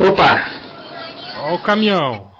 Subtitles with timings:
[0.00, 0.50] Opa!
[1.38, 2.32] Ó o caminhão.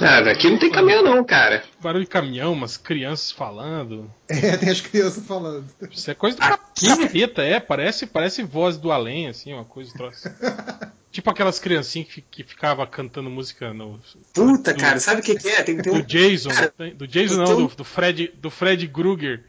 [0.00, 1.64] Ah, daqui não tem caminhão não, cara.
[1.80, 4.10] Barulho de caminhão, umas crianças falando.
[4.28, 5.64] É, tem as crianças falando.
[5.90, 7.58] Isso é coisa do capeta, é.
[7.58, 10.28] Parece, parece voz do além, assim, uma coisa troço.
[11.10, 13.98] tipo aquelas criancinhas que, que ficava cantando música no.
[14.34, 15.62] Puta, do, cara, sabe o que, que, é?
[15.62, 16.50] Tem, tem do Jason.
[16.50, 17.56] Cara, do Jason não, tô...
[17.56, 18.32] do, do, Fred.
[18.36, 19.44] Do Fred Krueger.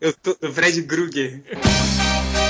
[0.00, 0.34] Eu tô.
[0.34, 1.42] Do Fred Krueger.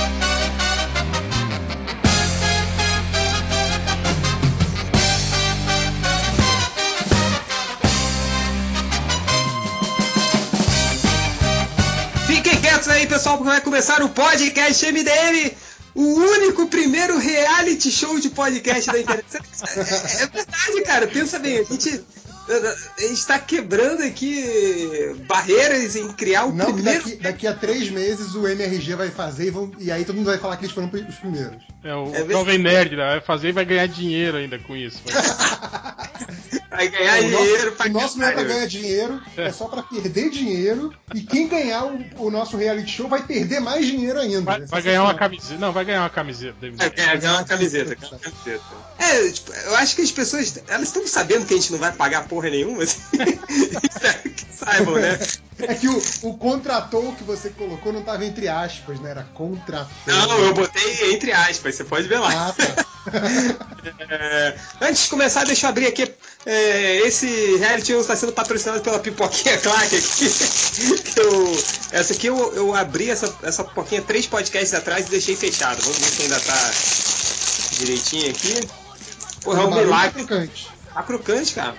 [13.25, 15.51] pessoal, porque vai começar o podcast MDM,
[15.95, 19.25] o único primeiro reality show de podcast da internet.
[19.33, 21.07] É, é verdade, cara.
[21.07, 22.03] Pensa bem, a gente
[22.47, 27.03] a gente está quebrando aqui barreiras em criar o Não, primeiro.
[27.03, 30.27] Daqui, daqui, a três meses o MRG vai fazer e, vão, e, aí todo mundo
[30.27, 31.63] vai falar que eles foram os primeiros.
[31.83, 33.05] É, o é Jovem Nerd né?
[33.07, 35.01] vai fazer e vai ganhar dinheiro ainda com isso.
[36.75, 39.83] vai ganhar dinheiro nosso, O nosso não é pra ganhar dinheiro, é, é só para
[39.83, 40.93] perder dinheiro.
[41.13, 44.41] E quem ganhar o, o, nosso reality show vai perder mais dinheiro ainda.
[44.41, 45.59] Vai, vai ganhar uma camiseta.
[45.59, 46.55] Não, vai ganhar uma camiseta.
[46.59, 47.95] Vai ganhar uma camiseta.
[47.95, 48.63] camiseta.
[48.97, 50.59] É, tipo, eu acho que as pessoas.
[50.67, 52.83] Elas estão sabendo que a gente não vai pagar porra nenhuma.
[52.83, 53.01] Assim.
[54.35, 55.17] que saibam, né?
[55.59, 59.11] É que o, o contratou que você colocou não estava entre aspas, né?
[59.11, 59.87] Era contratou.
[60.05, 62.29] Não, eu botei entre aspas, você pode ver lá.
[62.29, 62.85] Ah, tá.
[64.09, 66.11] é, antes de começar, deixa eu abrir aqui.
[66.45, 70.31] É, esse reality está sendo patrocinado pela Pipoquinha Clark aqui.
[71.15, 75.81] eu, essa aqui eu, eu abri essa, essa pipoquinha três podcasts atrás e deixei fechado.
[75.81, 76.71] Vamos ver se ainda tá
[77.79, 78.67] direitinho aqui.
[79.41, 80.21] Porra, é um milagre.
[80.21, 80.67] Tá crocante.
[80.93, 81.75] Tá crocante, cara.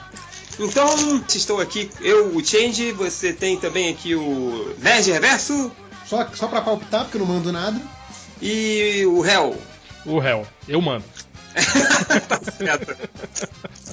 [0.58, 5.70] Então, estou aqui, eu, o Change, você tem também aqui o Nerd Reverso.
[6.06, 7.80] Só, só pra palpitar, porque eu não mando nada.
[8.40, 9.56] E o Hell.
[10.04, 11.04] O Hell, eu mando.
[12.28, 12.96] tá certo.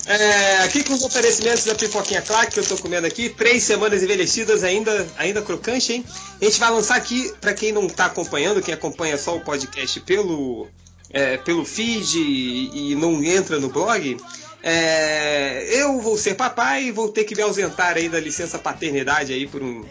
[0.05, 4.03] É, aqui com os oferecimentos da Pipoquinha Clark, que eu tô comendo aqui, três semanas
[4.03, 6.05] envelhecidas ainda, ainda crocante, hein?
[6.41, 9.99] A gente vai lançar aqui, para quem não tá acompanhando, quem acompanha só o podcast
[10.01, 10.67] pelo,
[11.09, 14.17] é, pelo feed e, e não entra no blog,
[14.65, 19.33] é, eu vou ser papai e vou ter que me ausentar aí da licença paternidade
[19.33, 19.83] aí por um,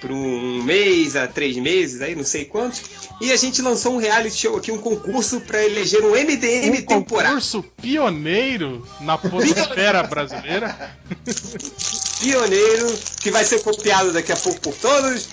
[0.00, 2.80] por um mês a três meses, aí não sei quantos.
[3.20, 6.82] E a gente lançou um reality show aqui, um concurso para eleger um MDM um
[6.82, 7.30] temporário.
[7.30, 10.96] Concurso pioneiro na podosfera brasileira.
[12.20, 15.28] pioneiro, que vai ser copiado daqui a pouco por todos.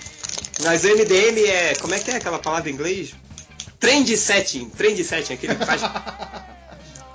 [0.64, 1.74] Mas o MDM é.
[1.76, 3.14] Como é que é aquela palavra em inglês?
[3.78, 4.68] Trend setting.
[4.70, 5.82] Trend setting, aquele que faz.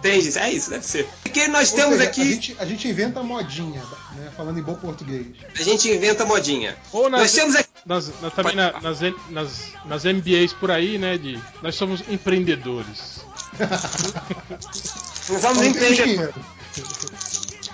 [0.04, 0.38] Entende?
[0.38, 1.08] É isso, deve ser.
[1.24, 2.22] Porque nós Ou temos seja, aqui.
[2.22, 3.82] A gente, a gente inventa modinha,
[4.16, 4.30] né?
[4.36, 5.28] Falando em bom português.
[5.58, 6.76] A gente inventa modinha.
[6.92, 7.70] Ou nas, nós temos aqui.
[7.86, 9.00] Nas, nas, também na, nas,
[9.30, 9.50] nas,
[9.86, 11.18] nas MBAs por aí, né?
[11.18, 13.22] De, nós somos empreendedores.
[15.30, 16.34] Não vamos empreender.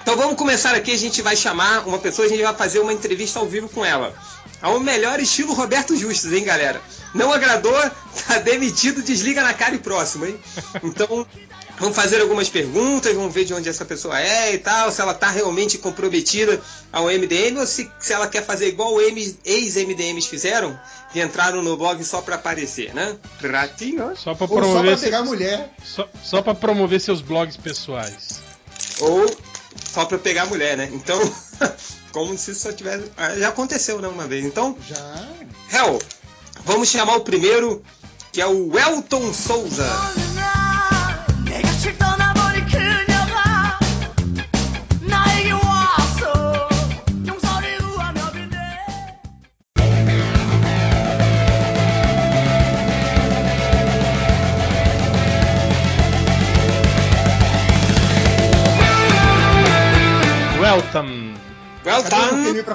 [0.01, 2.93] Então vamos começar aqui, a gente vai chamar uma pessoa, a gente vai fazer uma
[2.93, 4.13] entrevista ao vivo com ela.
[4.61, 6.81] Ao melhor estilo Roberto Justus, hein, galera?
[7.13, 7.73] Não agradou,
[8.27, 10.39] tá demitido, desliga na cara e próximo, hein?
[10.83, 11.25] Então,
[11.79, 15.13] Vamos fazer algumas perguntas, vamos ver de onde essa pessoa é e tal, se ela
[15.13, 16.59] está realmente comprometida
[16.91, 20.77] ao MDM ou se, se ela quer fazer igual ex-MDMs fizeram,
[21.13, 23.15] que entraram no blog só para aparecer, né?
[23.41, 24.13] Ratinho.
[24.17, 24.91] Só para promover.
[24.91, 25.73] Só pra pegar mulher.
[25.83, 28.41] Só, só para promover seus blogs pessoais.
[28.99, 29.33] Ou
[29.89, 30.89] só para pegar mulher, né?
[30.91, 31.19] Então,
[32.11, 33.09] como se isso só tivesse.
[33.15, 34.07] Ah, já aconteceu, né?
[34.09, 34.43] Uma vez.
[34.43, 34.77] Então.
[34.87, 35.27] Já.
[35.71, 35.97] Hell,
[36.65, 37.81] vamos chamar o primeiro,
[38.33, 40.28] que é o Elton Souza.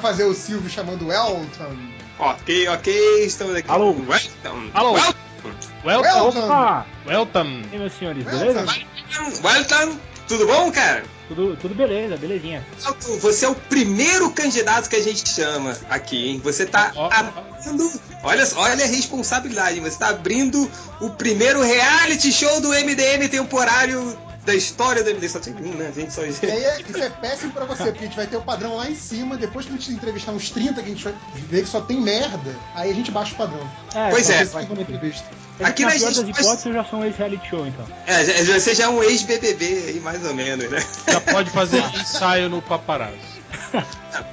[0.04, 1.78] Fazer o Silvio chamando Welton?
[2.18, 3.70] Ok, ok, estamos aqui.
[3.70, 3.92] Alô.
[4.06, 4.70] Welton.
[4.74, 4.92] Alô.
[4.92, 5.16] Welton.
[5.82, 6.44] Welton.
[6.44, 6.86] Opa.
[7.06, 7.46] Welton.
[7.46, 8.66] E aí, meus senhores, beleza?
[9.42, 9.98] Welton.
[10.28, 11.04] Tudo bom, cara?
[11.28, 12.62] Tudo, tudo beleza, belezinha.
[13.20, 16.40] Você é o primeiro candidato que a gente chama aqui, hein?
[16.44, 17.90] Você tá oh, abrindo.
[18.22, 20.70] Olha, olha a responsabilidade, você tá abrindo
[21.00, 25.28] o primeiro reality show do MDM temporário da história do MD.
[25.28, 25.88] Só tem um, né?
[25.88, 26.22] A gente só.
[26.22, 26.28] É,
[26.80, 29.36] isso é péssimo pra você, porque a gente vai ter o padrão lá em cima,
[29.36, 31.14] depois que a gente entrevistar uns 30 que a gente vai
[31.48, 33.70] ver que só tem merda, aí a gente baixa o padrão.
[33.94, 34.42] É, pois é.
[35.62, 37.86] Aqui na pior das hipóteses, eu já sou um ex-reality show, então.
[38.06, 40.84] É, você já é um ex-BBB aí, mais ou menos, né?
[41.08, 43.34] Já pode fazer ensaio no paparazzo.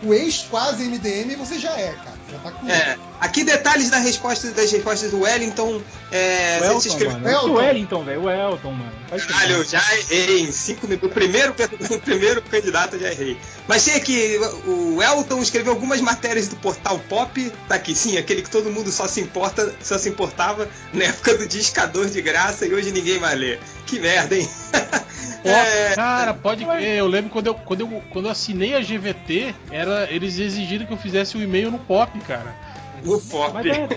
[0.04, 2.22] o ex quase MDM você já é, cara.
[2.44, 5.80] Tá é, aqui detalhes da resposta, das respostas do Wellington.
[6.12, 7.14] É, o Elton, escreve...
[7.14, 7.30] mano.
[7.30, 7.48] Elton.
[7.48, 8.24] O Wellington, velho.
[8.24, 8.92] O Elton, mano.
[9.28, 11.10] Caralho, eu já errei em 5 minutos.
[11.10, 11.54] O primeiro,
[11.92, 13.38] o primeiro candidato eu já errei.
[13.68, 17.52] Mas tem aqui, o Elton escreveu algumas matérias do portal Pop.
[17.68, 21.38] Tá aqui, sim, aquele que todo mundo só se importa, só se importava na época
[21.38, 23.60] do discador de graça e hoje ninguém mais lê.
[23.86, 24.50] Que merda, hein?
[25.44, 25.94] é...
[25.94, 26.98] Cara, pode crer.
[26.98, 30.94] Eu lembro quando eu, quando, eu, quando eu assinei a GVT, era, eles exigiram que
[30.94, 32.71] eu fizesse o um e-mail no pop, cara.
[33.06, 33.54] O FOP.
[33.54, 33.88] Mas é,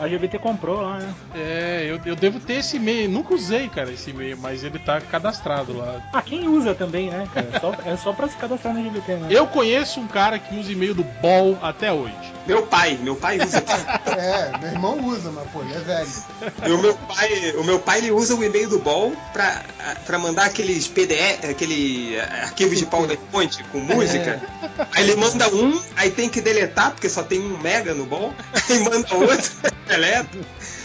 [0.00, 1.14] a GVT comprou lá, né?
[1.34, 3.08] É, eu, eu devo ter esse e-mail.
[3.08, 6.00] Nunca usei, cara, esse e-mail, mas ele tá cadastrado lá.
[6.12, 7.48] Ah, quem usa também, né, cara?
[7.52, 9.28] É só, é só pra se cadastrar na GVT, né?
[9.30, 12.14] Eu conheço um cara que usa e-mail do Ball até hoje.
[12.46, 13.64] Meu pai, meu pai usa.
[14.18, 16.10] é, meu irmão usa, mas pô, ele é velho.
[16.66, 19.62] E o meu pai, o meu pai ele usa o e-mail do Ball pra,
[20.04, 24.42] pra mandar aqueles PDF, aquele arquivos de PowerPoint com música.
[24.78, 24.86] É.
[24.92, 28.33] Aí ele manda um, aí tem que deletar, porque só tem um mega no Ball.
[28.70, 29.50] e manda outro,
[29.86, 30.38] deleto.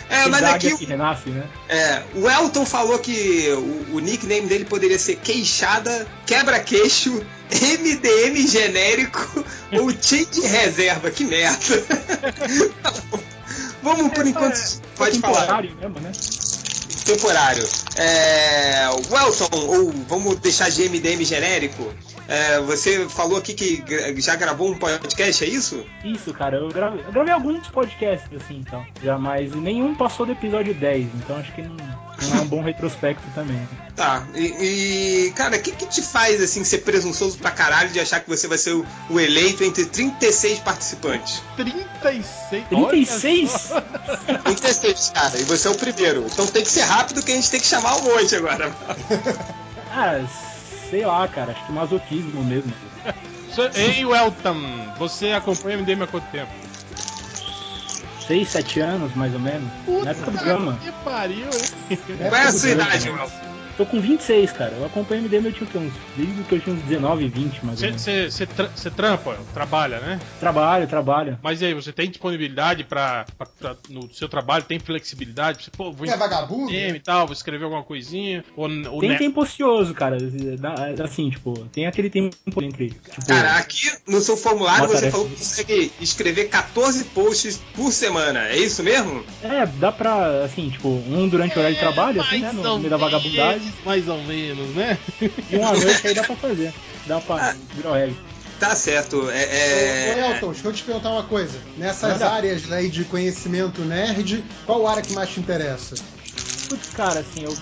[0.10, 0.75] É, mas aqui.
[0.75, 1.44] Que renasce, né?
[1.69, 9.46] É, o Elton falou que o, o nickname dele poderia ser Queixada, Quebra-Queixo, MDM genérico
[9.74, 11.12] ou Chain de reserva.
[11.12, 11.60] Que merda.
[13.84, 14.56] Vamos por é, enquanto.
[14.56, 15.62] É, pode falar.
[15.62, 16.12] Mesmo, né?
[17.06, 17.68] Temporário.
[17.95, 21.92] É, Welton, ou vamos deixar de MDM genérico.
[22.30, 23.84] É, você falou aqui que
[24.22, 25.84] já gravou um podcast, é isso?
[26.06, 26.58] Isso, cara.
[26.58, 28.86] Eu gravei, eu gravei alguns podcasts, assim, então.
[29.04, 32.62] Já, mas nenhum passou do episódio 10, então acho que não, não é um bom
[32.64, 33.60] retrospecto também.
[33.96, 34.28] Tá.
[34.36, 34.46] E,
[35.28, 38.30] e cara, o que, que te faz, assim, ser presunçoso pra caralho de achar que
[38.30, 41.42] você vai ser o, o eleito entre 36 participantes?
[41.56, 42.28] 36?
[42.70, 43.74] 36?
[44.44, 45.40] 36, cara.
[45.40, 46.28] E você é o primeiro.
[46.31, 48.72] Então tem que ser rápido que a gente tem que chamar um monte agora.
[49.92, 50.22] ah,
[50.90, 52.74] sei lá, cara, acho que masoquismo mesmo.
[53.76, 54.56] Ei, Welton,
[54.98, 56.52] você acompanha o MDM há quanto tempo?
[58.28, 59.68] 6, 7 anos, mais ou menos.
[59.86, 60.80] Puta na época do Gama.
[60.84, 61.48] Que pariu,
[61.90, 62.00] hein?
[62.30, 63.49] Qual é a sua idade, Welton?
[63.80, 64.74] Tô com 26, cara.
[64.74, 67.88] Eu acompanho MDM eu tinha uns, desde que eu tinha uns 19, 20, mais ou
[67.88, 68.02] menos.
[68.02, 70.20] Você tra trampa, trabalha, né?
[70.38, 71.40] Trabalho, trabalho.
[71.42, 75.64] Mas e aí, você tem disponibilidade pra, pra, pra no seu trabalho, tem flexibilidade?
[75.64, 76.70] Você, pô, vou é vagabundo?
[76.74, 78.44] e tal, vou escrever alguma coisinha?
[78.58, 80.18] Ou, ou tem tempo ocioso, cara.
[81.02, 82.90] Assim, tipo, tem aquele tempo entre.
[82.90, 88.50] Tipo, cara, aqui no seu formulário você falou que consegue escrever 14 posts por semana,
[88.50, 89.24] é isso mesmo?
[89.42, 92.52] É, dá pra, assim, tipo, um durante o horário de trabalho, assim, né?
[92.52, 94.98] No meio da vagabundagem mais ou menos, né?
[95.21, 96.74] E uma noite aí dá pra fazer.
[97.06, 98.16] Dá pra virar o reggae.
[98.60, 99.30] Tá certo.
[99.30, 100.16] É, é...
[100.16, 101.57] Ô, Elton, deixa eu te perguntar uma coisa.
[101.77, 105.95] Nessas áreas aí de conhecimento nerd, qual área que mais te interessa?
[106.68, 107.57] Putz, cara, assim, eu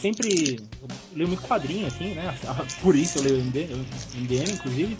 [0.00, 2.32] sempre eu leio muito quadrinho, assim, né?
[2.80, 4.96] Por isso eu leio MDM, MDM inclusive.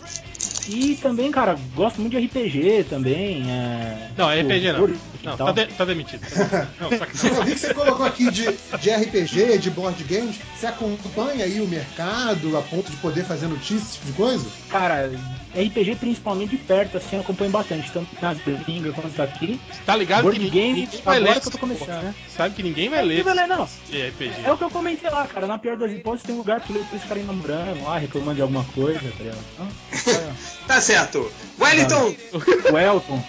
[0.67, 3.49] E também, cara, gosto muito de RPG também.
[3.49, 4.09] É...
[4.17, 4.87] Não, é RPG não.
[5.23, 6.21] Não, tá, de, tá, demitido.
[6.79, 8.45] Não, Eu vi que você colocou aqui de,
[8.79, 10.39] de RPG, de board games.
[10.55, 14.47] Você acompanha aí o mercado a ponto de poder fazer notícias, esse tipo de coisa?
[14.69, 15.11] Cara,
[15.57, 19.59] RPG principalmente de perto, assim, eu acompanho bastante, tanto nas gringas quanto aqui.
[19.85, 22.15] Tá ligado board que game, ninguém vai agora ler que eu tô começando, né?
[22.29, 23.23] Sabe que ninguém vai ler.
[23.23, 23.67] Vai ler não.
[23.91, 24.31] É, RPG.
[24.43, 25.47] é o que eu comentei lá, cara.
[25.47, 28.63] Na pior das hipóteses, tem um lugar pra eles ficarem namorando lá, reclamando de alguma
[28.75, 29.39] coisa, tá ligado?
[29.53, 29.67] Então,
[30.67, 31.31] tá certo.
[31.59, 32.15] Wellington!
[32.71, 33.23] Welton.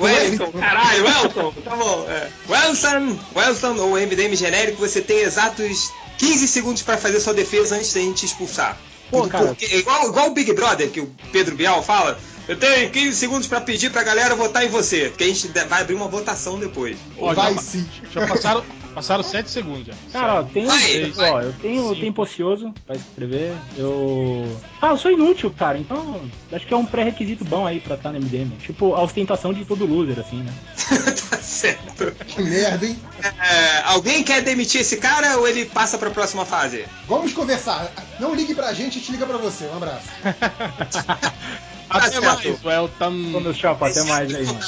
[0.00, 1.52] Wellington, caralho, Wellington!
[1.62, 2.06] Tá bom.
[2.08, 2.30] É.
[2.48, 7.92] Wellington, Wellington, ou MDM genérico, você tem exatos 15 segundos para fazer sua defesa antes
[7.92, 8.78] da gente expulsar.
[9.22, 9.46] Pô, cara.
[9.46, 13.46] Porque, igual, igual o Big Brother, que o Pedro Bial fala, eu tenho 15 segundos
[13.46, 16.96] para pedir pra galera votar em você, porque a gente vai abrir uma votação depois.
[17.34, 17.88] vai sim.
[18.12, 19.94] Já passaram, Passaram 7 segundos já.
[20.12, 21.30] Cara, ó, tem, vai, vai.
[21.30, 23.52] ó, eu tenho tempo ocioso pra escrever.
[23.76, 24.56] Eu.
[24.80, 25.76] Ah, eu sou inútil, cara.
[25.76, 26.22] Então,
[26.52, 28.56] acho que é um pré-requisito bom aí pra estar no MDM.
[28.58, 30.52] Tipo, a ostentação de todo loser, assim, né?
[31.30, 32.12] tá certo.
[32.26, 32.98] Que merda, hein?
[33.22, 36.84] É, alguém quer demitir esse cara ou ele passa pra próxima fase?
[37.08, 37.90] Vamos conversar.
[38.20, 39.64] Não ligue pra gente, a gente liga pra você.
[39.66, 40.08] Um abraço.
[41.90, 43.32] até tá mais, Welton.
[43.32, 44.60] Vamos, chapa, até mais aí, mano.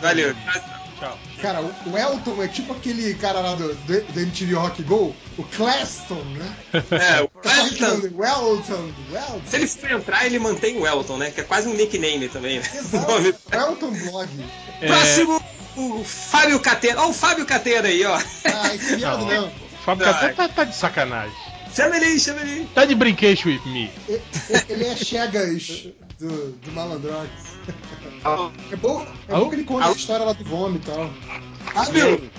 [0.00, 0.34] Valeu.
[0.98, 1.18] Tchau.
[1.40, 5.44] Cara, o Elton é tipo aquele cara lá do, do, do MTV Rock Go, o
[5.44, 6.56] Claston, né?
[6.90, 8.08] É, o Claston.
[8.14, 9.42] O Elton, Elton.
[9.46, 11.30] Se ele for entrar, ele mantém o Elton, né?
[11.30, 12.70] Que é quase um nickname também, né?
[12.74, 13.12] Exato.
[13.52, 14.28] Elton Blog.
[14.80, 14.86] É...
[14.86, 15.42] Próximo,
[15.76, 17.02] o Fábio Catena.
[17.02, 18.16] Ó, o Fábio Catena aí, ó.
[18.16, 19.42] Ah, esse viado não.
[19.42, 19.52] não.
[19.84, 21.36] Fábio Catena tá, tá de sacanagem.
[21.74, 22.68] Chama ele aí, chama ele aí.
[22.74, 23.90] Tá de brinquedo with me.
[24.68, 25.88] Ele é Chegas
[26.18, 27.28] do, do Malandrox.
[28.72, 31.10] É bom, é bom que ele conta a história lá do vômito e tal.
[31.72, 32.30] Fábio!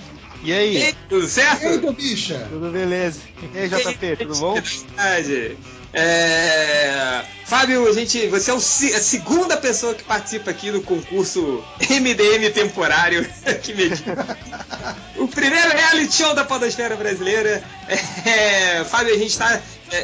[0.42, 0.94] E aí?
[1.08, 1.64] Tudo certo?
[1.64, 2.46] E aí, meu bicha?
[2.50, 3.20] Tudo beleza?
[3.54, 4.54] E aí, JP, tudo bom?
[4.54, 5.58] Verdade.
[5.92, 7.22] É...
[7.44, 12.50] Fábio, a gente, você é o a segunda pessoa que participa aqui do concurso MDM
[12.54, 13.28] temporário
[13.62, 14.02] que me diz.
[15.16, 17.62] O primeiro reality show da podosfera brasileira.
[18.24, 19.60] É, Fábio, a gente está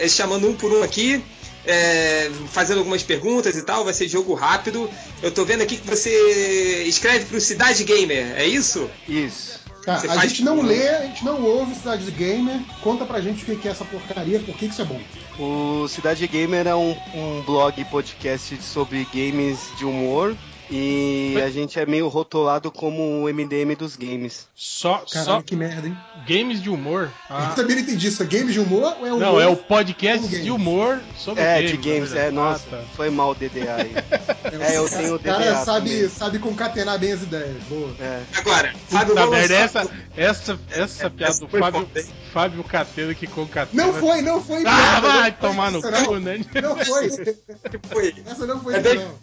[0.08, 1.22] chamando um por um aqui,
[1.66, 3.84] é, fazendo algumas perguntas e tal.
[3.84, 4.88] Vai ser jogo rápido.
[5.22, 8.88] Eu tô vendo aqui que você escreve pro Cidade Gamer, é isso?
[9.08, 9.66] Isso.
[9.84, 10.66] Tá, Você a gente não tudo.
[10.68, 12.60] lê, a gente não ouve Cidade Gamer.
[12.82, 15.00] Conta pra gente o que que é essa porcaria, por que que isso é bom.
[15.38, 20.36] O Cidade Gamer é um, um blog podcast sobre games de humor.
[20.70, 24.48] E a gente é meio rotulado como o MDM dos games.
[24.54, 25.96] Só, Caralho, só que merda, hein?
[26.26, 27.04] games de humor?
[27.30, 28.22] Eu Ah, também não entendi isso.
[28.22, 29.20] É games de humor ou é humor?
[29.20, 31.70] não, é o podcast de humor sobre É, games.
[31.70, 32.82] de games, é, nossa, Ah, tá.
[32.96, 33.92] foi mal o DDA aí.
[34.46, 36.08] É, eu tenho O cara DDA sabe, também.
[36.08, 37.62] sabe concatenar bem as ideias.
[37.68, 37.90] Boa.
[38.00, 38.22] É.
[38.36, 41.88] Agora, Fábio, Puta merda, essa, essa, essa piada essa do Fábio?
[42.32, 43.86] Fábio Catena que concatena.
[43.86, 44.58] Não foi, não foi.
[44.64, 46.38] Ah, piada, vai não foi tomar no cu, né?
[46.62, 47.10] Não foi.
[47.92, 48.14] Foi.
[48.26, 49.14] Essa não foi É não.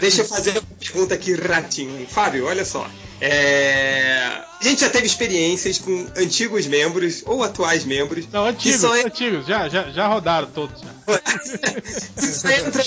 [0.00, 2.06] Deixa eu fazer pergunta aqui, ratinho.
[2.06, 2.86] Fábio, olha só.
[3.24, 8.26] É, A gente já teve experiências com antigos membros ou atuais membros.
[8.32, 10.80] Não, antigos, antigos, já, já, já rodaram todos.
[10.80, 10.92] Já.
[12.18, 12.82] que só entra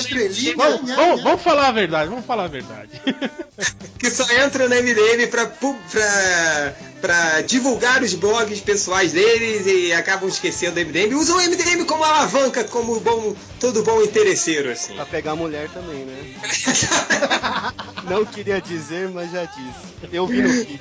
[0.58, 2.90] Vamos, vamos, vamos falar a verdade, vamos falar a verdade.
[3.98, 10.28] que só entra no MDM pra, pra, pra divulgar os blogs pessoais deles e acabam
[10.28, 11.16] esquecendo o MDM.
[11.16, 14.96] Usam o MDM como alavanca, como bom, todo bom interesseiro, assim.
[14.96, 16.36] Pra pegar mulher também, né?
[18.10, 19.96] Não queria dizer, mas já disse.
[20.12, 20.80] Eu vi no feed.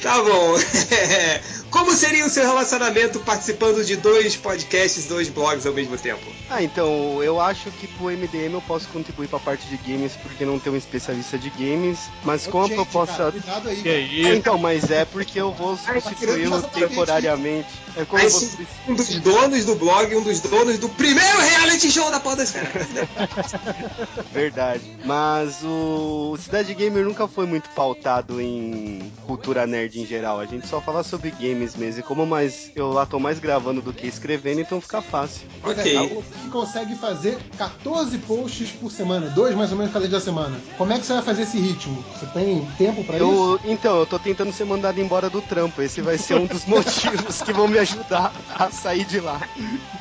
[0.00, 0.54] Tá bom.
[1.70, 6.20] Como seria o seu relacionamento participando de dois podcasts, dois blogs ao mesmo tempo?
[6.50, 10.44] Ah, então, eu acho que pro MDM eu posso contribuir pra parte de games, porque
[10.44, 13.16] não tenho um especialista de games, mas com a proposta.
[13.16, 13.88] cara, cuidado aí.
[13.88, 14.32] É, isso?
[14.34, 17.68] então, mas é porque eu vou substituí-lo temporariamente.
[17.96, 18.66] É como substituir.
[18.88, 22.70] um dos donos do blog, um dos donos do primeiro reality show da Podosfera.
[24.32, 24.82] Verdade.
[25.04, 30.40] Mas o Cidade Gamer nunca foi muito pautado em cultura nerd em geral.
[30.40, 32.00] A gente só fala sobre games mesmo.
[32.00, 35.42] E como mais eu lá tô mais gravando do que escrevendo, então fica fácil.
[35.62, 35.94] Pois é, Ok.
[35.94, 40.24] cara, você consegue fazer 14 posts por semana, dois mais ou menos cada dia da
[40.24, 40.58] semana.
[40.78, 42.02] Como é que você vai fazer esse ritmo?
[42.18, 43.24] Você tem tempo pra isso?
[43.24, 45.82] Eu, então, eu tô tentando ser mandado embora do trampo.
[45.82, 49.40] Esse vai ser um dos motivos que vão me ajudar a sair de lá.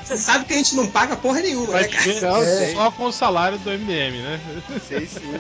[0.04, 2.22] Você sabe que a gente não paga porra nenhuma, Vai né, cara?
[2.22, 2.74] Não, É.
[2.74, 4.40] só com o salário do MDM, né?
[4.88, 5.40] sei sim.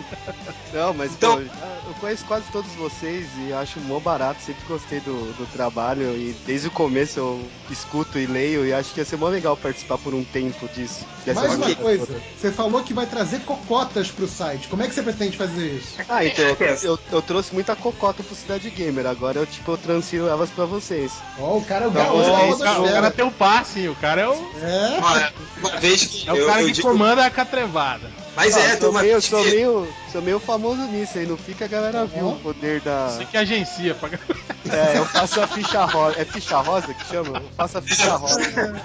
[0.74, 1.42] Não, mas Então- pô,
[1.88, 4.42] eu conheço quase todos vocês e acho mó barato.
[4.42, 8.94] Sempre gostei do, do trabalho e desde o começo eu escuto e leio e acho
[8.94, 11.06] que ia ser mó legal participar por um tempo disso.
[11.26, 12.22] dessa Mais uma coisa, toda.
[12.40, 14.68] você falou que vai trazer cocotas pro site.
[14.68, 15.96] Como é que você pretende fazer isso?
[16.08, 16.78] Ah, então eu, É.
[16.84, 19.06] eu, eu trouxe muita cocota pro Cidade Gamer.
[19.06, 21.12] Agora eu tipo eu transfiro elas pra vocês.
[21.40, 23.96] Ó, o cara é o Não, é o, cara, o cara tem o passe, o
[23.96, 26.88] cara é o, É, Olha, uma vez que é o eu, cara eu que digo-
[26.90, 28.10] comanda a catrevada.
[28.34, 31.66] Mas Ah, é, sou, uma meio, sou, meio, sou meio famoso nisso aí, não fica
[31.66, 33.10] a galera viu o poder da.
[33.10, 34.10] Você que agencia pra
[34.72, 36.16] É, eu faço a ficha rosa.
[36.18, 37.40] É ficha rosa que chama?
[37.40, 38.40] Eu faço a ficha rosa.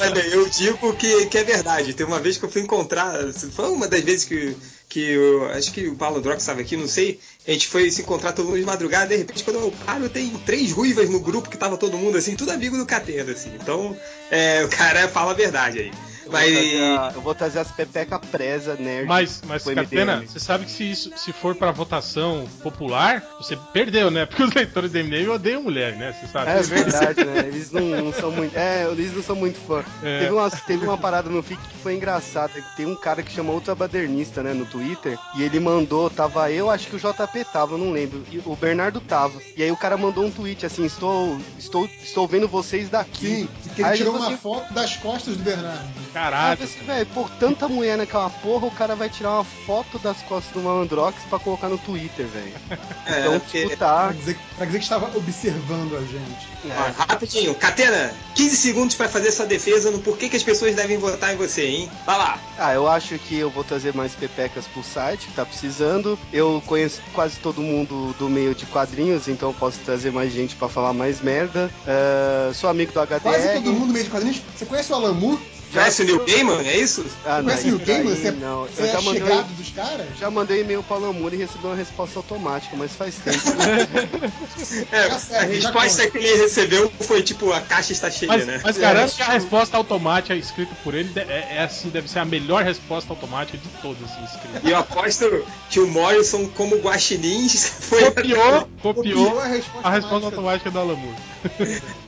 [0.00, 1.92] Olha, eu digo que, que é verdade.
[1.92, 3.12] Tem uma vez que eu fui encontrar,
[3.54, 4.56] foi uma das vezes que,
[4.88, 7.20] que eu, acho que o Paulo Drox estava aqui, não sei.
[7.48, 10.28] A gente foi se encontrar todo mundo de madrugada, de repente, quando eu paro, tem
[10.44, 13.50] três ruivas no grupo que tava todo mundo assim, tudo amigo do Catena, assim.
[13.54, 13.96] Então,
[14.30, 15.90] é, o cara fala a verdade aí.
[16.28, 16.52] Eu vou Mas.
[16.52, 19.06] trazer a- eu vou trazer as pepeca presa nerd.
[19.06, 20.26] Mas, mas Catena, MDM.
[20.28, 24.24] você sabe que se isso se for pra votação popular, você perdeu, né?
[24.26, 26.12] Porque os leitores do MDM odeiam mulher, né?
[26.20, 26.50] Você sabe.
[26.50, 27.38] É verdade, né?
[27.46, 28.56] Eles não, não são muito.
[28.56, 29.82] É, eles não são muito fã.
[30.02, 30.20] É.
[30.20, 32.52] Teve, uma, teve uma parada no FIC que foi engraçada.
[32.76, 35.18] Tem um cara que chama Ultrabadernista, né, no Twitter.
[35.36, 38.22] E ele mandou, tava eu, acho que o JP tava, eu não lembro.
[38.30, 39.40] E o Bernardo tava.
[39.56, 43.26] E aí o cara mandou um tweet assim: estou, estou, estou vendo vocês daqui.
[43.26, 43.48] sim.
[43.74, 45.88] Que ele Aí tirou uma falei, foto das costas do Bernardo.
[46.18, 46.58] Caralho.
[46.58, 50.52] pensei, velho, por tanta mulher naquela porra, o cara vai tirar uma foto das costas
[50.52, 52.52] do Malandrox pra colocar no Twitter, velho.
[53.06, 54.12] É, Então, porque- tipo, Pra tá.
[54.12, 56.48] dizer, pra dizer que estava observando a gente.
[56.66, 60.98] Ó, rapidinho, Catena, 15 segundos pra fazer sua defesa no porquê que as pessoas devem
[60.98, 61.90] votar em você, hein?
[62.04, 62.38] Vai lá.
[62.58, 66.18] Ah, eu acho que eu vou trazer mais pepecas pro site, que tá precisando.
[66.32, 70.56] Eu conheço quase todo mundo do meio de quadrinhos, então eu posso trazer mais gente
[70.56, 71.70] pra falar mais merda.
[71.86, 73.20] Ah, sou amigo do HDR.
[73.22, 74.42] Quase todo mundo meio de quadrinhos.
[74.56, 75.38] Você conhece o Moore?
[75.72, 77.04] Conhece o Neil Gaiman, é isso?
[77.26, 78.14] Ah, Conhece o Neil Gaiman?
[78.14, 78.62] Você, não.
[78.64, 80.06] você Eu é já mandei, chegado dos caras?
[80.18, 83.38] já mandei e-mail pra Lamura e recebi uma resposta automática, mas faz tempo.
[84.92, 88.32] É, Tá certo, a já resposta que ele recebeu foi tipo, a caixa está cheia,
[88.32, 88.60] Mas, né?
[88.62, 92.24] mas garanto que a resposta automática escrita por ele é, é assim, deve ser a
[92.24, 94.62] melhor resposta automática de todas assim, escritas.
[94.64, 98.04] E eu aposto que o Morrison, como guaxinins, foi...
[98.10, 100.70] Copiou, copiou a resposta, a resposta automática.
[100.70, 101.14] do Alamur.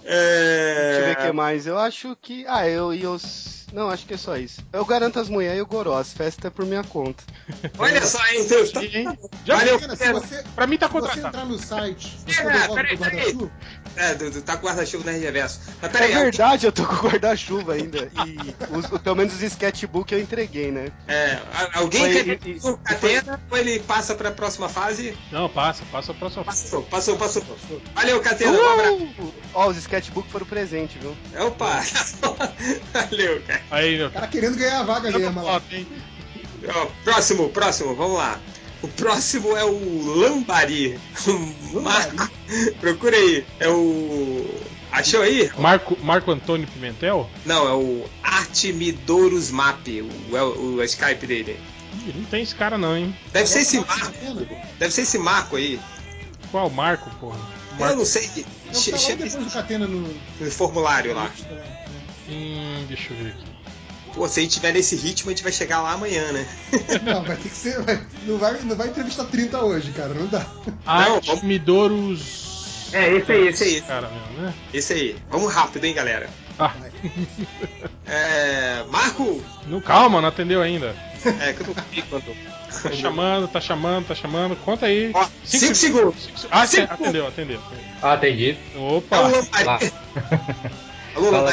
[0.04, 0.74] É...
[0.74, 1.66] Deixa eu ver o que mais.
[1.66, 2.44] Eu acho que.
[2.48, 3.49] Ah, eu e os.
[3.72, 4.60] Não, acho que é só isso.
[4.72, 5.96] Eu garanto as mulheres e o Goró.
[5.98, 7.22] As festas é por minha conta.
[7.78, 8.80] Olha só, hein, Deus, tá...
[9.44, 10.20] Já Valeu, Cara, se Pedro.
[10.20, 11.28] você, Pra mim tá se você contratado.
[11.28, 13.50] entrar no site, você É, devolve peraí, o guarda-chuva,
[13.96, 15.60] É, do, do, tá com o guarda-chuva na reverso.
[15.80, 18.10] Mas É peraí, verdade, eu tô com o guarda-chuva ainda.
[18.26, 20.90] E os- o- pelo menos os sketchbook eu entreguei, né?
[21.08, 25.16] é, a- alguém Foi- quer e- e- o Catena ou ele passa pra próxima fase?
[25.30, 26.62] Não, passa, passa a próxima fase.
[26.64, 26.82] Passou,
[27.16, 27.80] passou, passou.
[27.94, 28.94] Valeu, Catena, um abraço.
[29.18, 29.34] Uh!
[29.54, 31.16] Ó, os sketchbook foram presente, viu?
[31.46, 31.80] Opa!
[32.92, 33.59] Valeu, cara.
[33.70, 34.08] Aí, meu.
[34.08, 35.62] o cara querendo ganhar a vaga ali, Tá mas lá.
[37.04, 38.38] próximo, próximo, vamos lá.
[38.82, 40.98] O próximo é o Lambari.
[41.82, 42.30] Marco.
[42.80, 43.44] Procura aí.
[43.58, 44.48] É o.
[44.92, 45.50] Achou aí?
[45.58, 47.28] Marco, Marco Antônio Pimentel?
[47.44, 51.60] Não, é o Artemidorus Map, o, o, o Skype dele.
[52.06, 53.14] Ih, não tem esse cara não, hein?
[53.32, 54.12] Deve ser esse Marco Marco.
[54.12, 54.46] Catena.
[54.78, 55.78] Deve ser esse Marco aí.
[56.50, 57.38] Qual Marco, porra?
[57.78, 58.28] Eu não sei.
[58.72, 60.08] Che- tá Chega depois do Catena no.
[60.40, 61.30] no formulário lá.
[62.28, 63.49] Hum, deixa eu ver aqui.
[64.14, 66.46] Pô, se a gente tiver nesse ritmo, a gente vai chegar lá amanhã, né?
[67.04, 67.80] Não, vai ter que ser.
[67.82, 70.12] vai- não, vai, não vai entrevistar 30 hoje, cara.
[70.14, 70.44] Não dá.
[70.84, 72.90] Artemidorus.
[72.92, 73.80] É, esse aí, esse aí.
[73.82, 74.54] Cara mesmo, né?
[74.74, 75.16] Esse aí.
[75.30, 76.28] Vamos rápido, hein, galera.
[76.58, 76.74] Ah,
[78.06, 78.84] É.
[78.90, 79.42] Marco!
[79.66, 80.94] não, calma, não atendeu ainda.
[81.40, 82.24] É, que eu não vi quando.
[82.82, 84.56] Tá chamando, tá chamando, tá chamando.
[84.56, 85.10] Conta aí.
[85.14, 86.22] Ó, cinco segundos.
[86.24, 86.94] Cinco se- Ah, sim, Cinco.
[86.94, 87.60] atendeu, atendeu.
[88.02, 88.56] Ah, entendi.
[88.74, 89.20] É Opa!
[89.20, 89.92] Lambari.
[91.14, 91.52] Alô, Fala,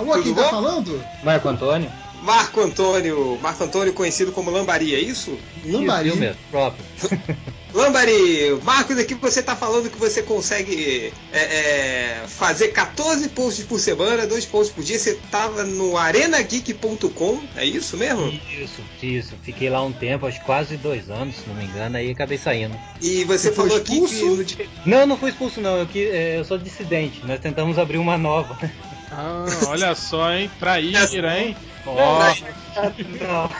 [0.00, 0.50] Alô, quem Tudo tá bom?
[0.50, 1.04] falando?
[1.22, 1.92] Marco Antônio?
[2.22, 3.38] Marco Antônio.
[3.42, 5.38] Marco Antônio, conhecido como Lambari, é isso?
[5.64, 6.08] Lambari.
[6.08, 6.84] Isso, próprio.
[7.74, 13.78] Lambari, Marcos, aqui você tá falando que você consegue é, é, fazer 14 posts por
[13.78, 14.98] semana, dois posts por dia.
[14.98, 18.26] Você tava no arenageek.com, é isso mesmo?
[18.58, 19.34] Isso, isso.
[19.42, 22.38] Fiquei lá um tempo, acho que quase dois anos, se não me engano, aí acabei
[22.38, 22.74] saindo.
[23.02, 26.56] E você falou aqui que Não, não fui expulso não, eu, que, é, eu sou
[26.56, 27.20] dissidente.
[27.26, 28.58] Nós tentamos abrir uma nova.
[29.12, 30.50] Ah, olha só, hein?
[30.58, 31.56] Traíra, hein?
[31.86, 32.34] Ó,
[33.20, 33.50] Não.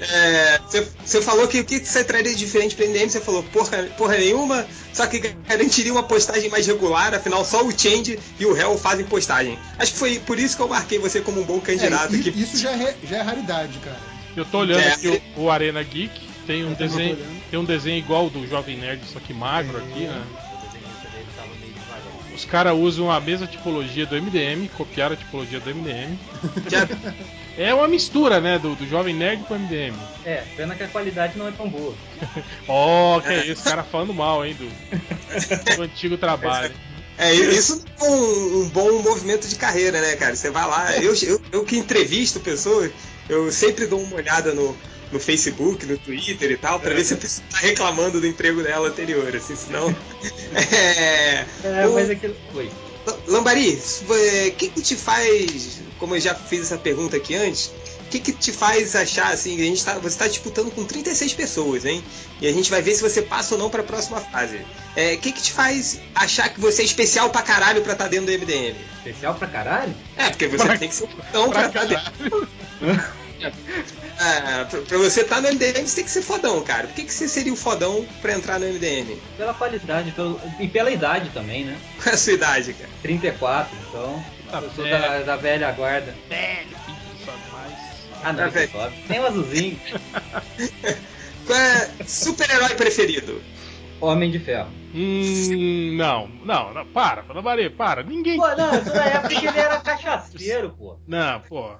[0.00, 3.42] é, você, você falou que o que você traria de diferente pra NDM, você falou
[3.42, 8.46] porra, porra nenhuma, só que garantiria uma postagem mais regular, afinal só o Change e
[8.46, 9.58] o Hell fazem postagem.
[9.78, 12.30] Acho que foi por isso que eu marquei você como um bom candidato É, aqui.
[12.30, 14.00] i- isso já é, já é raridade, cara.
[14.36, 14.92] eu tô olhando É.
[14.92, 16.26] aqui o, o Arena Geek.
[16.46, 17.18] Tem um Eu desenho,
[17.50, 20.22] tem um desenho igual do Jovem Nerd, só que magro aqui, né?
[22.36, 26.18] Os caras usam a mesma tipologia do MDM, copiaram a tipologia do MDM.
[27.58, 29.96] É uma mistura, né, do, do Jovem Nerd com o MDM.
[30.26, 31.94] É, pena que a qualidade não é tão boa.
[32.68, 36.74] Ó, que é isso, cara falando mal, hein, do, do antigo trabalho.
[37.16, 40.36] É, isso não é um, um bom movimento de carreira, né, cara?
[40.36, 42.92] Você vai lá, eu, eu, eu que entrevisto pessoas,
[43.26, 44.76] eu sempre dou uma olhada no,
[45.12, 48.62] no Facebook, no Twitter e tal, pra ver se a pessoa tá reclamando do emprego
[48.62, 49.94] dela anterior, assim, senão.
[50.54, 52.36] é, É, o- mas aquilo.
[52.54, 52.70] Oi.
[53.28, 58.08] Lambari, o que, que te faz, como eu já fiz essa pergunta aqui antes, o
[58.10, 61.84] que, que te faz achar assim, a gente tá, você está disputando com 36 pessoas,
[61.84, 62.02] hein?
[62.40, 64.60] E a gente vai ver se você passa ou não para a próxima fase.
[64.96, 68.08] É, O que, que te faz achar que você é especial pra caralho pra estar
[68.08, 68.74] dentro do MDM?
[68.98, 69.94] Especial pra caralho?
[70.16, 72.48] É, porque você Pra- tem que ser um pra pra estar dentro.
[74.18, 76.86] É, pra, pra você estar no MDM, você tem que ser fodão, cara.
[76.86, 79.20] Por que, que você seria o fodão pra entrar no MDM?
[79.36, 80.40] Pela qualidade pelo...
[80.58, 81.78] e pela idade também, né?
[82.02, 82.90] Qual é a sua idade, cara?
[83.02, 84.24] 34, então.
[84.50, 86.14] Tá eu sou da, da velha guarda.
[86.28, 87.72] Velho, filho, sabe mais.
[88.22, 88.96] Ah, não, Tá sobe.
[89.06, 89.80] Tem um azulzinho.
[91.46, 93.42] Qual é super-herói preferido?
[94.00, 94.68] Homem de ferro.
[94.94, 98.02] Hum, não, não, não, para, Lambari, para.
[98.02, 98.38] Ninguém.
[98.38, 100.96] Pô, não, isso na época que ele era cachaceiro, pô.
[101.06, 101.70] Não, pô.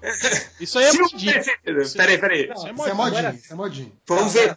[0.61, 1.93] Isso aí é preferido.
[1.97, 2.47] Peraí, peraí.
[2.49, 3.93] Não, Isso é é modinho, isso é modinho.
[4.07, 4.57] Vamos ver,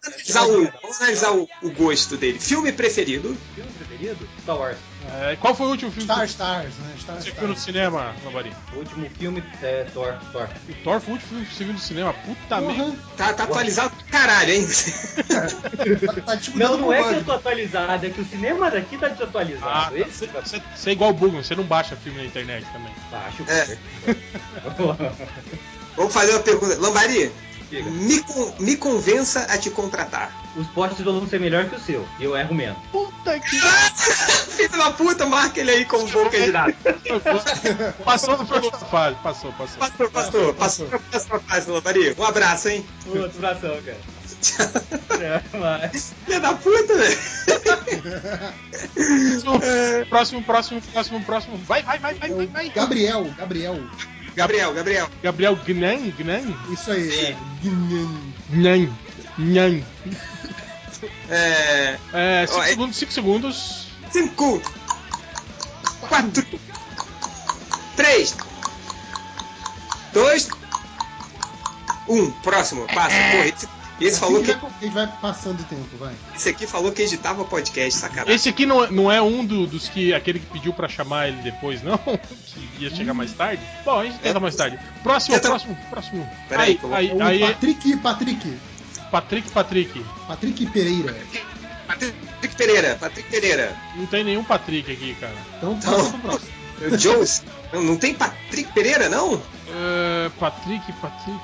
[0.81, 2.39] vamos analisar, o gosto dele.
[2.39, 3.35] Filme preferido?
[3.55, 4.27] Filme preferido?
[4.41, 4.77] Star Wars.
[5.11, 6.93] É, qual foi o último filme Star que Stars, né?
[6.99, 7.61] Star você viu no Stars.
[7.61, 8.51] cinema, Lambari?
[8.73, 10.13] O último filme é Thor.
[10.31, 10.47] Thor.
[10.69, 12.13] O Thor foi o último filme que você viu no cinema.
[12.13, 12.83] Puta merda.
[12.83, 14.67] Porra, Tá, tá atualizado pra caralho, hein?
[15.27, 18.97] tá, tá disputando Não, não é que eu tô atualizado, é que o cinema daqui
[18.97, 19.65] tá desatualizado.
[19.67, 22.93] Ah, você, tá você é igual o Bugman, você não baixa filme na internet também.
[23.11, 23.43] baixo.
[23.47, 23.77] É.
[25.95, 26.77] Vamos fazer uma pergunta.
[26.79, 27.31] Lambari,
[27.71, 30.31] me, con- me convença a te contratar.
[30.57, 32.05] Os posts vão ser melhor que o seu.
[32.19, 32.77] E eu erro menos.
[32.91, 33.59] Puta que.
[34.59, 36.75] Filho da puta, marca ele aí como bom candidato.
[38.03, 39.15] Passou da próxima fase.
[39.23, 39.77] Passou, passou.
[39.79, 42.15] Passou, passou, passou pra próxima fase, Lombardi.
[42.17, 42.85] Um abraço, hein?
[43.07, 43.97] Outro abração, cara.
[45.19, 46.13] É, mas...
[46.25, 47.17] Filho da puta, velho.
[50.09, 51.57] Próximo, próximo, próximo, próximo.
[51.67, 52.69] Vai, vai, vai, vai, vai, vai.
[52.69, 53.77] Gabriel, Gabriel.
[54.35, 55.09] Gabriel, Gabriel.
[55.23, 57.37] Gabriel Gnan, Gnan, Isso aí, é.
[57.61, 58.33] Guinan.
[58.49, 58.89] Gnan,
[59.37, 59.83] Gnan.
[61.29, 61.97] É.
[62.11, 63.87] É, 5 é- segundos, 5 segundos.
[64.11, 64.61] Cinco.
[66.01, 66.45] Quatro.
[67.95, 68.35] Três.
[70.11, 70.49] Dois.
[72.07, 72.31] Um.
[72.31, 72.85] Próximo.
[72.87, 73.15] Passa.
[73.99, 74.51] Porra, esse, esse falou que.
[74.81, 76.13] gente vai passando o tempo, vai.
[76.35, 78.33] Esse aqui falou que editava podcast, sacanagem.
[78.35, 80.13] Esse aqui não, é- não é um do- dos que.
[80.13, 81.97] aquele que pediu pra chamar ele depois, não?
[82.77, 83.61] Que ia chegar mais tarde?
[83.85, 84.79] Bom, a gente tenta mais tarde.
[85.03, 86.29] Próximo, Tenta- próximo, próximo.
[86.47, 88.57] Peraí, aí, aí, É o aí, Patrick, Patrick.
[89.11, 90.05] Patrick, Patrick.
[90.27, 91.15] Patrick Pereira.
[91.87, 92.95] Patrick Pereira.
[92.99, 93.75] Patrick Pereira.
[93.95, 95.33] Não tem nenhum Patrick aqui, cara.
[95.57, 96.51] Então pro próximo.
[96.97, 97.43] Jones.
[97.73, 99.41] Não, não tem Patrick Pereira, não?
[99.69, 101.39] É, Patrick, Patrick.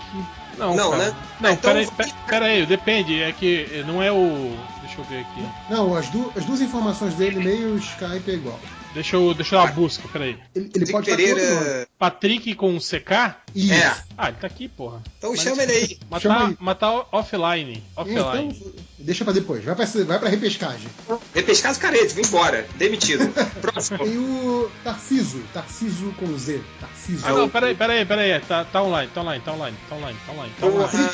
[0.58, 1.06] Não, Não, cara.
[1.06, 1.16] né?
[1.42, 3.22] Não, Então- peraí, pe- peraí, depende.
[3.22, 4.56] É que não é o.
[4.82, 5.46] Deixa eu ver aqui.
[5.70, 8.60] Não, as, du- as duas informações dele, meio Skype é igual.
[8.96, 10.38] Deixa eu, deixa eu dar uma busca, peraí.
[10.56, 11.22] Ele, ele pode estar.
[11.22, 11.88] Pereira.
[12.00, 13.36] Patrick com CK?
[13.54, 13.74] Isso.
[13.74, 13.96] É.
[14.18, 15.04] Ah, ele tá aqui, porra.
[15.18, 16.00] Então Mas- chama ele aí.
[16.10, 16.58] Mas Chama tá, aí.
[16.60, 17.84] mas tá offline.
[17.96, 18.20] Offline.
[18.58, 19.64] Então, deixa pra depois.
[19.64, 20.88] Vai pra, vai pra repescagem.
[21.34, 22.66] Repescar os caretas, vou embora.
[22.76, 23.28] Demitido.
[23.62, 24.00] Próximo.
[24.00, 25.44] Tem o Tarciso.
[25.54, 26.62] Tarciso com Z.
[26.80, 27.26] Tarciso.
[27.28, 28.40] Ah, não, peraí, peraí, peraí.
[28.42, 30.54] Tá, tá online, tá online, tá online, tá online, tá online.
[30.60, 31.10] Tá online.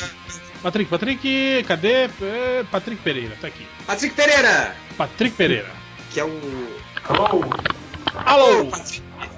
[0.62, 2.04] Patrick, Patrick, cadê?
[2.20, 3.66] É, Patrick Pereira, tá aqui.
[3.84, 4.76] Patrick Pereira.
[4.96, 5.70] Patrick Pereira.
[6.12, 6.30] Que é o.
[7.08, 7.44] Alô?
[8.26, 8.70] Alô!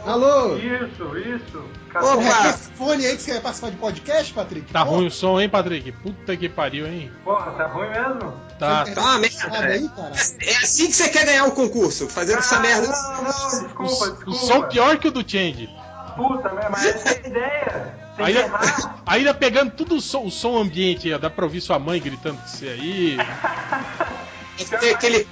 [0.07, 0.57] Alô?
[0.57, 1.65] Isso, isso.
[1.91, 2.07] Cadê?
[2.07, 2.49] É Opa!
[2.51, 4.73] esse fone aí que você vai participar de podcast, Patrick?
[4.73, 5.93] Tá Pô, ruim o som, hein, Patrick?
[5.93, 7.11] Puta que pariu, hein?
[7.25, 8.33] Porra, tá ruim mesmo?
[8.59, 9.37] Tá, é- Tá uma merda.
[9.37, 10.13] Sabe aí, cara?
[10.43, 12.89] É assim que você quer ganhar o concurso, fazendo essa merda.
[12.89, 13.31] Não, não,
[13.65, 14.35] desculpa, o desculpa.
[14.39, 15.69] som pior que o do Change.
[16.17, 17.95] Puta, né, mas essa é a ideia.
[18.17, 18.51] Tem Ainda,
[19.07, 21.19] ainda pegando tudo o som, o som ambiente aí, ó.
[21.19, 23.17] Dá pra ouvir sua mãe gritando com você aí.
[24.81, 25.27] Tem aquele,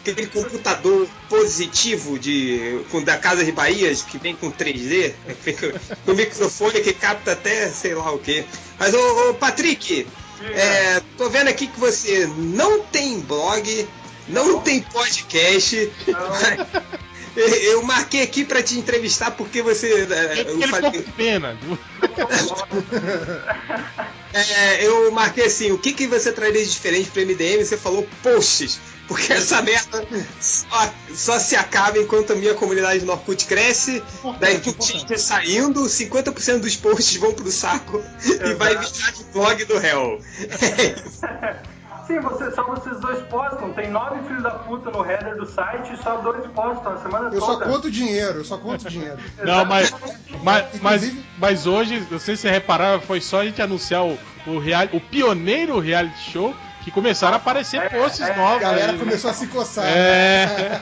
[0.00, 5.52] aquele computador positivo de, com, da Casa de Bahias que vem com 3D, né, que
[5.52, 5.72] vem
[6.04, 8.44] com, microfone que capta até sei lá o que.
[8.78, 10.06] Mas, ô, ô, Patrick,
[10.52, 13.88] é, tô vendo aqui que você não tem blog,
[14.28, 15.90] não tem podcast.
[17.36, 20.08] Eu marquei aqui pra te entrevistar porque você.
[20.10, 21.56] é, Ele, eu ficou falei- com pena.
[24.30, 27.64] É, eu marquei assim, o que, que você traria de diferente pro MDM?
[27.64, 30.06] Você falou posts, porque essa merda
[30.38, 34.02] só, só se acaba enquanto a minha comunidade no Orkut cresce,
[34.38, 39.78] daí Tinder saindo, 50% dos posts vão pro saco e vai virar de blog do
[39.78, 40.20] réu.
[42.06, 43.74] Sim, você, só vocês dois postam.
[43.74, 47.28] Tem nove filhos da puta no header do site e só dois postam a semana
[47.34, 47.66] Eu só toda.
[47.66, 49.18] conto dinheiro, eu só conto dinheiro.
[49.44, 49.94] Não, mas,
[50.42, 54.18] mas, mas, mas hoje, não sei se você repararam, foi só a gente anunciar o,
[54.46, 58.56] o, real, o pioneiro reality show que começaram a aparecer posts é, novos.
[58.56, 59.04] A galera aí, né?
[59.04, 59.84] começou a se coçar.
[59.86, 60.80] É.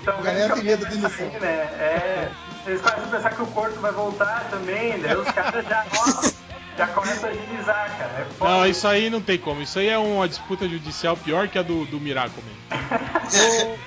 [0.00, 1.26] Então, A galera tem medo de demissão.
[1.40, 1.48] Né?
[1.48, 2.30] É,
[2.66, 5.84] eles começam a pensar que o corpo vai voltar também, daí os caras já,
[6.76, 8.12] já começam a agilizar, cara.
[8.20, 8.50] É foda.
[8.50, 9.62] Não, isso aí não tem como.
[9.62, 12.42] Isso aí é uma disputa judicial pior que a do, do Miracle.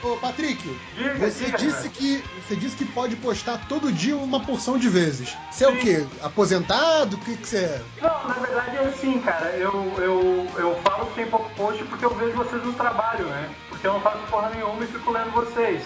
[0.04, 0.62] Ô, ô, Patrick,
[0.96, 1.90] Diga, você diga, disse cara.
[1.90, 5.36] que você disse que pode postar todo dia uma porção de vezes.
[5.52, 6.06] Você é o quê?
[6.22, 7.16] Aposentado?
[7.16, 7.82] O que, que você é?
[8.02, 9.48] Não, na verdade é assim, cara.
[9.52, 13.50] Eu, eu, eu falo que tem pouco post porque eu vejo vocês no trabalho, né?
[13.70, 15.84] Porque eu não faço porra nenhuma e fico lendo vocês.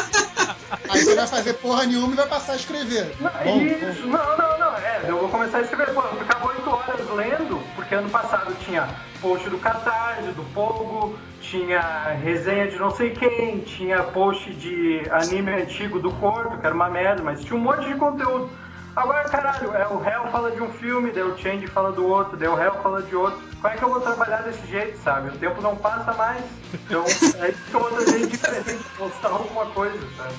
[1.24, 3.16] Vai fazer porra nenhuma e vai passar a escrever.
[3.18, 4.76] Não, Bom, Isso, não, não, não.
[4.76, 5.94] É, eu vou começar a escrever.
[5.94, 8.86] Pô, eu ficava 8 horas lendo, porque ano passado tinha
[9.22, 11.80] post do Catarse, do Pogo, tinha
[12.22, 16.90] resenha de não sei quem, tinha post de anime antigo do Corto, que era uma
[16.90, 18.50] merda, mas tinha um monte de conteúdo.
[18.94, 22.36] Agora, caralho, é, o réu fala de um filme, daí o Change fala do outro,
[22.36, 23.40] daí o réu fala de outro.
[23.62, 25.30] Como é que eu vou trabalhar desse jeito, sabe?
[25.30, 26.44] O tempo não passa mais.
[26.74, 30.34] Então, é isso que eu vou fazer diferente, postar alguma coisa, sabe?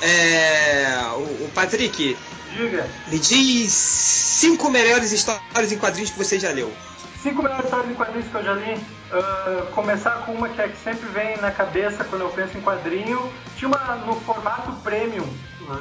[0.00, 2.16] É, o, o Patrick,
[2.54, 2.88] Diga.
[3.08, 6.72] me diz cinco melhores histórias em quadrinhos que você já leu.
[7.22, 8.80] Cinco melhores histórias em quadrinhos que eu já li.
[9.10, 12.60] Ah, começar com uma que é que sempre vem na cabeça quando eu penso em
[12.60, 13.32] quadrinho.
[13.56, 15.26] Tinha uma no formato premium.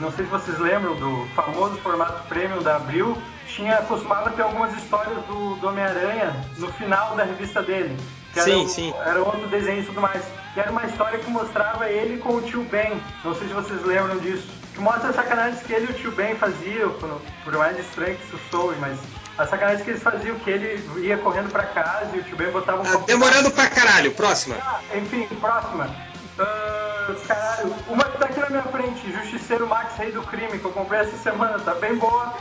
[0.01, 3.17] Não sei se vocês lembram do famoso formato premium da Abril.
[3.47, 7.95] Tinha, costumava ter algumas histórias do, do Homem-Aranha no final da revista dele.
[8.43, 8.93] Que era, Sim, o- sim.
[9.05, 10.21] era outro desenho e tudo mais.
[10.55, 13.01] E era uma história que mostrava ele com o tio Ben.
[13.23, 14.47] Não sei se vocês lembram disso.
[14.73, 18.15] Que mostra as sacanagens que ele e o tio Ben faziam, por, por mais estranho
[18.15, 18.97] que isso soe, mas
[19.39, 22.49] A sacanagem que eles faziam que ele ia correndo pra casa e o tio Ben
[22.51, 24.11] botava um Ah, copo- demorando pra caralho.
[24.13, 24.55] Próxima.
[24.59, 25.87] Ah, enfim, próxima.
[26.39, 30.65] Ah, caralho, uma que tá aqui na minha frente, Justiceiro Max Rei do Crime, que
[30.65, 32.33] eu comprei essa semana, tá bem boa.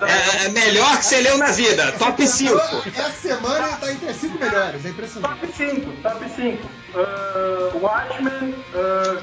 [0.00, 1.92] É, é melhor que você leu na vida.
[1.92, 2.54] Top 5.
[2.54, 5.40] Essa semana ele tá entre as cinco melhores, é impressionante.
[5.40, 6.68] Top 5, top 5.
[6.94, 9.22] Uh, Watchmen, uh,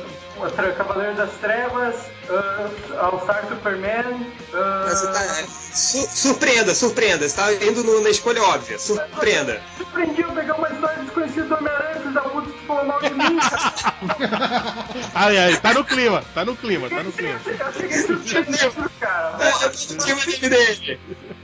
[0.77, 1.95] Cavaleiro das Trevas,
[2.29, 4.13] uh, All Star Superman.
[4.53, 5.43] Uh, Você tá- é,
[5.73, 7.27] su- surpreenda, surpreenda.
[7.27, 8.77] Você tá indo no- na escolha óbvia.
[8.77, 9.61] Surpreenda.
[9.77, 13.09] Surpreendi eu pegar uma história desconhecida do Homem-Aranha, filho da puta, que falou mal de
[13.13, 13.39] mim.
[15.15, 17.39] Ai, ai, tá no clima, tá no clima, tá no clima.
[17.45, 19.37] Eu cheguei surpreendido, cara.
[19.39, 20.99] É, eu tô de dele.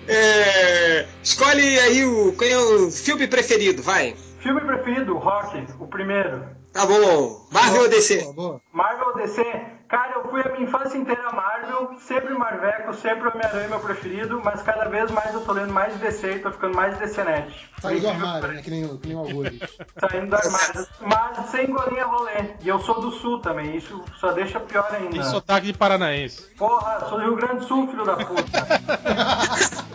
[0.07, 4.15] É, escolhe aí o, qual é o filme preferido, vai.
[4.41, 6.43] Filme preferido, Rock, o primeiro.
[6.73, 7.45] Tá bom.
[7.51, 8.21] Marvel ou DC?
[8.21, 8.61] Boa, boa.
[8.71, 9.43] Marvel ou DC?
[9.89, 14.61] Cara, eu fui a minha infância inteira Marvel, sempre Marveco, sempre Homem-Aranha meu preferido, mas
[14.61, 17.53] cada vez mais eu tô lendo mais DC e tô ficando mais DCnet.
[17.81, 18.61] Saiu do armário, né?
[18.61, 19.59] Que nem, o- que nem o Algures.
[19.99, 22.53] Saindo do armário, mas sem golinha rolê.
[22.61, 25.23] E eu sou do sul também, isso só deixa pior Tem ainda.
[25.25, 26.43] sotaque de paranaense.
[26.57, 28.67] Porra, sou do Rio Grande do Sul, filho da puta.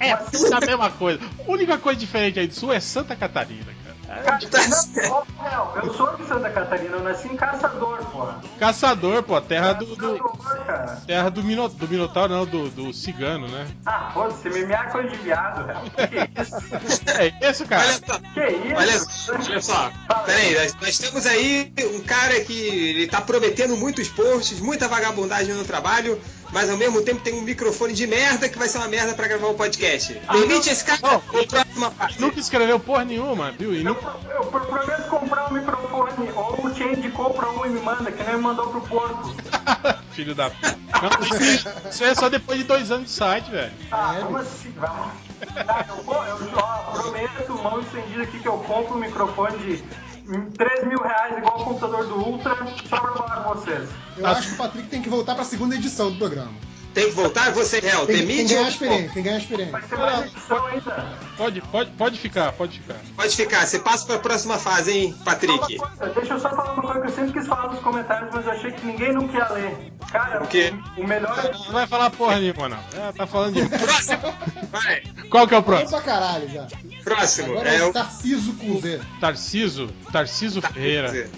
[0.00, 1.20] É, tudo a mesma coisa.
[1.46, 3.66] A única coisa diferente aí do sul é Santa Catarina,
[4.12, 8.40] não, não, eu sou de Santa Catarina, eu nasci em Caçador, porra.
[8.58, 9.86] Caçador, pô, terra do.
[9.96, 13.66] do- Caçador, terra do, Mino, do Minotauro, não, do, do cigano, né?
[13.86, 15.80] Ah, foda-se, MMA é coisa de viado, velho.
[16.08, 16.52] Que isso?
[17.42, 17.84] É isso, cara.
[17.86, 18.18] Olha só.
[18.34, 19.32] Que isso?
[19.32, 19.92] Olha, olha só,
[20.26, 25.54] peraí, nós, nós temos aí um cara que ele tá prometendo muitos posts, muita vagabundagem
[25.54, 26.20] no trabalho,
[26.52, 29.26] mas ao mesmo tempo tem um microfone de merda que vai ser uma merda pra
[29.26, 30.14] gravar um podcast.
[30.30, 32.20] Permite esse cara Não, ou próxima parte?
[32.20, 33.72] Nunca escreveu porra nenhuma, viu?
[33.72, 34.14] E Eu, nunca.
[34.30, 38.36] eu prometo comprar um microfone, ou o Change compra um e me manda, que nem
[38.36, 39.34] me mandou pro porco.
[40.12, 40.50] Filho da.
[40.50, 43.72] Não, isso, é só depois de dois anos de site, velho.
[43.90, 44.70] Ah, É, como assim?
[44.72, 49.84] Tá, eu, eu ó, prometo, mão estendida aqui, que eu compro um microfone de
[50.56, 52.54] 3 mil reais, igual o computador do Ultra,
[52.88, 53.88] só pra falar com vocês.
[54.16, 56.52] Eu acho que o Patrick tem que voltar pra segunda edição do programa.
[56.94, 57.50] Tem que voltar?
[57.52, 59.72] Você, réu, Tem, tem que ganhar experiência, tem que ganhar experiência.
[59.72, 61.08] Vai ser mais edição ainda.
[61.38, 62.96] Pode, pode, pode ficar, pode ficar.
[63.16, 65.76] Pode ficar, você passa pra próxima fase, hein, Patrick?
[65.78, 68.44] Coisa, Deixa eu só falar uma coisa que eu sempre quis falar nos comentários, mas
[68.44, 69.92] eu achei que ninguém nunca ia ler.
[70.10, 70.74] Cara, O quê?
[70.98, 72.78] o, o melhor é Não vai falar porra nenhuma, não.
[72.94, 73.66] É, tá falando de.
[73.68, 74.34] Próximo!
[74.70, 75.90] Vai, Qual que é o próximo?
[75.90, 76.66] pra caralho já.
[77.02, 77.52] próximo.
[77.52, 77.92] Agora É é o o.
[77.94, 79.00] Tarciso com Z.
[79.18, 81.30] Tarciso, Tarciso Ferreira.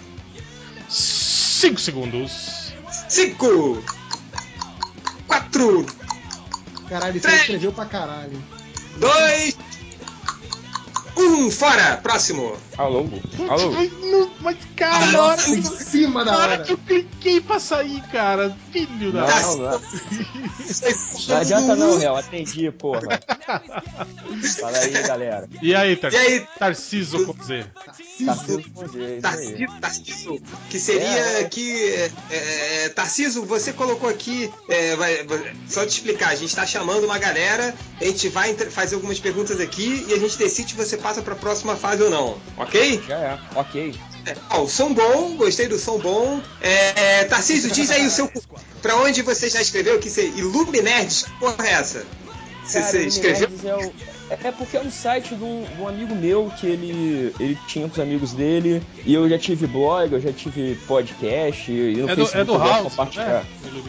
[0.89, 2.73] 5 segundos.
[3.09, 3.83] Cinco!
[5.27, 5.85] Quatro!
[6.89, 7.41] Caralho, você Três.
[7.41, 8.41] escreveu pra caralho.
[8.97, 9.57] Dois!
[11.17, 11.49] Um!
[11.49, 11.97] Fora!
[11.97, 12.55] Próximo!
[12.77, 13.07] Alô?
[13.49, 13.73] Alô?
[13.75, 16.63] Ai, não- Mas, cara, na hora, Em cima da hora hora.
[16.63, 18.55] que eu cliquei pra sair, cara.
[18.71, 19.25] Filho da.
[19.25, 19.81] Não, não,
[21.29, 22.15] não adianta não, réu.
[22.15, 23.01] Atendi, porra.
[24.59, 25.49] Fala aí, galera.
[25.61, 26.47] E aí, Tar E aí?
[26.59, 27.65] Tarciso com Z.
[28.73, 29.19] Com Z, é.
[29.19, 31.43] Tarciso, Tarciso, que seria É, é.
[31.45, 31.93] que.
[31.93, 32.11] É,
[32.85, 34.49] é, Tarciso, você colocou aqui.
[34.69, 35.25] é, vai-
[35.67, 39.59] só te explicar, a gente está chamando uma galera, a gente vai fazer algumas perguntas
[39.59, 43.01] aqui e a gente decide se você passa para a próxima fase ou não, ok?
[43.07, 43.93] Já é, ok.
[44.25, 46.41] É, ó, o som bom, gostei do som bom.
[46.61, 48.31] É, Tarcísio, diz aí o seu.
[48.81, 50.27] Pra onde você já escreveu que você.
[50.35, 52.05] Iluminerds, que porra é essa?
[52.65, 53.44] Você, Cara, você escreveu?
[53.67, 53.93] É, o-
[54.29, 57.87] é porque é um site de um, de um amigo meu que ele, ele tinha
[57.87, 58.81] com os amigos dele.
[59.05, 61.71] E eu já tive blog, eu já tive podcast.
[61.71, 63.27] E no É do, Facebook é do eu gosto de House, compartilhar.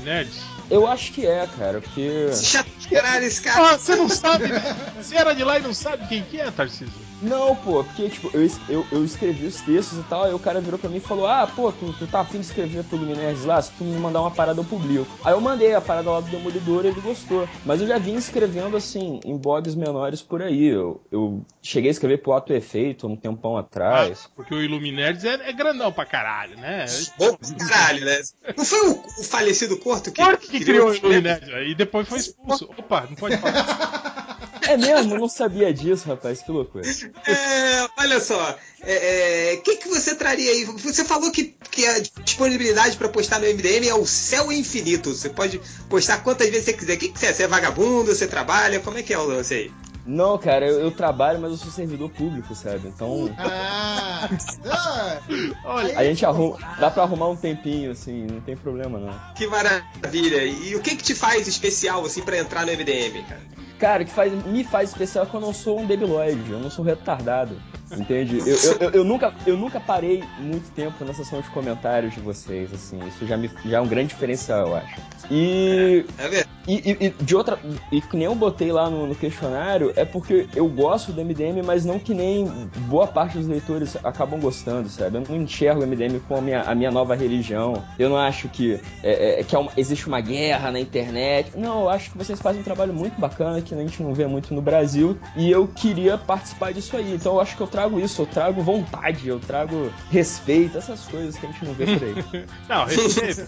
[0.05, 0.27] né?
[0.69, 2.29] Eu acho que é, cara, porque.
[2.35, 3.71] Chato caralho esse cara.
[3.75, 4.77] Ah, você não sabe, né?
[5.01, 6.91] Você era de lá e não sabe quem que é, Tarciso?
[7.21, 10.61] Não, pô, porque, tipo, eu, eu, eu escrevi os textos e tal, aí o cara
[10.61, 13.45] virou pra mim e falou, ah, pô, tu, tu tá afim de escrever pro Luminerds
[13.45, 13.61] lá?
[13.61, 15.09] Se tu me mandar uma parada eu publico.
[15.25, 17.49] Aí eu mandei a parada lá do Demolidor e ele gostou.
[17.65, 20.67] Mas eu já vim escrevendo, assim, em blogs menores por aí.
[20.67, 24.29] Eu, eu cheguei a escrever pro Ato Efeito um tempão atrás.
[24.35, 26.87] Porque o Illuminerds é, é grandão pra caralho, né?
[27.19, 28.21] Bom pra caralho, né?
[28.57, 30.23] Não foi o, o falecido Corto que,
[30.59, 31.15] que criou o isso, né?
[31.15, 31.71] Illuminati.
[31.71, 32.69] E depois foi expulso.
[32.77, 34.36] Opa, não pode falar.
[34.67, 35.15] É mesmo?
[35.15, 36.85] Eu não sabia disso, rapaz, que loucura.
[37.27, 40.65] É, olha só, é, é, que que você traria aí?
[40.65, 45.15] Você falou que, que a disponibilidade para postar no MDM é o céu infinito.
[45.15, 46.95] Você pode postar quantas vezes você quiser.
[46.95, 47.33] O que, que você é?
[47.33, 48.15] Você é vagabundo?
[48.15, 48.81] Você trabalha?
[48.81, 49.73] Como é que é o lance aí?
[50.07, 52.87] Não, cara, eu, eu trabalho, mas eu sou servidor público, sabe?
[52.87, 53.29] Então.
[53.37, 54.29] Ah,
[54.71, 55.21] ah,
[55.65, 56.59] Olha, A gente arruma.
[56.79, 59.35] Dá pra arrumar um tempinho, assim, não tem problema não.
[59.35, 60.45] Que maravilha!
[60.45, 63.43] E o que que te faz especial assim para entrar no MDM, cara?
[63.79, 66.59] Cara, o que faz, me faz especial é que eu não sou um debilóide, eu
[66.59, 67.57] não sou retardado.
[67.97, 68.39] Entende?
[68.39, 72.21] Eu, eu, eu, eu nunca, eu nunca parei muito tempo na sessão de comentários de
[72.21, 72.99] vocês, assim.
[73.07, 75.01] Isso já, me, já é um grande diferencial, eu acho.
[75.31, 76.05] E.
[76.19, 76.47] É verdade.
[76.69, 77.57] E, e- e de outra.
[77.93, 81.63] E que nem eu botei lá no, no questionário, é porque eu gosto do MDM,
[81.65, 82.45] mas não que nem
[82.89, 85.17] boa parte dos leitores acabam gostando, sabe?
[85.19, 87.85] Eu não enxergo o MDM como a minha, a minha nova religião.
[87.97, 91.53] Eu não acho que, é, é, que é uma- existe uma guerra na internet.
[91.57, 94.27] Não, eu acho que vocês fazem um trabalho muito bacana que a gente não vê
[94.27, 95.19] muito no Brasil.
[95.37, 97.15] E eu queria participar disso aí.
[97.15, 101.37] Então eu acho que eu trago isso, eu trago vontade, eu trago respeito, essas coisas
[101.37, 102.47] que a gente não vê por aí.
[102.69, 103.47] Não, respeito.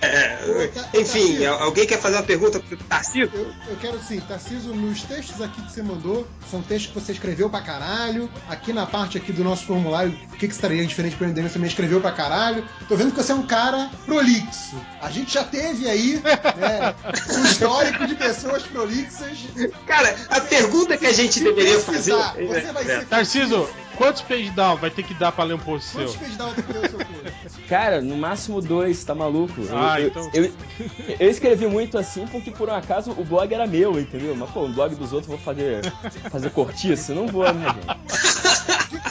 [0.00, 0.38] É,
[0.94, 3.30] Enfim, alguém quer fazer uma pergunta pro Tarcísio?
[3.32, 7.12] Eu, eu quero sim, Tarciso, nos textos aqui que você mandou, são textos que você
[7.12, 8.30] escreveu pra caralho.
[8.48, 11.54] Aqui na parte aqui do nosso formulário, o que, que estaria diferente pro MDM, você
[11.54, 12.64] também escreveu pra caralho.
[12.88, 14.76] Tô vendo que você é um cara prolixo.
[15.00, 16.22] A gente já teve aí,
[16.56, 16.94] né,
[17.36, 19.38] um histórico de pessoas prolixas.
[19.86, 22.14] Cara, a pergunta que a gente Se deveria fazer.
[22.14, 25.58] precisar, Você vai ser Tarciso, quantos page down vai ter que dar pra ler um
[25.58, 26.00] post seu?
[26.00, 27.60] Quantos page down tem que ler o seu curso?
[27.68, 29.60] Cara, no máximo dois, tá maluco?
[29.60, 30.52] Eu- Ah, eu, então- eu,
[31.18, 34.34] eu escrevi muito assim porque por um acaso o blog era meu, entendeu?
[34.36, 35.80] Mas pô, o blog dos outros eu vou fazer,
[36.30, 37.14] fazer cortiço?
[37.14, 38.63] Não vou, né, gente?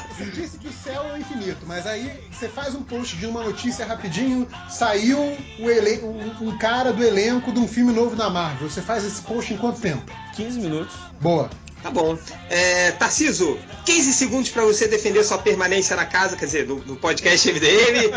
[0.10, 3.44] Você disse que o céu é infinito, mas aí você faz um post de uma
[3.44, 5.20] notícia rapidinho, saiu
[5.60, 8.70] um, um cara do elenco de um filme novo da Marvel.
[8.70, 10.12] Você faz esse post em quanto tempo?
[10.36, 10.96] 15 minutos.
[11.20, 11.50] Boa.
[11.84, 12.18] Tá bom.
[12.50, 16.96] É, Tarciso, 15 segundos pra você defender sua permanência na casa, quer dizer, no, no
[16.96, 18.10] podcast MDM.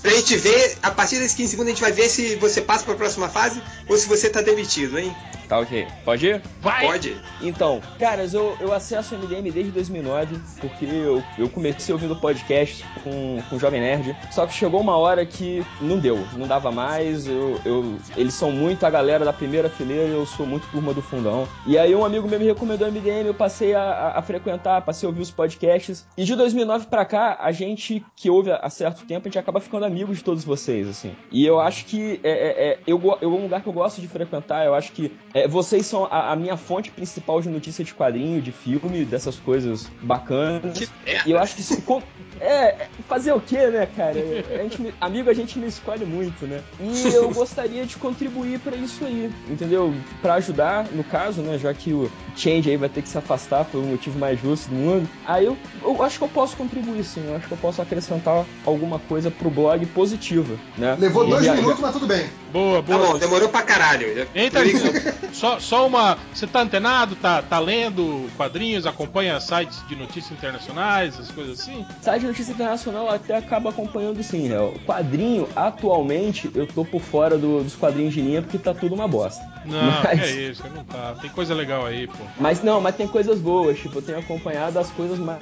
[0.00, 2.84] pra gente ver, a partir desses 15 segundos, a gente vai ver se você passa
[2.84, 5.14] pra próxima fase ou se você tá demitido, hein?
[5.48, 5.86] Tá ok.
[6.04, 6.42] Pode ir?
[6.62, 6.86] Vai!
[6.86, 7.14] Pode.
[7.42, 12.82] Então, caras, eu, eu acesso o MDM desde 2009, porque eu, eu comecei ouvindo podcast
[13.04, 16.72] com, com o Jovem Nerd, só que chegou uma hora que não deu, não dava
[16.72, 20.66] mais, eu, eu- eles são muito a galera da primeira fileira e eu sou muito
[20.68, 21.46] turma do fundão.
[21.66, 24.82] E aí um amigo meu me recomendou o MDM, eu passei a, a- a frequentar,
[24.82, 28.68] passei a ouvir os podcasts, e de 2009 pra cá, a gente que ouve há
[28.70, 31.14] certo tempo, a gente acaba ficando amigo de todos vocês, assim.
[31.30, 34.00] E eu acho que é, é, é, eu, eu é um lugar que eu gosto
[34.00, 37.84] de frequentar, eu acho que é, vocês são a, a minha fonte principal de notícia
[37.84, 40.78] de quadrinho, de filme, dessas coisas bacanas.
[40.78, 41.28] Que merda.
[41.28, 41.82] E eu acho que isso.
[42.40, 44.14] É, é, fazer o quê, né, cara?
[44.18, 46.60] A gente, amigo a gente não escolhe muito, né?
[46.80, 49.94] E eu gostaria de contribuir pra isso aí, entendeu?
[50.20, 53.64] Pra ajudar, no caso, né, já que o Change aí vai ter que se afastar
[53.66, 55.08] por um motivo mais justo do mundo.
[55.24, 57.22] Aí eu, eu acho que eu posso contribuir, sim.
[57.26, 60.96] Eu acho que eu posso acrescentar alguma coisa pro blog positiva, né?
[60.98, 62.26] Levou dois minutos, mas tudo bem.
[62.52, 63.06] Boa, Tá boa.
[63.12, 64.28] bom, demorou pra caralho.
[64.34, 64.92] Hein, Tarcísio?
[65.32, 66.18] só, só uma.
[66.34, 67.16] Você tá antenado?
[67.16, 68.86] Tá, tá lendo quadrinhos?
[68.86, 71.86] Acompanha sites de notícias internacionais, as coisas assim?
[72.02, 74.74] Site de notícia internacional até acaba acompanhando sim, real.
[74.86, 79.08] Quadrinho, atualmente, eu tô por fora do- dos quadrinhos de linha porque tá tudo uma
[79.08, 79.42] bosta.
[79.64, 81.14] Não, Mas- é isso, não tá.
[81.20, 82.24] Tem coisa legal aí, pô.
[82.38, 85.38] Mas não, mas tem coisas boas, tipo, eu tenho acompanhado as coisas mais,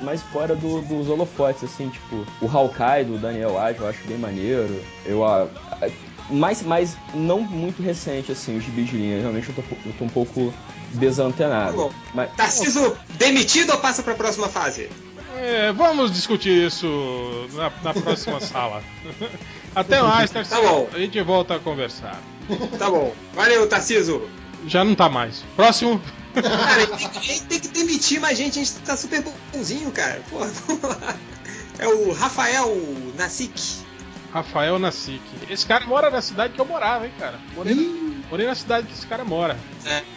[0.00, 4.16] mais fora do- dos holofotes, assim, tipo, o Hawkeye do Daniel Age, eu acho bem
[4.16, 4.80] maneiro.
[5.04, 5.48] Eu, ah,
[6.30, 10.04] mais, mas não muito recente, assim, os gibis de linha, realmente eu tô, eu tô
[10.04, 10.52] um pouco
[10.92, 11.70] desantenado.
[11.72, 11.92] Tá bom.
[12.14, 14.88] Mas, Tarciso, demitido ou passa pra próxima fase?
[15.36, 16.86] É, vamos discutir isso
[17.54, 18.82] na, na próxima sala.
[19.74, 20.62] Até mais, Tarcísio.
[20.62, 20.88] Tá bom.
[20.92, 22.20] A gente volta a conversar.
[22.78, 23.12] Tá bom.
[23.34, 24.22] Valeu, Tarciso.
[24.66, 25.42] Já não tá mais.
[25.56, 26.00] Próximo.
[26.34, 28.96] Cara, a gente tem, que- a gente tem que demitir mais gente, a gente tá
[28.96, 30.22] super bonzinho, cara.
[30.30, 31.16] Porra, vamos lá.
[31.78, 32.72] É o Rafael
[33.16, 33.83] Nasik.
[34.34, 35.22] Rafael Nassik.
[35.48, 37.38] Esse cara mora na cidade que eu morava, hein, cara.
[37.54, 39.56] Morei, Ih, morei na cidade que esse cara mora.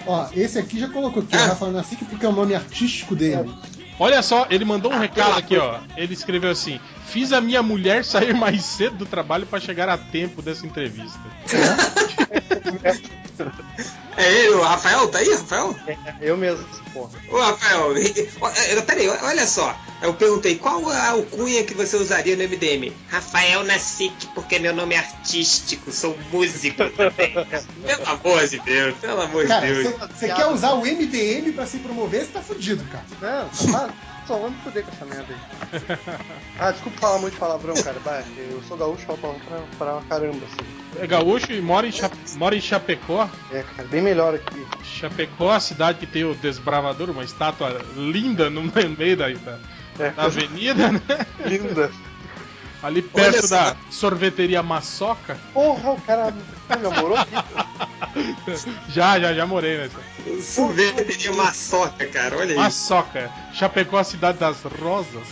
[0.07, 3.53] ó, esse aqui já colocou aqui, o Rafael Nassik, porque é o nome artístico dele.
[3.99, 5.79] Olha só, ele mandou um recado aqui, ó.
[5.95, 9.97] Ele escreveu assim: Fiz a minha mulher sair mais cedo do trabalho pra chegar a
[9.97, 11.19] tempo dessa entrevista.
[14.17, 15.07] É ele, o Rafael?
[15.09, 15.75] Tá aí, Rafael?
[16.19, 17.11] Eu mesmo, porra.
[17.29, 19.75] Ô, Rafael, é, peraí, olha só.
[19.99, 22.93] Eu perguntei qual a alcunha que você usaria no MDM?
[23.09, 27.33] Rafael Nassik, porque meu nome é artístico, sou músico também.
[27.83, 29.95] pelo amor de Deus, pelo amor de Cara, Deus.
[30.15, 33.03] você quer usar o MDM pra se promover, você tá fudido, cara.
[33.19, 33.89] Não, tá,
[34.27, 35.81] só vamos foder com essa merda aí.
[36.59, 37.99] Ah, desculpa falar muito palavrão, cara.
[38.03, 40.99] Bah, eu sou gaúcho, falo palavrão pra, pra caramba, assim.
[40.99, 43.29] É gaúcho e mora em, Cha- mora em Chapecó.
[43.51, 44.65] É, cara, bem melhor aqui.
[44.83, 48.63] Chapecó, a cidade que tem o desbravador, uma estátua linda no
[48.97, 49.59] meio da, da,
[49.99, 51.01] É, da avenida, né?
[51.45, 51.91] linda.
[52.81, 53.55] Ali perto só.
[53.55, 55.37] da sorveteria Maçoca.
[55.53, 56.43] Porra, o cara me
[56.81, 57.33] namorou aqui.
[58.89, 59.99] Já, já, já morei nessa.
[60.41, 62.61] Sorveteria Maçoca, cara, olha isso.
[62.61, 63.31] Maçoca.
[63.53, 65.27] Chapecó, a cidade das rosas.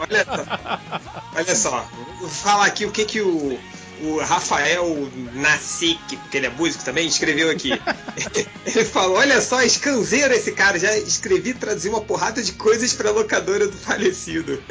[0.00, 1.30] Olha só.
[1.34, 1.88] Olha só.
[2.20, 3.58] Vou falar aqui o que que o,
[4.02, 7.70] o Rafael Nassik, porque ele é músico também, escreveu aqui.
[8.64, 10.78] Ele falou: Olha só, escanzeiro esse cara.
[10.78, 14.62] Já escrevi e traduzi uma porrada de coisas pra locadora do falecido.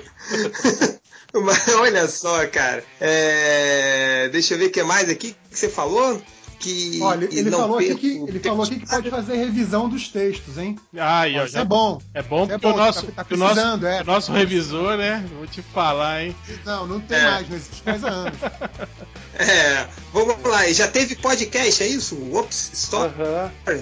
[1.33, 2.83] Mas olha só, cara.
[2.99, 6.21] É, Deixa eu ver o que mais aqui que você falou.
[6.59, 10.57] Que Olha, ele falou, aqui que, ele falou aqui que pode fazer revisão dos textos,
[10.57, 10.77] hein?
[10.93, 12.01] Ó, Isso já é bom.
[12.13, 14.01] É bom é porque o bom, nosso, tá- tá o nosso, é.
[14.01, 15.25] o nosso revisor, né?
[15.37, 16.35] Vou te falar, hein?
[16.65, 17.31] Não, não tem É.
[17.31, 18.37] mais, não existe mais há anos.
[19.35, 20.67] É, vamos lá.
[20.71, 22.17] Já teve podcast, é isso?
[22.35, 23.13] Ops, stop.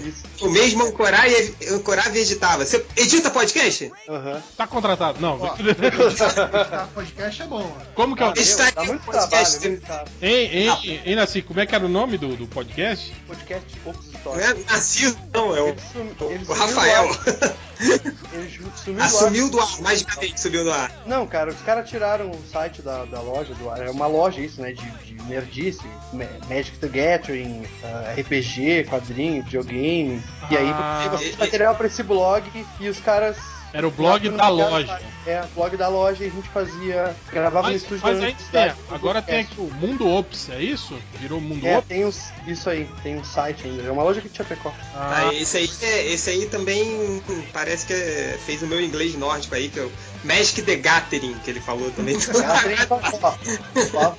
[0.05, 0.45] Isso.
[0.45, 2.65] O mesmo ancorar e ancorava e editava.
[2.65, 3.91] Você edita podcast?
[4.07, 4.41] Aham.
[4.55, 5.19] Tá contratado?
[5.19, 5.39] Não.
[5.41, 5.55] Ó.
[5.57, 7.77] Editar podcast é bom.
[7.95, 8.33] Como que é o.
[8.33, 9.59] Está aqui muito podcast.
[9.59, 13.13] trabalho, muito hein, hein, Nasci, como é que era o nome do, do podcast?
[13.25, 14.41] Podcast Ops Não Story.
[14.41, 17.09] é Narciso, não, é o, Ele, sum, ele o Rafael.
[17.80, 19.65] Ele sumiu Assumiu do ar.
[19.67, 20.91] do ar, magicamente subiu do ar.
[21.05, 23.82] Não, cara, os caras tiraram o site da, da loja do ar.
[23.82, 24.71] É uma loja isso, né?
[24.71, 30.21] De, de nerdice, Ma- Magic the Gathering, ah, RPG, quadrinho, videogame.
[30.49, 31.07] E aí Ah.
[31.11, 32.43] você material pra esse blog
[32.80, 33.38] e os caras.
[33.78, 34.99] Era o blog da loja.
[35.25, 37.15] É, o blog da loja e a gente fazia.
[37.32, 38.73] Gravava no Mas, estúdio mas da aí universidade.
[38.75, 40.97] tem, agora tem aqui o Mundo Ops, é isso?
[41.19, 41.88] Virou Mundo É, Ops?
[41.88, 43.84] tem uns, isso aí, tem um site ainda.
[43.84, 44.73] É uma loja que tinha Chapecó.
[44.95, 47.21] Ah, esse, aí, é- esse aí também
[47.53, 49.91] parece que é- fez o meu inglês nórdico aí, que é o
[50.23, 52.15] Magic the Gathering, que ele falou também.
[52.17, 52.99] Gathering só,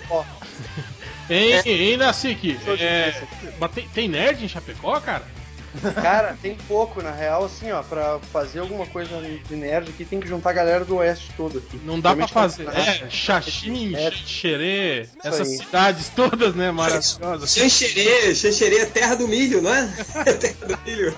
[0.08, 0.26] só.
[1.30, 1.62] Hein, É.
[1.68, 2.58] hein, Nacique?
[2.80, 3.22] É,
[3.58, 5.24] mas tem, tem nerd em Chapecó, cara?
[5.94, 9.10] Cara, tem pouco, na real, assim, ó, pra fazer alguma coisa
[9.48, 11.78] de nerd aqui, tem que juntar a galera do oeste todo aqui.
[11.84, 12.64] Não dá pra Realmente, fazer.
[12.64, 14.10] na- É, Xaxim, É.
[14.10, 15.56] Xerê, essas aí.
[15.58, 17.52] cidades todas, né, maravilhosas.
[17.52, 19.88] Xanxerê, Xanxerê é terra do milho, não é?
[20.26, 21.14] É terra do milho.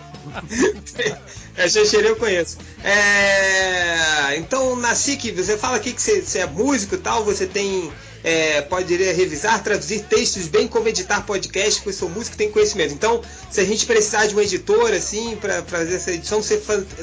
[1.57, 2.59] É, Xanxerê eu conheço.
[2.85, 7.93] É, então, Nassik, você fala aqui que você, você é músico e tal, você tem.
[8.23, 12.93] É, pode revisar, traduzir textos, bem como editar podcast, pois sou músico e tenho conhecimento.
[12.93, 16.59] Então, se a gente precisar de um editor, assim, pra fazer essa edição, você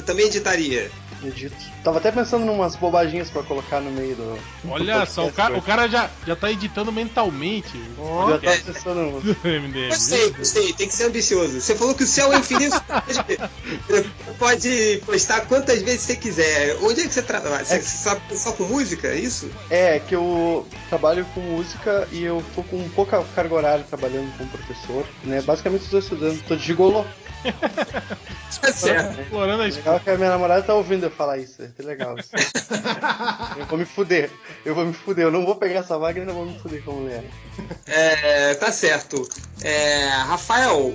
[0.06, 0.90] também editaria.
[1.18, 1.56] Acredito.
[1.82, 4.38] Tava até pensando em umas bobaginhas pra colocar no meio do.
[4.68, 8.56] Olha do só, o cara, o cara já, já tá editando mentalmente o Já tava
[8.58, 9.88] pensando em do MDM.
[9.88, 11.60] Gostei, gostei, tem que ser ambicioso.
[11.60, 14.06] Você falou que o céu é infinito, você
[14.38, 16.76] pode, postar quantas vezes você quiser.
[16.82, 17.64] Onde é que você trabalha?
[17.64, 17.82] Você É.
[17.82, 19.50] só, só com música, é isso?
[19.68, 24.48] É, que eu trabalho com música e eu tô com pouca carga horária trabalhando como
[24.50, 25.42] professor, né?
[25.42, 27.04] Basicamente estou estudando, tô de gigolô.
[28.60, 29.20] Tá certo.
[29.20, 32.30] Explorando a Legal que a minha namorada tá ouvindo eu falar isso, é legal isso.
[33.58, 34.30] eu vou me fuder,
[34.64, 36.82] eu vou me fuder, eu não vou pegar essa vaga e ainda vou me fuder
[36.84, 37.24] com a mulher.
[37.86, 39.28] É, tá certo.
[39.62, 40.94] É, Rafael,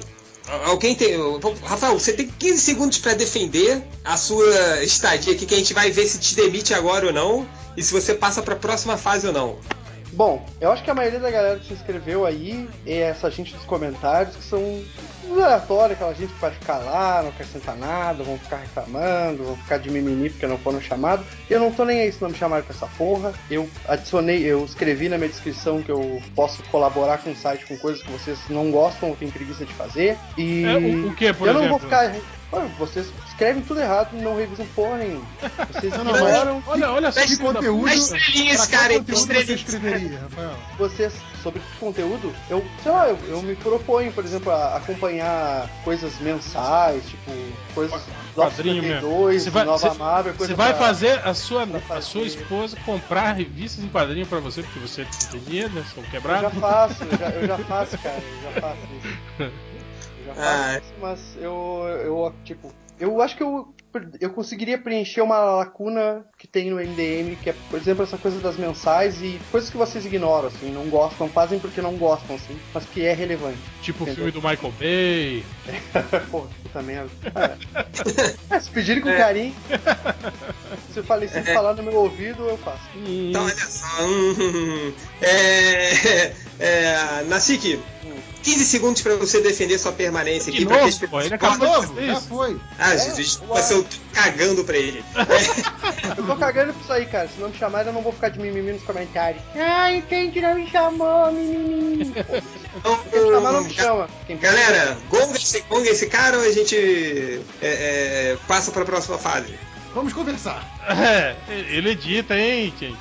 [0.66, 1.16] alguém tem.
[1.64, 5.92] Rafael, você tem 15 segundos pra defender a sua estadia aqui, que a gente vai
[5.92, 7.48] ver se te demite agora ou não.
[7.76, 9.58] E se você passa pra próxima fase ou não.
[10.14, 13.54] Bom, eu acho que a maioria da galera que se inscreveu aí é essa gente
[13.54, 14.84] dos comentários que são
[15.32, 19.56] aleatórios, aquela gente que vai ficar lá, não quer sentar nada, vão ficar reclamando, vão
[19.58, 21.26] ficar de mimimi porque não foram chamados.
[21.50, 23.34] Eu não tô nem aí se não me chamaram com essa porra.
[23.50, 27.78] Eu adicionei, eu escrevi na minha descrição que eu posso colaborar com o site com
[27.78, 30.18] coisas que vocês não gostam ou têm preguiça de fazer.
[30.38, 31.62] E É, o, o que, por eu exemplo?
[31.62, 32.14] não vou ficar.
[32.78, 35.26] Vocês escrevem tudo errado não revisam porra nenhuma.
[35.72, 37.86] Vocês Não, não, ignoram Olha, olha só conteúdo.
[37.86, 39.50] Dá estrelinhas, cara, Estrelinhas.
[39.62, 40.56] escreveria, Rafael?
[40.78, 46.18] vocês sobre conteúdo, eu, sei lá, eu, eu me proponho, por exemplo, a acompanhar coisas
[46.22, 47.32] mensais, tipo,
[47.76, 48.02] coisas
[48.34, 49.02] do Quadrinho mesmo.
[49.02, 52.22] 52, Você vai- Nova você- Marvel, coisa Você vai pra- fazer a sua, a sua
[52.24, 55.84] esposa comprar revistas em quadrinho pra você, porque você tem dinheiro, né?
[55.94, 56.60] São Eu já quebrados.
[56.60, 59.52] faço, eu já, eu já faço, cara, eu já faço isso.
[60.38, 60.82] Ah.
[61.00, 63.74] mas eu, eu, tipo, eu acho que eu,
[64.20, 68.40] eu conseguiria preencher uma lacuna que tem no MDM, que é, por exemplo, essa coisa
[68.40, 72.58] das mensais e coisas que vocês ignoram, assim, não gostam, fazem porque não gostam, assim,
[72.74, 73.58] mas que é relevante.
[73.82, 74.32] Tipo o Entendeu?
[74.32, 75.46] filme do Michael Bay.
[76.32, 77.10] Porra, puta merda.
[78.50, 79.56] É, se pedirem com carinho,
[80.92, 82.82] se eu falei, se falar no meu ouvido, eu faço.
[83.06, 84.04] Então, olha só.
[84.04, 87.80] hum, é, é, Nassik,
[88.44, 90.66] 15 segundos pra você defender sua permanência De aqui.
[90.66, 92.60] pra novo, pô, ele acabou já foi.
[92.78, 93.60] Ah, É, Jesus, ué.
[93.84, 95.04] Mas eu tô cagando pra ele.
[96.18, 97.28] Eu tô cagando por isso aí, cara.
[97.28, 99.42] Se não me chamarem, eu não vou ficar de mimimi nos comentários.
[99.56, 101.32] Ai, quem que não me chamou?
[101.32, 102.14] Mimimi.
[102.76, 104.10] Então, Quem me chamar, não me chama.
[104.28, 106.76] Quem Galera, gonga esse, gonga esse cara ou a gente
[107.62, 109.58] é, é, passa pra próxima fase?
[109.94, 110.64] Vamos conversar.
[110.88, 112.98] É, ele edita, hein, gente?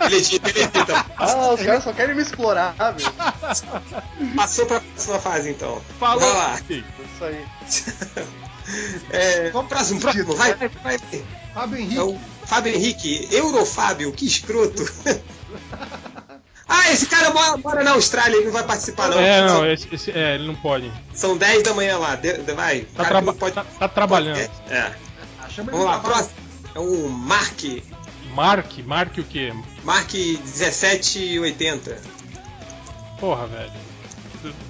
[0.00, 1.06] Ele edita, ele edita.
[1.16, 4.34] Ah, os caras só querem me explorar, meu.
[4.34, 5.82] Passou pra próxima fase então.
[5.98, 6.20] Falou.
[6.20, 6.60] Vai lá.
[6.68, 7.44] Isso aí.
[9.10, 10.98] É, próximo, próximo, vai, vai, vai.
[11.54, 11.98] Fábio É Henrique.
[12.00, 14.84] o Fábio Henrique, Eurofábio, que escroto.
[16.68, 19.18] ah, esse cara mora, mora na Austrália, ele não vai participar não.
[19.18, 20.90] É, não, esse, esse- é, ele não pode.
[21.14, 22.80] são 10 da manhã lá, de- de- vai.
[22.94, 24.38] Tá, traba- pode- tá- tá trabalhando.
[24.68, 24.92] É.
[25.40, 26.34] Ah, chama ele Vamos lá, próximo.
[26.74, 27.62] É o Mark.
[28.34, 29.52] Mark, Mark o quê?
[29.82, 31.98] Mark 1780.
[33.18, 33.72] Porra, velho.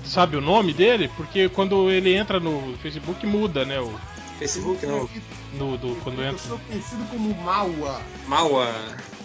[0.05, 1.11] Sabe o nome dele?
[1.17, 3.79] Porque quando ele entra no Facebook muda, né?
[3.81, 3.93] O,
[4.39, 5.09] Facebook não.
[5.55, 6.39] no, do, quando Eu entra.
[6.39, 8.01] sou conhecido como Maua.
[8.27, 8.75] Maua.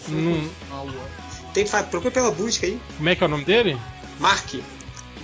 [0.08, 0.48] Hum.
[0.68, 1.08] como Maua.
[1.54, 2.78] Tem, procura pela busca aí.
[2.98, 3.78] Como é que é o nome dele?
[4.20, 4.54] Mark.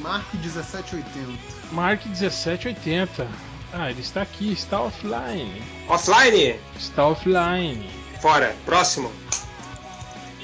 [0.00, 1.38] Mark 1780.
[1.70, 3.28] Mark 1780.
[3.72, 5.62] Ah, ele está aqui, está offline.
[5.88, 6.56] Offline.
[6.76, 7.90] Está offline.
[8.20, 8.56] Fora.
[8.64, 9.12] Próximo.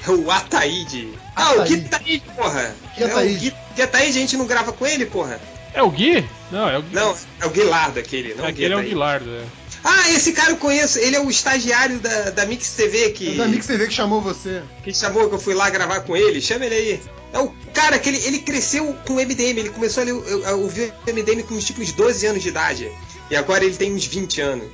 [0.07, 1.13] É o Ataíde.
[1.35, 1.75] Ah, o Ataíde.
[1.75, 2.75] Gui Taíde, porra.
[2.95, 3.55] Gui É o Ataíde.
[3.79, 5.39] Gui Gui Ataíde, a gente não grava com ele, porra.
[5.73, 6.25] É o Gui?
[6.51, 6.95] Não, é o Gui.
[6.95, 8.93] Não, é o Guilardo aquele, não Aquele é o Ataíde.
[8.93, 9.43] Guilardo, é.
[9.83, 10.99] Ah, esse cara eu conheço.
[10.99, 14.19] Ele é o estagiário da, da Mix TV É que, da Mix TV que chamou
[14.21, 14.61] você.
[14.83, 16.41] que chamou que eu fui lá gravar com ele.
[16.41, 17.01] Chama ele aí.
[17.31, 19.57] É o cara que ele, ele cresceu com o MDM.
[19.57, 22.91] Ele começou a, a ouvir o MDM com uns tipo uns 12 anos de idade.
[23.31, 24.67] E agora ele tem uns 20 anos.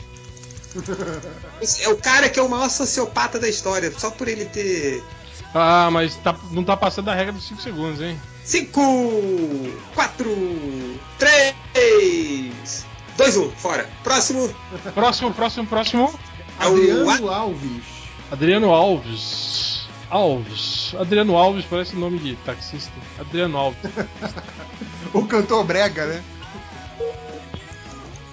[1.62, 3.94] Esse É o cara que é o maior sociopata da história.
[3.98, 5.04] Só por ele ter.
[5.54, 8.20] Ah, mas tá- não tá passando a regra dos 5 segundos, hein?
[8.46, 8.80] 5,
[9.96, 10.30] 4,
[11.18, 12.86] 3,
[13.18, 13.90] 2, 1, fora.
[14.04, 14.56] Próximo.
[14.94, 16.20] Próximo, próximo, próximo.
[16.60, 17.84] É o Adriano Alves.
[18.32, 19.88] Adriano Alves.
[20.10, 20.96] Alves.
[21.00, 22.94] Adriano Alves parece nome de taxista.
[23.20, 23.80] Adriano Alves.
[25.14, 26.22] O cantor brega, né?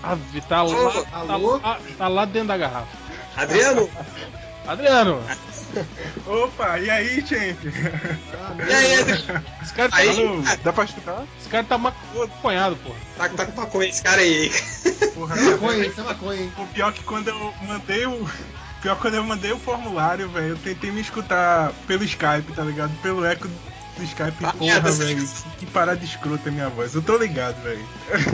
[0.03, 1.61] Ave, tá lá, Alô?
[1.61, 2.89] tá, lá, tá lá dentro da garrafa.
[3.37, 3.89] Adriano.
[4.67, 5.23] Adriano,
[6.27, 7.35] Opa, e aí, gente?
[7.35, 9.45] E aí, Adriano?
[9.63, 11.25] esse cara tá, Aí, dá pra escutar?
[11.39, 12.91] esse cara tá maconhado, pô.
[13.17, 14.51] Tá, tá com maconha esse cara aí.
[15.15, 16.53] Porra, Maconha, isso é maconha, hein?
[16.59, 18.29] O pior que quando eu mandei o.
[18.81, 22.63] Pior que quando eu mandei o formulário, velho, eu tentei me escutar pelo Skype, tá
[22.65, 22.91] ligado?
[23.01, 23.49] Pelo eco
[23.97, 25.29] do Skype, Ah, porra, velho.
[25.59, 26.95] Que parada escrota a minha voz.
[26.95, 27.85] Eu tô ligado, velho.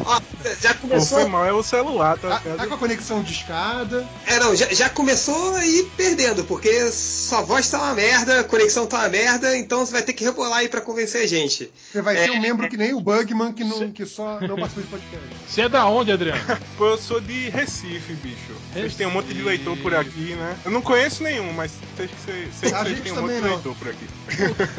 [0.04, 0.20] Ó,
[0.60, 1.20] já Pô, começou.
[1.20, 2.56] foi mal, é o celular, tá Tá, ligado?
[2.58, 4.06] tá com a conexão de escada.
[4.26, 8.86] É, não, já, já começou aí perdendo, porque sua voz tá uma merda, a conexão
[8.86, 11.70] tá uma merda, então você vai ter que rebolar aí pra convencer a gente.
[11.92, 12.32] Você vai ser É.
[12.32, 15.28] um membro que nem o Bugman, que, não, que só não participou de podcast.
[15.48, 16.40] Você é da onde, Adriano?
[16.78, 18.36] Pô, eu sou de Recife, bicho.
[18.72, 20.56] Vocês têm um monte de leitor por aqui, né?
[20.64, 23.48] Eu não conheço nenhum, mas sei que vocês, têm um monte de não.
[23.54, 24.06] leitor por aqui.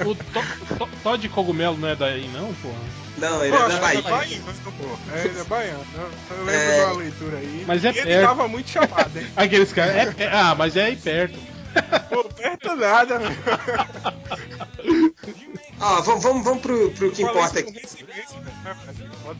[0.05, 0.39] O, o to,
[0.77, 2.75] to, Todd Cogumelo não é daí, não, porra?
[3.17, 4.03] Não, ele Pô, é da é Bahia.
[5.13, 5.85] É, ele é baiano.
[5.97, 6.75] Eu, lembro É.
[6.79, 7.63] de uma leitura aí.
[7.67, 8.27] Mas é e ele perto.
[8.27, 9.27] tava muito chamado, hein?
[9.35, 9.95] Aqueles caras.
[9.95, 11.37] É, é- ah, mas é aí perto.
[12.09, 13.37] Pô, perto nada, velho.
[15.81, 17.71] Ó, vamos, vamos, vamos pro, pro que importa aqui.
[17.71, 17.81] né.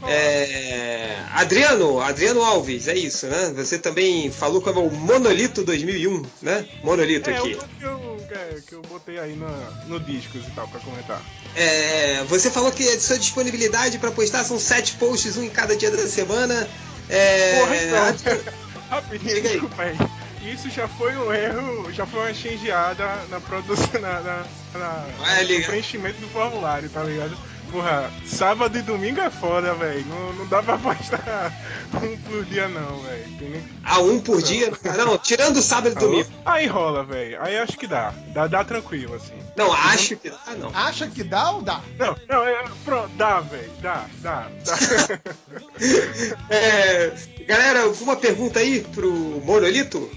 [0.08, 3.52] É, Adriano, Adriano Alves, é isso, né?
[3.58, 6.66] Você também falou como o Monolito 2001, né?
[6.82, 7.58] Monolito É, aqui.
[7.82, 9.50] eu, é, que eu botei aí no,
[9.88, 11.22] no discos e tal, pra comentar.
[11.56, 15.76] É, você falou que a sua disponibilidade para postar são sete posts, um em cada
[15.76, 16.70] dia da semana.
[17.10, 18.54] É, Porra, então.
[18.90, 19.98] Rapidinho, desculpa aí.
[20.42, 25.06] Isso já foi um erro, já foi uma xingeada na produção, na, na, na-
[25.42, 27.38] no preenchimento do formulário, tá ligado?
[27.72, 30.04] Porra, sábado e domingo é foda, velho.
[30.08, 31.54] Não, não dá pra postar
[32.02, 33.64] um por dia não, velho.
[33.84, 34.72] A um por dia?
[34.98, 36.08] Não, tirando o sábado e Alô?
[36.10, 36.30] domingo.
[36.46, 37.40] Aí rola, velho.
[37.44, 38.12] Aí acho que dá.
[38.34, 39.36] Dá, dá tranquilo, assim.
[39.56, 40.72] Não, acho que dá, não.
[40.74, 41.80] Acha que dá ou dá?
[42.00, 43.72] Não, não, é, pronto, dá, velho.
[43.82, 44.78] Dá, dá, dá.
[46.50, 47.14] É,
[47.46, 49.12] galera, alguma pergunta aí pro
[49.46, 50.10] Monolito?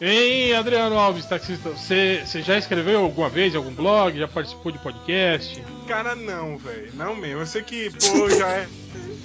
[0.00, 4.18] Hein, Adriano Alves, taxista, você, você já escreveu alguma vez em algum blog?
[4.18, 5.64] Já participou de podcast?
[5.86, 6.90] Cara, não, velho.
[6.94, 7.40] Não mesmo.
[7.40, 8.68] Eu sei que, pô, já é,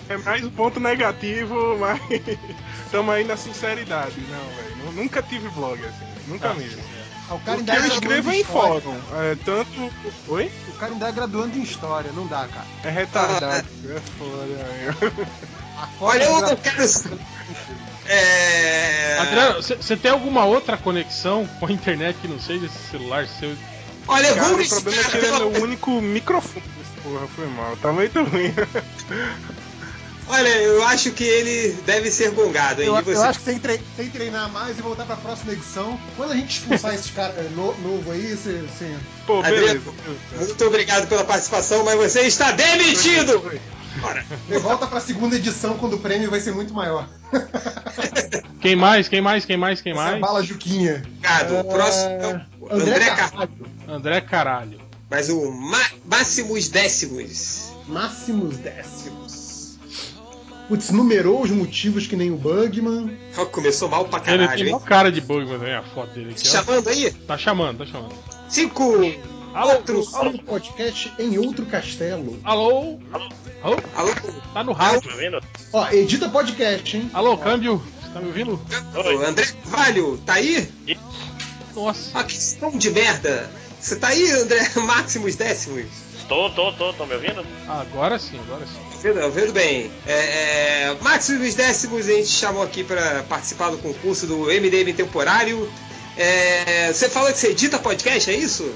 [0.09, 1.99] é mais um ponto negativo, mas
[2.85, 4.15] estamos aí na sinceridade.
[4.29, 4.77] Não, velho.
[4.85, 6.05] Nu- Nunca tive blog assim.
[6.27, 6.81] Nunca Ah, mesmo.
[7.29, 8.81] Ah, O cara O que é eu graduando escrevo é em história.
[8.81, 8.97] fórum.
[9.21, 9.93] É, tanto.
[10.27, 10.51] Oi?
[10.67, 12.67] O cara ainda é graduando em história, não dá, cara.
[12.83, 13.67] É retardado.
[13.89, 14.45] É foda,
[15.01, 15.25] meu.
[15.77, 16.83] A Olha, eu não quero.
[18.09, 19.17] É.
[19.19, 23.55] Adriano, você tem alguma outra conexão com a internet que não seja esse celular seu?
[24.07, 26.63] Olha, Cara, vamos o problema é que ele é meu único microfone.
[27.03, 27.77] Porra, foi mal.
[27.77, 28.53] Tá muito ruim.
[30.31, 32.87] Olha, eu acho que ele deve ser gongado, hein?
[32.87, 33.17] Eu, E eu você?
[33.17, 35.99] acho que tem que tre- tem que treinar mais e voltar pra próxima edição.
[36.15, 38.95] Quando a gente expulsar esses caras no, novo aí, você, você
[39.25, 40.45] Pô, Adriano, beleza.
[40.47, 43.41] Muito obrigado pela participação, mas você está demitido!
[43.97, 44.25] Bora.
[44.61, 47.07] volta pra segunda edição quando o prêmio vai ser muito maior.
[48.61, 49.07] Quem mais?
[49.07, 49.45] Quem mais?
[49.45, 49.81] Quem mais?
[49.81, 50.21] Quem Essa é mais?
[50.21, 51.03] bala Juquinha.
[51.07, 51.59] Obrigado.
[51.59, 53.49] O próximo é o André André Carvalho.
[53.49, 53.71] Carvalho.
[53.87, 54.81] André Caralho.
[55.09, 55.51] Mas o
[56.05, 57.71] Máximos Décimos.
[57.87, 59.79] Máximos décimos.
[60.67, 63.17] Putz, numerou os motivos que nem o Bugman.
[63.51, 64.79] Começou mal pra Ele caralho, tem hein?
[64.85, 66.47] cara de bug, mas é a foto dele aqui.
[66.47, 67.11] Chamando aí?
[67.11, 68.13] Tá chamando, tá chamando.
[68.47, 69.01] Cinco,
[69.53, 69.71] Alô?
[69.75, 72.39] quatro, Alô, podcast em outro castelo.
[72.43, 72.99] Alô?
[73.61, 73.81] Alô?
[73.95, 74.11] alô,
[74.53, 75.09] Tá no rádio.
[75.73, 77.09] Ó, edita podcast, hein?
[77.13, 77.81] Alô, câmbio?
[78.01, 78.61] Você tá me ouvindo?
[79.27, 80.69] André Carvalho, tá aí?
[81.75, 82.19] Nossa.
[82.19, 83.49] Ah, que som de merda!
[83.79, 85.85] Você tá aí, André Máximos Décimos?
[86.27, 87.43] Tô, tô, tô, tô me ouvindo?
[87.67, 88.99] Agora sim, agora sim.
[89.01, 89.89] Vendo, vendo bem.
[90.05, 90.13] É,
[90.91, 95.71] é, Máximos Décimos a gente chamou aqui para participar do concurso do MDM Temporário.
[96.15, 98.69] É, você fala que você edita podcast, é isso?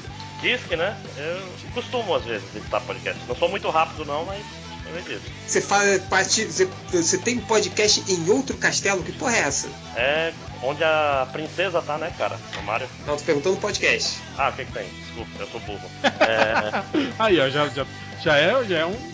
[0.43, 0.93] Diz que, né?
[1.15, 3.17] Eu costumo às vezes editar podcast.
[3.29, 4.43] Não sou muito rápido não, mas
[4.85, 5.21] eu edito.
[5.47, 6.43] Você fala parte.
[6.43, 9.01] Você, você tem podcast em outro castelo?
[9.01, 9.69] Que porra é essa?
[9.95, 12.37] É onde a princesa tá, né, cara?
[12.57, 12.89] No Mario.
[13.07, 14.19] Não, tô perguntando podcast.
[14.37, 14.85] Ah, o que que tem?
[15.05, 15.89] Desculpa, eu sou burro.
[16.19, 17.03] É...
[17.19, 17.85] Aí, ó, já, já,
[18.21, 19.13] já, é, já é um.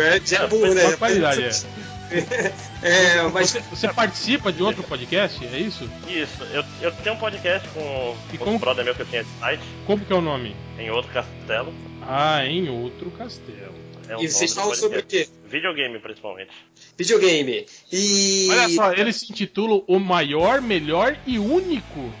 [0.00, 0.96] É, já é burro, né?
[0.96, 1.50] Qualidade, é.
[2.82, 5.88] É, mas Você, participa de outro podcast, é isso?
[6.08, 9.30] Isso, eu, eu tenho um podcast com E com brother meu que eu tinha de
[9.38, 10.56] site, Como que é o nome?
[10.78, 11.74] em outro castelo.
[12.02, 13.74] Ah, em outro castelo.
[14.08, 15.28] É o E vocês falam sobre o quê?
[15.46, 16.50] Videogame, principalmente.
[16.96, 17.66] Videogame.
[17.92, 18.48] E.
[18.50, 22.12] Olha só, ele se intitula O Maior, Melhor e Único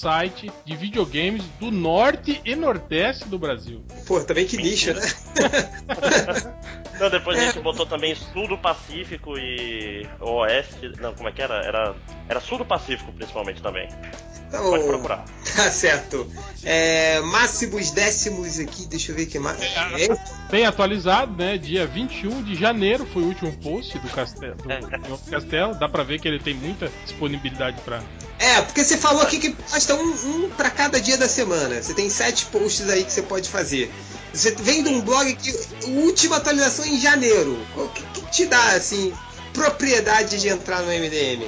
[0.00, 3.82] Site de Videogames do Norte e Nordeste do Brasil.
[4.06, 5.00] Pô, também que nicho, né?
[6.98, 7.42] Não, depois É.
[7.42, 10.92] a gente botou também Sul do Pacífico e Oeste.
[11.00, 11.54] Não, como é que era?
[11.64, 11.94] Era,
[12.28, 13.88] era Sul do Pacífico, principalmente também.
[14.50, 15.24] Tá Pode procurar.
[15.56, 16.30] Tá certo.
[16.64, 19.60] É, máximos décimos aqui, deixa eu ver que mais.
[19.60, 20.08] É,
[20.50, 21.58] Bem atualizado, né?
[21.58, 24.54] Dia 21 de janeiro foi o último post do castelo.
[24.56, 24.70] Do,
[25.12, 25.74] outro castelo.
[25.74, 28.00] Dá pra ver que ele tem muita disponibilidade pra.
[28.40, 31.82] É, porque você falou aqui que basta um, um pra cada dia da semana.
[31.82, 33.92] Você tem sete posts aí que você pode fazer.
[34.32, 35.54] Você vem de um blog que
[35.90, 37.62] última atualização em janeiro.
[37.76, 39.12] O que, que te dá assim
[39.52, 41.46] propriedade de entrar no MDM?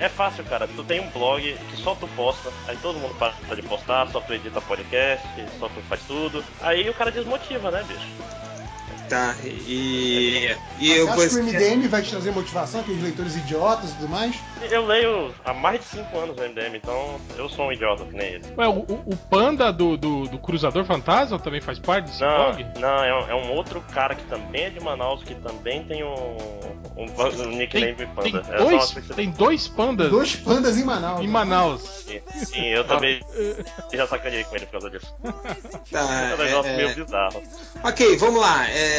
[0.00, 0.66] É fácil, cara.
[0.66, 4.20] Tu tem um blog que só tu posta, aí todo mundo para de postar, só
[4.20, 5.26] tu edita podcast,
[5.58, 6.42] só tu faz tudo.
[6.60, 8.06] Aí o cara desmotiva, né, bicho?
[9.08, 9.34] Tá.
[9.44, 13.94] E e eu acha que o MDM vai te trazer motivação, aqueles leitores idiotas e
[13.94, 14.36] tudo mais?
[14.70, 18.14] Eu leio há mais de 5 anos no MDM, então eu sou um idiota que
[18.14, 18.44] nem ele.
[18.56, 22.52] Ué, o, o- o panda do, do, do Cruzador Fantasma também faz parte desse Não,
[22.52, 22.66] blog?
[22.78, 26.04] não é, um, é um outro cara que também é de Manaus, que também tem
[26.04, 26.36] um,
[26.96, 28.42] um, um nickname Tem, panda.
[28.42, 31.24] tem É dois, tem dois pandas Dois pandas em Manaus.
[31.24, 31.82] em Manaus.
[32.08, 33.20] Sim, sim, eu também
[33.92, 35.14] já sacaneei com ele por causa disso.
[35.90, 36.94] Tá, É um negócio é, meio é.
[36.94, 37.42] bizarro.
[37.84, 38.68] Ok, vamos lá.
[38.68, 38.97] É,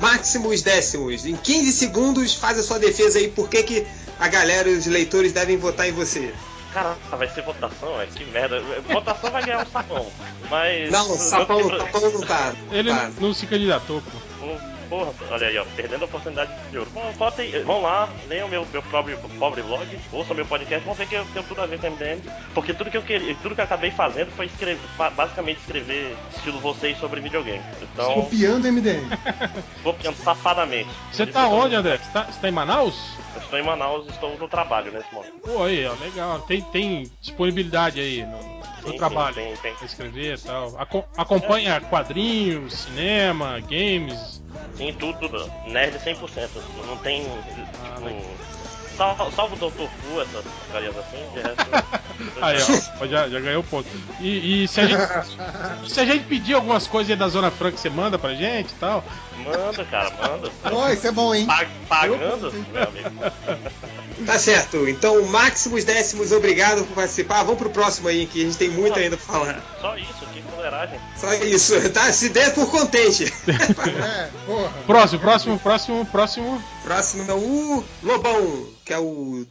[0.00, 1.24] máximos décimos.
[1.26, 3.28] Em 15 segundos, faz a sua defesa aí.
[3.28, 3.86] Por que, que
[4.18, 6.32] a galera, os leitores, devem votar em você?
[6.72, 8.00] Cara, vai ser votação?
[8.00, 8.60] É que merda.
[8.88, 10.06] Votação vai ganhar um sapão.
[10.50, 10.90] Mas.
[10.90, 12.52] Não, sapão, eu- sapão não tá.
[12.70, 13.10] Ele tá.
[13.20, 14.18] não se candidatou, pô.
[14.46, 14.56] Pô,
[14.88, 16.90] Porra, olha aí, ó, perdendo a oportunidade de ouro.
[16.94, 21.06] Bom, votem, vão lá, leiam meu, meu pobre, pobre blog, ouçam meu podcast, vão ver
[21.06, 22.22] que eu tenho tudo a ver com MDM.
[22.54, 26.16] Porque tudo que eu queria, tudo que eu acabei fazendo foi escrever, ba- basicamente escrever
[26.34, 27.62] estilo vocês sobre videogame.
[27.82, 29.08] Então, Copiando MDM.
[29.84, 30.88] copiando safadamente.
[31.12, 31.98] Você tá onde, André?
[31.98, 32.94] Você tá, você tá em Manaus?
[33.34, 35.32] Eu estou em Manaus e estou no trabalho nesse momento.
[35.44, 36.40] Pô, aí, ó, legal.
[36.40, 38.38] Tem, tem disponibilidade aí no,
[38.84, 39.74] no Sim, trabalho sim, tem, tem.
[39.74, 40.74] pra escrever e tal.
[40.78, 44.42] Aco- acompanha quadrinhos, cinema, games.
[44.74, 45.52] Sim, tudo, tudo.
[45.64, 46.86] Nerd 100%.
[46.86, 48.57] Não tem, tipo...
[48.98, 49.88] Salvo, salvo o Dr.
[49.88, 51.98] Fu, essas porcarias assim, de resto...
[52.42, 52.56] Aí,
[53.00, 53.88] ó, já, já ganhou ponto.
[54.20, 57.76] E, e se, a gente, se a gente pedir algumas coisas aí da Zona Franca,
[57.76, 59.04] você manda pra gente e tal?
[59.36, 60.50] Manda, cara, manda.
[60.64, 61.46] Ó, isso é bom, hein?
[61.46, 63.10] Pa- Pagando, meu amigo.
[64.26, 64.88] Tá certo.
[64.88, 67.44] Então, máximos décimos, obrigado por participar.
[67.44, 69.62] Vamos pro próximo aí, que a gente tem muito ainda pra falar.
[69.80, 70.98] Só isso, que fuleiragem.
[71.16, 72.12] Só isso, tá?
[72.12, 73.32] Se der por contente.
[73.46, 74.72] É, porra.
[74.88, 76.62] Próximo, próximo, próximo, próximo.
[76.82, 79.46] Próximo é o Lobão, que é o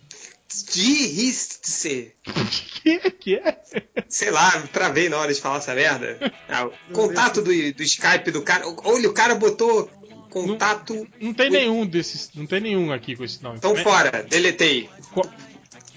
[0.74, 2.14] Diristse.
[2.82, 3.58] Que que é?
[4.10, 6.18] Sei lá, travei na hora de falar essa merda.
[6.50, 8.64] Ah, o contato do, do Skype do cara.
[8.86, 9.88] Olha, o cara botou
[10.30, 11.06] contato.
[11.22, 12.32] Não tem nenhum desses.
[12.34, 13.58] Não tem nenhum aqui com esse nome.
[13.58, 14.90] Então fora, deletei.
[15.14, 15.30] Qual-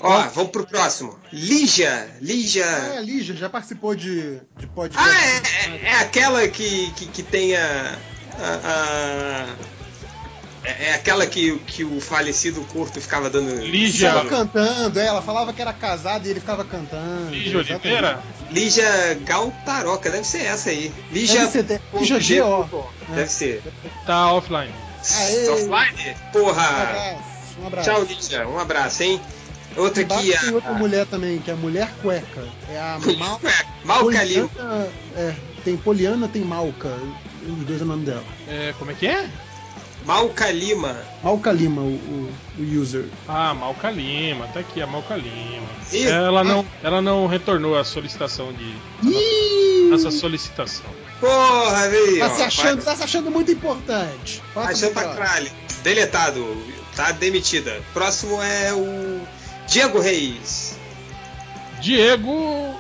[0.01, 1.17] Ó, vamos pro próximo.
[1.33, 2.11] Lígia.
[2.21, 2.65] Lígia.
[2.65, 5.09] É, a Lígia já participou de, de podcast.
[5.09, 7.99] Ah, é, é- é aquela que, que, que tem a.
[8.39, 9.80] a- a-
[10.65, 13.55] é, é aquela que, que o falecido curto ficava dando.
[13.65, 14.11] Lígia.
[14.11, 17.31] Ficava cantando, é, ela falava que era casada e ele ficava cantando.
[17.31, 17.59] Lígia.
[17.59, 18.23] Oliveira?
[18.51, 20.93] Lígia Galtaroca, deve ser essa aí.
[21.11, 21.41] Lígia.
[21.41, 22.87] Deve ser, de- Lígia G.O.
[23.09, 23.63] Deve ser.
[24.07, 24.73] Tá offline.
[25.19, 25.49] Aê.
[25.49, 26.11] Offline?
[26.11, 26.63] Um Porra!
[26.63, 27.21] abraço,
[27.63, 27.91] um abraço.
[27.91, 28.49] Tchau, Lígia.
[28.49, 29.21] Um abraço, hein?
[29.77, 30.75] Outra aqui, tem outra a.
[30.75, 32.45] mulher também, que é a Mulher Cueca.
[32.69, 33.41] É a Mal...
[33.85, 34.49] Malca Lima.
[34.49, 35.35] Poliana, é,
[35.65, 36.89] tem Poliana, tem Malca.
[37.47, 38.25] Um dos dois é o nome dela.
[38.49, 39.31] É, como é que é?
[40.05, 40.97] Malca Lima.
[41.23, 43.05] Malca Lima, o, o, o user.
[43.29, 45.69] Ah, Malca Lima, tá aqui a Malca Lima.
[45.93, 48.75] Ih, Ela não, ela não retornou a solicitação de.
[49.09, 49.89] Ih!
[49.91, 50.91] Nossa solicitação.
[51.19, 52.19] Porra, veio.
[52.21, 54.43] Tá se achando, tá se achando muito importante.
[54.57, 55.43] Achando pra.
[55.83, 56.57] Deletado.
[56.97, 57.81] Tá demitida.
[57.93, 59.21] Próximo é o
[59.69, 60.79] Diego Reis.
[61.81, 62.75] Diego.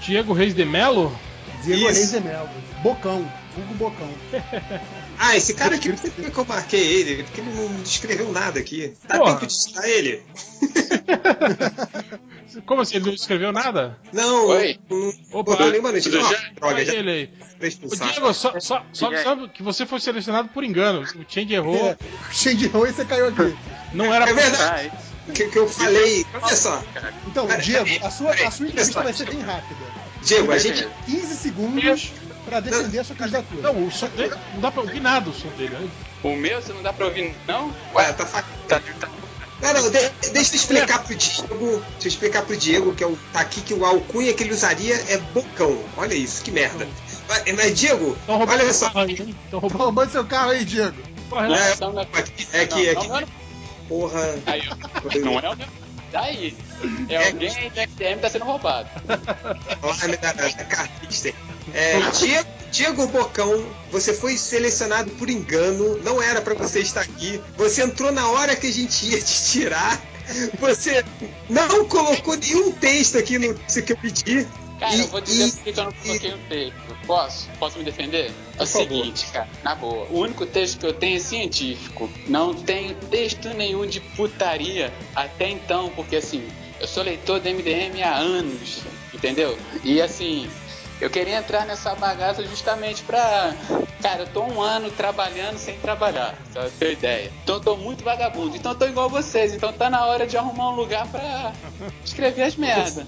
[0.00, 1.16] Diego Reis de Melo?
[1.64, 1.94] Diego Isso.
[1.94, 2.48] Reis de Melo.
[2.82, 3.30] Bocão.
[3.56, 4.08] Hugo Bocão.
[5.18, 7.22] Ah, esse cara aqui, por que que eu marquei ele?
[7.24, 8.94] Porque ele não escreveu nada aqui.
[9.08, 9.34] Dá Porra.
[9.34, 10.22] tempo de citar ele?
[12.64, 12.96] Como assim?
[12.96, 13.98] Ele não escreveu nada?
[14.12, 14.78] Não, Oi.
[14.88, 16.10] não Opa, notícia.
[16.10, 16.50] tudo Ah, já?
[16.54, 17.70] droga, já ele aí.
[17.76, 18.12] pulsar.
[18.12, 21.02] Diego, só, só, só E sabe que você foi selecionado por engano.
[21.02, 21.90] O Change errou.
[21.90, 21.96] É,
[22.32, 23.56] cheio de ruim, você caiu aqui.
[23.92, 24.90] Não era É verdade.
[25.28, 26.24] Ai, Que, que eu falei.
[26.34, 26.82] Olha só,
[27.26, 29.18] Então, Diego, a sua, a sua entrevista vai só.
[29.24, 29.80] ser bem rápida.
[30.22, 30.88] Diego, a gente.
[31.06, 32.12] 15 segundos
[32.46, 33.60] pra defender a sua candidatura.
[33.62, 34.34] Não, o som dele.
[34.54, 35.76] Não dá pra ouvir nada o som dele.
[35.76, 35.88] né?
[36.22, 37.72] o meu você não dá pra ouvir, não?
[37.94, 39.08] Ué, tá Tá, tá.
[39.60, 41.56] Não, não, de- deixa eu explicar pro Diego.
[41.92, 44.52] Deixa eu explicar pro Diego que é o, tá aqui que o alcunha que ele
[44.52, 45.78] usaria é bocão.
[45.96, 46.86] Olha isso, que merda.
[47.28, 48.86] Mas, mas, Diego, Tão roubando olha só.
[48.90, 49.36] carro aí, hein?
[49.50, 50.96] Tão Tá roubando roubando seu carro aí, Diego.
[51.30, 52.06] porra, Não, É, então não é.
[52.52, 53.28] É que, é que, não, não,
[53.88, 54.34] porra.
[54.46, 54.62] Aí.
[55.20, 55.66] Não é o meu.
[56.12, 56.56] Daí.
[57.08, 58.88] É alguém aí do MDM tá sendo roubado.
[59.82, 60.18] Olha
[60.68, 61.32] cartista.
[61.74, 67.40] É, Diego, Diego Bocão, você foi selecionado por engano, não era pra você estar aqui.
[67.56, 70.00] Você entrou na hora que a gente ia te tirar.
[70.58, 71.04] Você
[71.48, 74.46] não colocou nenhum texto aqui no que eu pedi.
[74.80, 76.96] Cara, E- eu vou dizer e- por que que eu não coloquei o texto.
[77.06, 77.48] Posso?
[77.58, 78.32] Posso me defender?
[78.58, 80.06] É o seguinte, cara, na boa.
[80.10, 82.10] O único texto que eu tenho é científico.
[82.26, 86.46] Não tenho texto nenhum de putaria até então, porque assim,
[86.80, 88.80] eu sou leitor do MDM há anos,
[89.14, 89.56] entendeu?
[89.84, 90.50] E assim,
[91.00, 93.54] eu queria entrar nessa bagaça justamente pra.
[94.02, 97.32] Cara, eu tô um ano trabalhando sem trabalhar, pra ter ideia.
[97.42, 98.56] Então eu tô muito vagabundo.
[98.56, 99.54] Então eu tô igual vocês.
[99.54, 101.52] Então tá na hora de arrumar um lugar pra
[102.04, 103.06] escrever as merdas.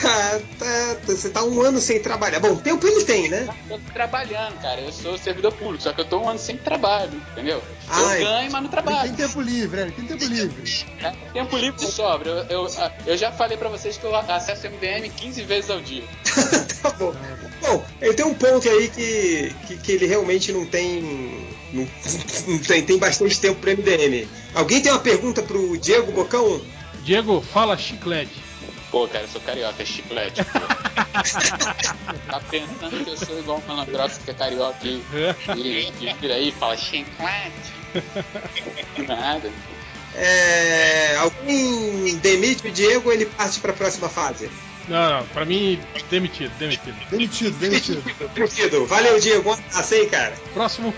[0.00, 2.40] Tá, tá, você tá um ano sem trabalhar.
[2.40, 3.48] Bom, tempo ele tem, né?
[3.68, 4.80] Eu tô trabalhando, cara.
[4.80, 7.62] Eu sou servidor público, só que eu tô um ano sem trabalho, entendeu?
[7.88, 8.20] Eu Ai.
[8.24, 9.02] ganho, mas não trabalho.
[9.02, 10.86] tem tempo livre, é, tem tempo livre.
[11.02, 12.30] É, Tempo livre sobra.
[12.48, 12.68] Eu, eu,
[13.06, 16.04] eu já falei pra vocês que eu acesso o MDM 15 vezes ao dia.
[16.82, 17.14] tá bom.
[17.60, 21.46] Bom, ele tem um ponto aí que, que, que ele realmente não tem.
[21.72, 21.88] Não,
[22.46, 24.28] não tem, tem bastante tempo pro MDM.
[24.54, 26.60] Alguém tem uma pergunta pro Diego Bocão?
[27.02, 28.43] Diego, fala chiclete.
[28.94, 30.44] Pô, cara, eu sou carioca, é chiclete.
[30.44, 30.60] pô.
[32.30, 35.02] tá pensando que eu sou igual um malandrox que é carioca e,
[35.56, 37.72] e, e vira aí e fala chiclete.
[38.98, 39.50] Nada.
[40.14, 44.48] É, alguém demite o Diego ou ele parte pra próxima fase?
[44.86, 46.94] Não, não, pra mim, demitido, demitido.
[47.10, 48.30] Demitido, demitido.
[48.32, 48.86] Demitido.
[48.86, 49.50] Valeu, Diego.
[49.50, 50.34] Um abraço aí, cara.
[50.52, 50.94] Próximo,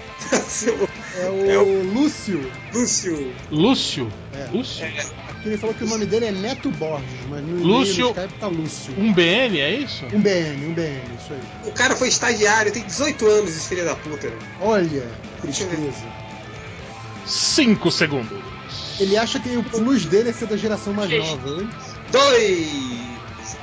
[1.14, 2.53] É o, É Lúcio.
[2.74, 3.34] Lúcio.
[3.51, 4.12] Lúcio.
[4.34, 4.49] É.
[4.53, 4.84] Lúcio?
[5.47, 8.09] Aqui ele falou que o nome dele é Neto Borges, mas no Lúcio.
[8.09, 8.92] Skype tá Lúcio.
[8.99, 10.05] Um BN, é isso?
[10.12, 11.40] Um BN, um BN, isso aí.
[11.68, 14.32] O cara foi estagiário, tem 18 anos, esse filho da puta.
[14.61, 15.07] Olha,
[15.40, 16.05] tristeza.
[17.24, 18.38] Cinco segundos.
[18.99, 21.70] Ele acha que o plus dele é ser da geração mais nova, hein?
[22.11, 23.07] Dois.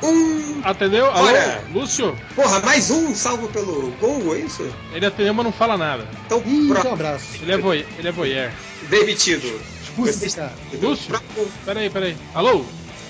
[0.01, 0.61] Um.
[0.63, 1.07] Atendeu?
[1.11, 1.27] Alô?
[1.27, 1.61] Olha.
[1.73, 2.17] Lúcio?
[2.35, 4.65] Porra, mais um salvo pelo Gongo, é isso?
[4.93, 6.07] Ele atendeu, mas não fala nada.
[6.25, 7.25] Então, Ih, pro- um abraço.
[7.41, 8.51] Ele é, voy ele é voyeur.
[8.89, 9.59] demitido.
[10.05, 10.53] Esse cara.
[10.81, 11.19] Lúcio?
[11.65, 12.17] Peraí, peraí.
[12.33, 12.65] Alô?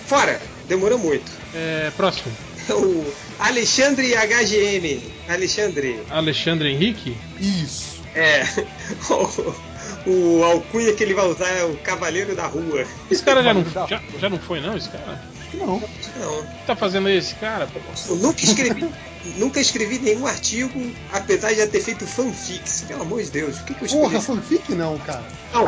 [0.06, 0.42] Fora.
[0.68, 1.32] Demorou muito.
[1.54, 2.32] É, próximo.
[2.70, 3.06] O
[3.40, 5.04] Alexandre HGM.
[5.28, 6.00] Alexandre.
[6.10, 7.18] Alexandre Henrique?
[7.40, 8.02] Isso.
[8.16, 8.44] É.
[10.06, 12.86] O, o alcunha que ele vai usar é o Cavaleiro da Rua.
[13.12, 15.22] Esse cara já não, já, já não foi, não, esse cara?
[15.54, 15.82] Não.
[16.18, 16.40] Não.
[16.40, 17.68] O que tá fazendo aí esse cara?
[18.10, 18.90] Eu nunca escrevi.
[19.38, 22.84] nunca escrevi nenhum artigo, apesar de já ter feito fanfics.
[22.88, 24.08] Pelo amor de Deus, o que, que eu escrevi?
[24.10, 25.24] Porra, fanfic não, cara.
[25.54, 25.68] Não,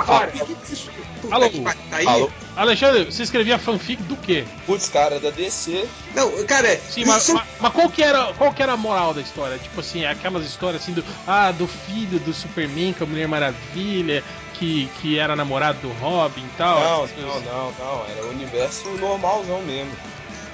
[0.63, 0.89] se-
[1.21, 1.49] Puta Alô?
[1.49, 2.07] tá aí?
[2.07, 2.31] Alô?
[2.55, 4.45] Alexandre, você escrevia fanfic do quê?
[4.65, 5.87] Putz, cara, da DC.
[6.13, 9.13] Não, cara, Sim, mas, isso- mas- mas qual, que era, qual que era a moral
[9.13, 9.57] da história?
[9.57, 11.03] Tipo assim, aquelas histórias assim do.
[11.27, 14.23] Ah, do filho do Superman com a Mulher Maravilha,
[14.55, 16.79] que, que era namorado do Robin e tal.
[16.79, 17.43] Não, não, coisas.
[17.45, 18.05] não, não.
[18.09, 19.91] Era o universo normalzão mesmo.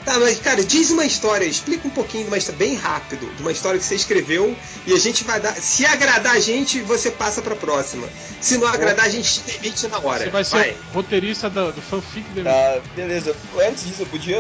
[0.05, 3.41] Tá, mas cara, diz uma história, explica um pouquinho de uma história bem rápido, de
[3.41, 5.53] uma história que você escreveu e a gente vai dar.
[5.55, 8.07] Se agradar a gente, você passa pra próxima.
[8.39, 10.23] Se não agradar, a gente te demite na hora.
[10.23, 13.35] Você vai ser o roteirista do, do fanfic do Tá, beleza.
[13.67, 14.37] Antes disso, eu podia.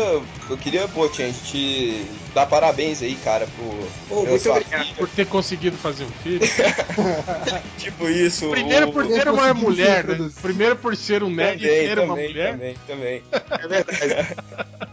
[0.49, 4.25] Eu queria, pô, gente, te dar parabéns aí, cara, por.
[4.27, 4.83] Muito obrigado.
[4.83, 4.95] filha.
[4.95, 6.41] por ter conseguido fazer um filho.
[7.77, 8.49] Tipo isso.
[8.49, 10.29] Primeiro o- por Ter ser uma mulher, né?
[10.41, 12.51] Primeiro por ser um nerd e Também, ter uma também, mulher.
[12.53, 13.23] também, também.
[13.31, 14.35] É verdade.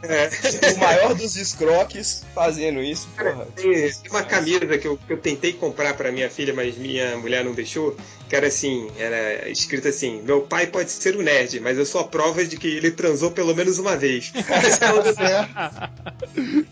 [0.02, 0.28] É.
[0.74, 3.46] O maior dos escroques fazendo isso, porra.
[3.56, 7.16] Tem tem uma camisa que eu, que eu tentei comprar pra minha filha, mas minha
[7.18, 7.96] mulher não deixou.
[8.28, 12.00] Que era assim, era escrito assim: Meu pai pode ser um nerd, mas eu sou
[12.02, 14.32] a prova de que ele transou pelo menos uma vez.
[14.80, 15.16] É uma das-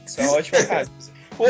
[0.07, 0.87] Isso é ótimo, cara.
[1.37, 1.45] Pô,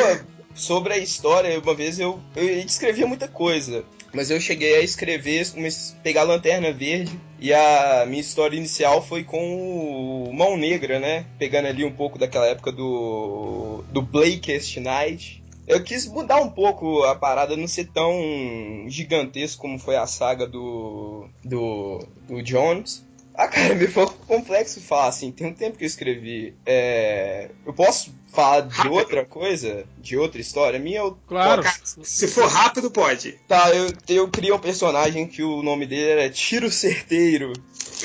[0.54, 3.84] sobre a história, uma vez eu, eu descrevia muita coisa.
[4.12, 8.56] mas eu cheguei a escrever, comecei a pegar a Lanterna Verde, e a minha história
[8.56, 11.26] inicial foi com o Mão Negra, né?
[11.38, 15.42] Pegando ali um pouco daquela época do, do Blakest Night.
[15.66, 20.46] Eu quis mudar um pouco a parada, não ser tão gigantesco como foi a saga
[20.46, 23.04] do, do, do Jones.
[23.34, 25.30] Ah, cara, me foi complexo falar assim.
[25.30, 26.54] Tem um tempo que eu escrevi.
[26.64, 27.50] É...
[27.66, 29.84] Eu posso falar de outra coisa?
[29.98, 30.78] De outra história?
[30.78, 31.18] Minha eu...
[31.28, 31.62] Claro.
[31.62, 33.32] Cara, se for rápido, pode.
[33.46, 37.52] Tá, eu, eu criei um personagem que o nome dele era Tiro Certeiro.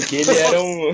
[0.09, 0.89] Que ele era um.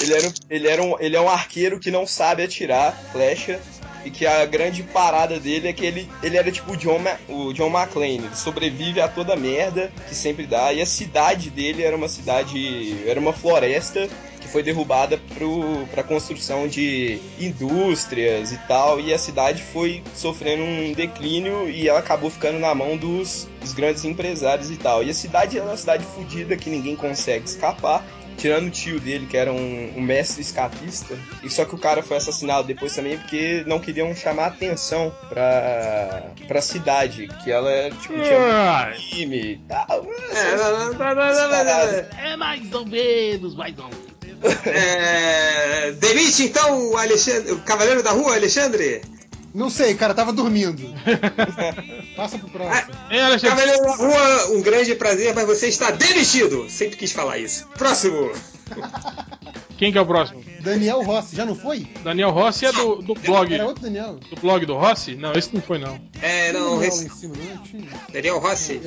[0.00, 3.60] Ele, era, um- ele, era um, ele é um arqueiro que não sabe atirar flecha.
[4.04, 7.52] E que a grande parada dele é que ele, ele era tipo o John, o
[7.52, 8.24] John McClane.
[8.26, 10.72] Ele sobrevive a toda merda que sempre dá.
[10.72, 12.96] E a cidade dele era uma cidade.
[13.06, 14.08] Era uma floresta
[14.40, 18.98] que foi derrubada pro, pra construção de indústrias e tal.
[18.98, 23.72] E a cidade foi sofrendo um declínio e ela acabou ficando na mão dos, dos
[23.72, 25.04] grandes empresários e tal.
[25.04, 28.04] E a cidade é uma cidade fodida que ninguém consegue escapar.
[28.38, 31.18] Tirando o tio dele, que era um, um mestre escapista.
[31.42, 36.30] E só que o cara foi assassinado depois também porque não queriam chamar atenção pra,
[36.46, 37.26] pra cidade.
[37.42, 40.06] Que ela, tipo, tinha Ah, um crime e tal.
[40.32, 40.52] É.
[42.32, 44.66] É mais ou menos, mais ou menos.
[44.66, 49.02] É, demite então o Alexandre, o Cavaleiro da Rua, Alexandre.
[49.54, 50.82] Não sei, cara, tava dormindo.
[52.16, 52.92] Passa pro próximo.
[53.10, 53.56] Hein, Alexandre?
[53.56, 56.68] Cavaleiro da Rua, um grande prazer, mas você está demitido.
[56.68, 57.66] Sempre quis falar isso.
[57.76, 58.30] Próximo.
[59.76, 60.44] Quem que é o próximo?
[60.60, 61.86] Daniel Rossi, já não foi?
[62.02, 63.52] Daniel Rossi é do, do blog.
[63.54, 64.18] Era outro Daniel.
[64.28, 65.14] Do blog do Rossi?
[65.14, 65.98] Não, esse não foi não.
[66.20, 67.88] É, não, Daniel esse- lá em cima, não tinha?
[68.12, 68.80] Daniel Rossi.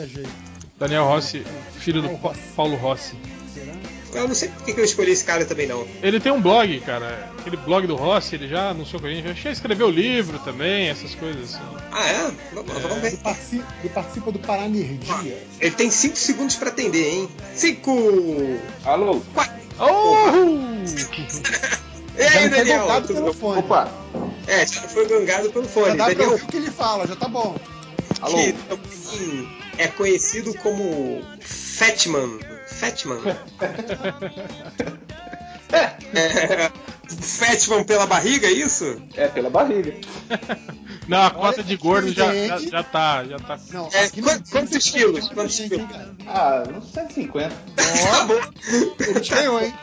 [0.77, 1.43] Daniel Rossi,
[1.79, 3.15] filho do Pa- Paulo Rossi.
[4.13, 5.87] Eu não sei por que que eu escolhi esse cara também, não.
[6.01, 7.31] Ele tem um blog, cara.
[7.39, 9.41] Aquele blog do Rossi, ele já anunciou com a gente.
[9.41, 11.63] Já escreveu livro também, essas coisas assim.
[11.91, 12.31] Ah, é?
[12.53, 13.07] Vamos, vamos ver.
[13.07, 15.37] Ele participa, ele participa do Paranerdia.
[15.59, 17.29] Ele tem 5 segundos pra atender, hein?
[17.55, 18.59] 5!
[18.85, 19.21] Alô?
[19.79, 20.61] Oh!
[22.17, 22.85] E aí, Daniel?
[23.07, 23.59] pelo fone.
[23.59, 23.89] Opa!
[24.45, 25.91] É, já foi gangado pelo fone.
[25.91, 27.55] Já dá pra Daniel, ouvir o que ele fala, já tá bom.
[28.21, 28.37] Alô?
[28.37, 32.39] que também é conhecido como Fatman.
[32.81, 33.19] Fatman?
[35.71, 36.71] é,
[37.07, 38.99] Fatman pela barriga, é isso?
[39.15, 39.93] É, pela barriga.
[41.07, 43.59] Não, a cota de gordo já, já, já tá, já tá.
[43.71, 44.09] Não, É,
[44.49, 45.29] quantos quilos?
[45.29, 45.87] Quantos quilos?
[45.91, 46.15] cara?
[46.25, 47.49] Ah, uns 150.
[47.75, 48.39] Tá bom.
[48.99, 49.73] Ele ganhou, hein?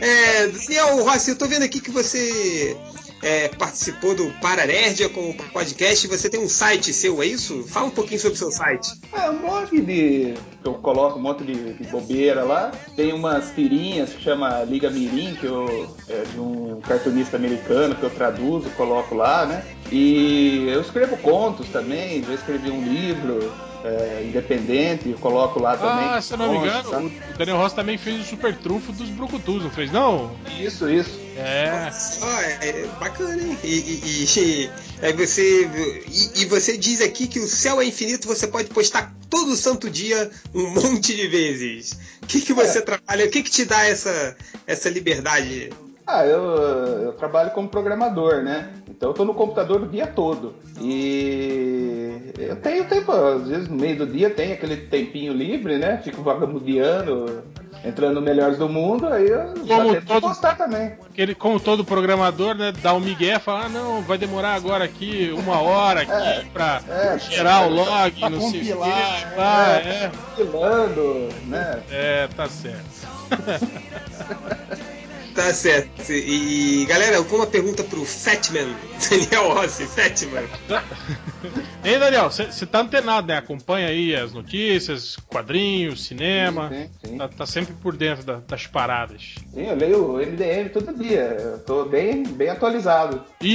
[0.00, 2.76] É, Daniel Rossi, eu tô vendo aqui que você
[3.22, 6.06] é, participou do Paranerdia com o podcast.
[6.06, 7.64] Você tem um site seu, é isso?
[7.64, 8.90] Fala um pouquinho sobre o seu site.
[9.12, 10.34] É um blog de.
[10.64, 12.72] Eu coloco um monte de, de bobeira lá.
[12.96, 15.96] Tem umas tirinhas que chama Liga Mirim, que eu.
[16.08, 19.64] É de um cartunista americano que eu traduzo, coloco lá, né?
[19.90, 23.52] E eu escrevo contos também, já escrevi um livro
[23.84, 26.04] é, independente, eu coloco lá também.
[26.04, 27.06] Ah, se eu não me engano, sabe?
[27.06, 30.30] o Daniel Rossi também fez o super trunfo dos Brucutus, não fez não?
[30.58, 31.27] Isso, isso.
[31.38, 31.90] É.
[32.20, 33.56] Ó, é bacana, hein?
[33.62, 34.70] E, e, e-
[35.00, 35.68] aí você,
[36.08, 39.88] e, e você diz aqui que o céu é infinito, você pode postar todo santo
[39.88, 41.92] dia um monte de vezes.
[42.22, 43.24] O que, que você trabalha?
[43.24, 44.36] O que, que te dá essa,
[44.66, 45.70] essa liberdade?
[46.06, 48.72] Ah, eu, eu trabalho como programador, né?
[48.88, 50.54] Então eu tô no computador o dia todo.
[50.80, 56.00] E eu tenho tempo, às vezes no meio do dia tem aquele tempinho livre, né?
[56.02, 57.42] Fico vagabundeando,
[57.84, 60.92] entrando no Melhores do Mundo, aí eu já Como tento todo- postar também.
[61.16, 65.32] Ele, como todo programador, né, dá um migué, fala, ah, não, vai demorar agora aqui
[65.36, 68.90] uma hora aqui É, pra é, gerar o pra- log, pra não sei o quê.
[69.36, 70.10] Ah, é.
[70.36, 71.80] Filando, né?
[71.90, 73.08] É, tá certo.
[75.38, 76.10] Tá certo.
[76.12, 78.74] E, galera, alguma pergunta pro Fatman?
[79.08, 80.42] Daniel Rossi, Fatman.
[81.84, 83.36] Ei, Daniel, você tá antenado, né?
[83.36, 86.70] Acompanha aí as notícias, quadrinhos, cinema.
[86.70, 87.18] Sim, sim.
[87.18, 89.36] Tá, tá sempre por dentro da- das paradas.
[89.54, 91.20] Sim, eu leio o MDM todo dia.
[91.20, 93.22] Eu tô bem, bem atualizado.
[93.40, 93.48] E,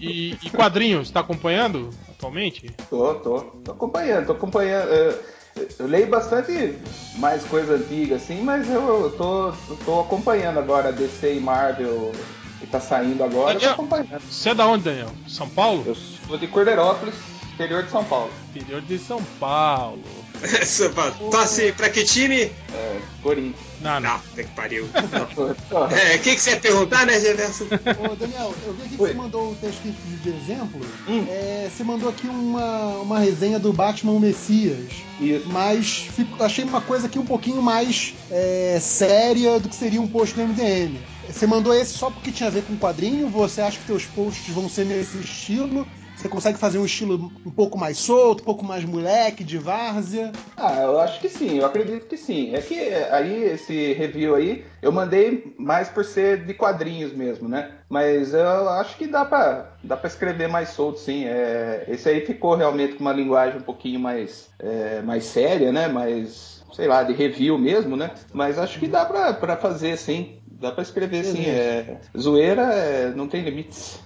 [0.00, 2.74] e- e- quadrinhos, tá acompanhando atualmente?
[2.88, 4.88] Tô, tô, tô acompanhando, tô acompanhando.
[4.88, 5.22] Eu,
[5.78, 6.78] eu leio bastante
[7.16, 12.12] mais coisa antiga, assim, mas eu, eu tô, eu tô acompanhando agora DC e Marvel
[12.60, 14.22] que tá saindo agora, eu tô Daniel, acompanhando.
[14.30, 15.10] Você é da onde, Daniel?
[15.28, 15.84] São Paulo?
[15.86, 17.14] Eu sou de Cordeirópolis,
[17.54, 18.30] interior de São Paulo.
[18.54, 20.02] Interior de São Paulo.
[21.30, 22.42] Torce pra que time?
[22.42, 23.56] É, Corinthians.
[23.80, 24.08] Não, não.
[24.10, 24.88] Não, puta que pariu.
[25.90, 27.64] É, o que, que você ia perguntar, né, Geverson?
[27.64, 29.08] Ô, Daniel, eu vi aqui que Oi.
[29.10, 30.80] você mandou o texto de exemplo.
[31.06, 31.24] Hum.
[31.28, 34.90] É, você mandou aqui uma, uma resenha do Batman Messias.
[35.20, 35.48] Isso.
[35.48, 40.08] Mas fico- achei uma coisa aqui um pouquinho mais é, séria do que seria um
[40.08, 40.98] post do MDM.
[41.28, 43.28] Você mandou esse só porque tinha a ver com quadrinho?
[43.28, 45.86] Você acha que teus posts vão ser nesse estilo?
[46.18, 50.32] Você consegue fazer um estilo um pouco mais solto, um pouco mais moleque, de várzea?
[50.56, 52.52] Ah, eu acho que sim, eu acredito que sim.
[52.56, 52.74] É que
[53.12, 57.70] aí, esse review aí, eu mandei mais por ser de quadrinhos mesmo, né?
[57.88, 61.24] Mas eu acho que dá pra, dá pra escrever mais solto, sim.
[61.24, 65.86] É, esse aí ficou realmente com uma linguagem um pouquinho mais, é, mais séria, né?
[65.86, 68.10] Mais, sei lá, de review mesmo, né?
[68.34, 70.40] Mas acho que dá pra, pra fazer, sim.
[70.60, 71.46] Dá pra escrever, sim.
[71.46, 74.00] É, zoeira é, não tem limites.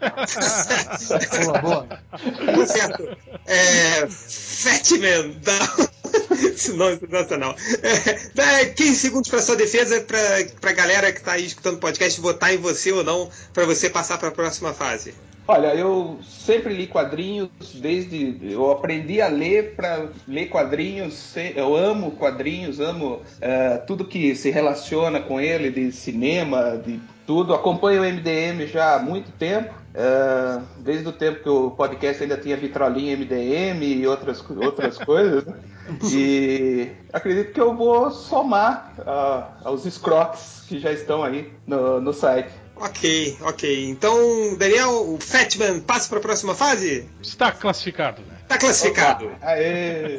[1.44, 1.86] boa, boa.
[1.86, 3.16] Tá certo.
[3.46, 5.92] É, Fatman, dá...
[6.42, 7.56] Esse nome é sensacional.
[7.82, 10.18] É, dá 15 segundos para sua defesa, pra,
[10.60, 13.88] pra galera que tá aí escutando o podcast votar em você ou não, para você
[13.88, 15.14] passar para a próxima fase.
[15.46, 18.38] Olha, eu sempre li quadrinhos desde.
[18.42, 21.34] Eu aprendi a ler para ler quadrinhos.
[21.56, 27.54] Eu amo quadrinhos, amo uh, tudo que se relaciona com ele, de cinema, de tudo.
[27.54, 29.74] Acompanho o MDM já há muito tempo.
[29.92, 35.44] Uh, desde o tempo que o podcast ainda tinha vitrolinha MDM e outras, outras coisas.
[35.44, 35.54] Né?
[36.10, 42.12] E acredito que eu vou somar uh, aos scrocs que já estão aí no, no
[42.12, 42.61] site.
[42.76, 43.88] Ok, ok.
[43.90, 47.08] Então, Daniel, o Fatman passa para a próxima fase?
[47.22, 48.38] Está classificado, né?
[48.42, 49.26] Está classificado.
[49.26, 50.18] Opa, aê!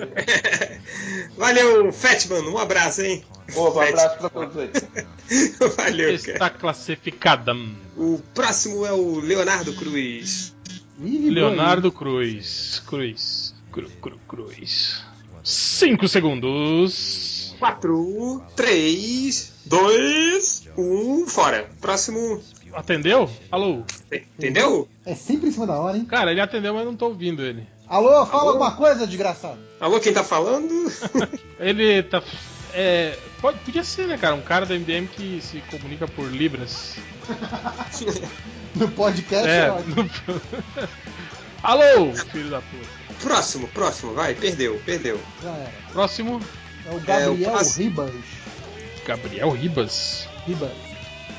[1.38, 2.42] Valeu, Fatman.
[2.50, 3.24] Um abraço, hein?
[3.56, 4.70] Opa, um abraço para todos aí.
[5.76, 6.50] Valeu, Está cara.
[6.52, 7.54] classificada.
[7.98, 10.56] O próximo é o Leonardo Cruz.
[11.00, 12.82] Leonardo Cruz.
[12.88, 13.54] Cruz.
[13.72, 15.04] Cru, cru, cruz.
[15.44, 17.33] Cinco segundos.
[17.68, 21.70] 4, 3, 2, 1, fora.
[21.80, 22.44] Próximo.
[22.74, 23.30] Atendeu?
[23.50, 23.84] Alô?
[24.38, 24.86] Entendeu?
[25.06, 26.04] É sempre em cima da hora, hein?
[26.04, 27.66] Cara, ele atendeu, mas não tô ouvindo ele.
[27.88, 28.50] Alô, fala Alô?
[28.52, 29.58] alguma coisa, desgraçado.
[29.80, 30.92] Alô, quem tá falando?
[31.60, 32.22] Ele tá.
[32.74, 34.36] É, pode, podia ser, né, cara?
[34.36, 36.96] Um cara da MDM que se comunica por Libras.
[38.76, 39.68] No podcast É.
[39.68, 40.10] é no-
[41.64, 42.88] Alô, filho da puta.
[43.22, 44.34] próximo, próximo, vai.
[44.34, 45.18] Perdeu, perdeu.
[45.42, 45.72] Já era.
[45.94, 46.42] Próximo,
[46.86, 47.34] É o Gabriel É, o.
[47.78, 48.14] Ribas.
[49.06, 50.28] Gabriel Ribas.
[50.46, 50.72] Ribas.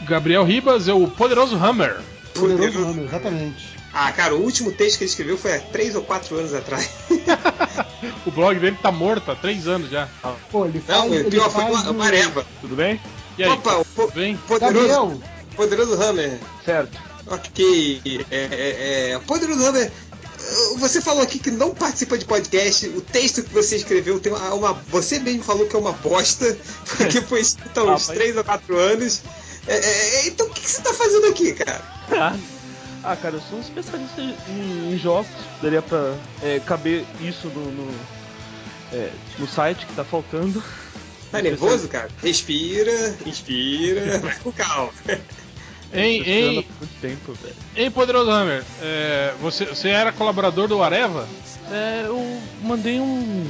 [0.06, 1.96] Gabriel Ribas é o poderoso Hammer.
[2.34, 2.80] Poderoso Poderoso.
[2.80, 3.74] nome, exatamente.
[3.92, 6.90] Ah, cara, o último texto que ele escreveu foi há 3 ou 4 anos atrás.
[8.26, 10.08] O blog dele tá morto há três anos já.
[10.50, 10.98] Pô, ele faz.
[10.98, 12.44] Não, o ele pior foi faz o o- Mareva.
[12.60, 13.00] Tudo bem?
[13.38, 13.50] E aí?
[13.50, 14.36] Opa, o po- tudo bem?
[14.36, 15.20] poderoso, Gabriel,
[15.56, 16.38] poderoso Hammer.
[16.64, 16.98] Certo.
[17.26, 18.02] Ok.
[18.30, 19.90] É, é, é, Poderoso Hammer,
[20.78, 22.86] você falou aqui que não participa de podcast.
[22.88, 24.54] O texto que você escreveu tem uma.
[24.54, 26.56] uma- você mesmo falou que é uma bosta,
[26.96, 29.22] porque foi escrito há uns Ah, mas- 3 ou 4 anos.
[29.66, 31.82] É, é, então o que, que você tá fazendo aqui, cara?
[33.02, 34.34] Ah, cara, eu sou um especialista em,
[34.94, 35.30] em jogos.
[35.62, 37.94] Daria pra é, caber isso no, no,
[38.92, 40.62] é, no site que tá faltando.
[41.30, 42.08] Tá nervoso, cara?
[42.22, 44.92] Respira, inspira, vai com calma.
[46.48, 47.54] Há muito tempo, velho.
[47.76, 48.64] hein, poderoso Hammer.
[48.80, 51.28] é, você, você era colaborador do Areva?
[51.70, 53.44] É, eu mandei um.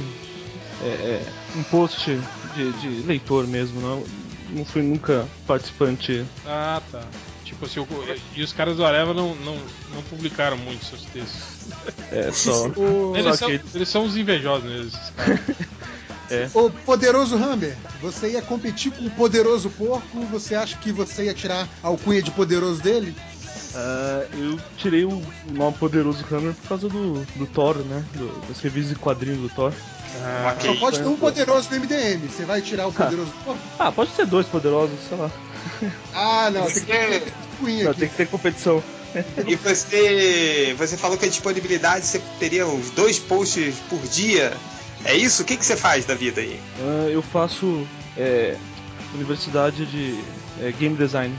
[0.83, 1.25] é, é,
[1.55, 2.19] um post
[2.55, 4.03] de, de leitor mesmo, não,
[4.51, 6.25] não fui nunca participante.
[6.45, 7.01] Ah, tá.
[7.43, 7.87] Tipo assim, o-
[8.35, 9.55] e os caras do Areva não, não,
[9.93, 11.41] não publicaram muito seus textos.
[12.11, 12.67] É, só.
[13.15, 15.39] Eles só são, que- eles são os invejosos mesmo, esses caras.
[16.53, 20.21] o poderoso Hammer, você ia competir com o poderoso porco?
[20.31, 23.15] Você acha que você ia tirar a alcunha de poderoso dele?
[23.75, 25.21] Ah, eu tirei o
[25.51, 28.03] nome Poderoso Hammer por causa do, do Thor, né?
[28.13, 29.73] Do, das revistas e quadrinhos do Thor.
[30.23, 32.25] Ah, Só pode ter um poderoso no MDM.
[32.29, 33.59] Você vai tirar o poderoso porco?
[33.77, 35.29] Ah, pode ser dois poderosos, sei lá.
[36.13, 37.99] Ah, não, tem que Você- ter cunha Não, aqui.
[37.99, 38.81] tem que ter competição.
[39.47, 44.53] E você, você falou que a disponibilidade você teria uns dois posts por dia.
[45.05, 45.43] É isso?
[45.43, 46.59] O que, que você faz da vida aí?
[46.79, 47.85] Ah, eu faço
[48.17, 48.55] é,
[49.13, 50.19] Universidade de
[50.61, 51.33] é, Game Design.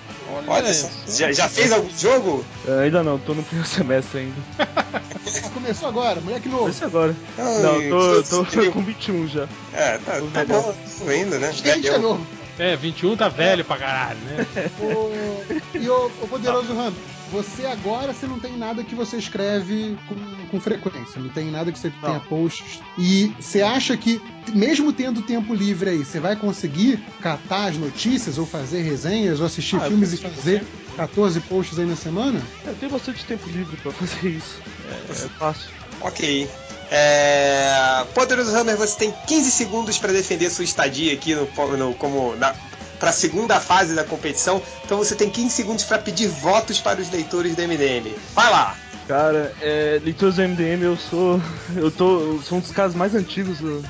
[0.49, 2.45] Olha só, já, já fez algum jogo?
[2.69, 4.37] Ah, ainda não, tô no primeiro semestre ainda.
[5.53, 6.73] Começou agora, moleque novo.
[6.73, 7.15] Ser agora.
[7.37, 9.49] Ai, Não, tô, tô seria- com 21 já.
[9.73, 10.75] É, tá, tá bom
[11.09, 11.53] ainda, né?
[11.53, 12.25] Gente, é novo.
[12.59, 14.47] É, 21 tá velho pra caralho, né?
[14.81, 15.45] O-
[15.77, 16.93] E o, o poderoso Hammer,
[17.31, 20.15] você agora você não tem nada que você escreve com,
[20.51, 22.81] com frequência, não tem nada que você tenha posts.
[22.99, 24.21] E você acha que,
[24.53, 29.47] mesmo tendo tempo livre aí, você vai conseguir catar as notícias, ou fazer resenhas, ou
[29.47, 30.65] assistir Ah, filmes e fazer
[30.97, 32.41] 14 posts aí na semana?
[32.65, 34.61] Eu tenho bastante tempo livre pra fazer isso.
[34.89, 35.71] É, é fácil.
[36.01, 36.49] Ok.
[36.91, 38.07] É...
[38.15, 42.55] Poderoso Hammer, você tem 15 segundos para defender sua estadia aqui no, no como na,
[42.99, 44.63] para a segunda fase da competição.
[44.85, 48.15] Então você tem 15 segundos para pedir votos para os leitores do MDM.
[48.35, 48.77] Vai lá.
[49.07, 51.41] Cara, é, leitores do MDM, eu sou.
[51.77, 52.21] Eu tô.
[52.21, 53.85] Eu sou um dos caras mais antigos do-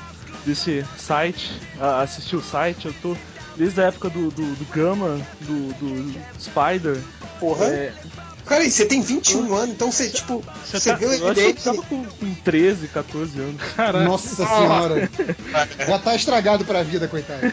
[0.45, 1.59] desse site.
[1.79, 3.15] A, assisti o site, eu tô.
[3.55, 7.01] Desde a época do, do, do Gama, do, do Spider.
[7.39, 7.65] Porra.
[7.65, 7.91] É,
[8.47, 11.31] Cara, e você tem 21 anos, então você, tipo, você, tá- o Eu que eu
[11.31, 11.63] evidente.
[11.63, 13.61] tava com, com 13, 14 anos.
[13.75, 14.05] Caralho.
[14.05, 15.09] Nossa senhora.
[15.87, 17.51] Já tá estragado pra vida, coitado.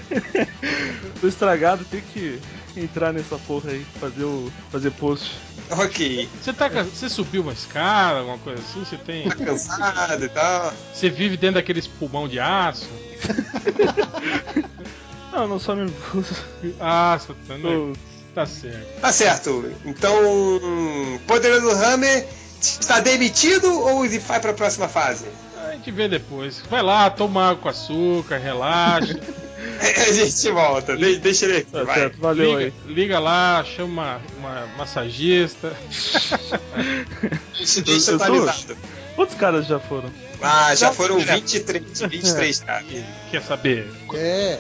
[1.21, 2.39] Tô estragado, tem que
[2.77, 4.51] entrar nessa porra aí, fazer o.
[4.71, 5.33] fazer post.
[5.71, 6.29] Ok.
[6.43, 8.85] Você tá Você subiu uma escada, alguma coisa assim?
[8.85, 9.29] Você tem.
[9.29, 10.73] Tá cansado e tal.
[10.93, 12.89] Você vive dentro daqueles pulmão de aço?
[15.33, 16.33] Não, não sou nervoso.
[16.79, 17.55] Ah, você tá,
[18.35, 19.01] tá certo.
[19.01, 19.73] Tá certo.
[19.85, 20.15] Então,
[21.27, 22.27] Poderoso Hammer
[22.61, 25.27] está demitido ou ele vai pra próxima fase?
[25.67, 26.63] A gente vê depois.
[26.71, 29.19] Vai lá, toma água com açúcar, relaxa.
[29.81, 31.95] A gente volta, de- deixa ele aqui, Tá vai.
[31.99, 32.93] certo, valeu liga, aí.
[32.95, 35.75] liga lá, chama uma, uma massagista.
[37.85, 38.77] Deixa, Eu- atualizado.
[39.17, 40.11] Quantos caras já foram?
[40.43, 42.65] Ah, já foram 23, 23 É.
[42.65, 42.87] caras.
[43.31, 43.91] Quer saber?
[44.15, 44.59] É.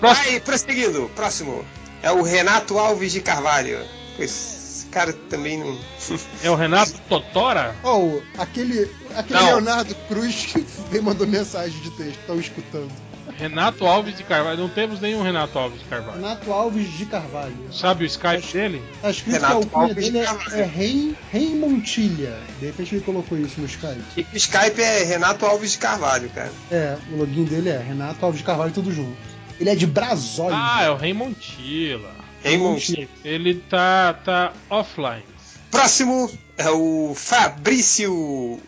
[0.00, 1.10] Vai, prosseguindo.
[1.16, 1.64] Próximo.
[2.02, 3.78] É o Renato Alves de Carvalho.
[4.18, 5.76] Esse cara também não.
[6.42, 7.74] É o Renato Totora?
[7.82, 9.46] Ó, o- aquele, aquele Não.
[9.46, 12.90] Leonardo Cruz que me mandou mensagem de texto, estão escutando.
[13.38, 14.56] Renato Alves de Carvalho.
[14.56, 16.14] Não temos nenhum Renato Alves de Carvalho.
[16.22, 17.54] Renato Alves de Carvalho.
[17.72, 18.82] Sabe o Skype dele?
[19.02, 20.54] Tá escrito Renato que a alcunha Alves de dele é, Carvalho.
[20.56, 22.38] é Rei, Rei Montilha.
[22.60, 24.00] De repente ele colocou isso no Skype.
[24.16, 26.52] E o Skype é Renato Alves de Carvalho, cara.
[26.70, 29.16] É, o login dele é Renato Alves de Carvalho tudo junto.
[29.58, 30.56] Ele é de Brasólia.
[30.58, 32.14] Ah, é o Rei Montila.
[32.44, 33.08] Raymond.
[33.24, 35.24] Ele tá, tá offline.
[35.70, 38.12] Próximo é o Fabrício,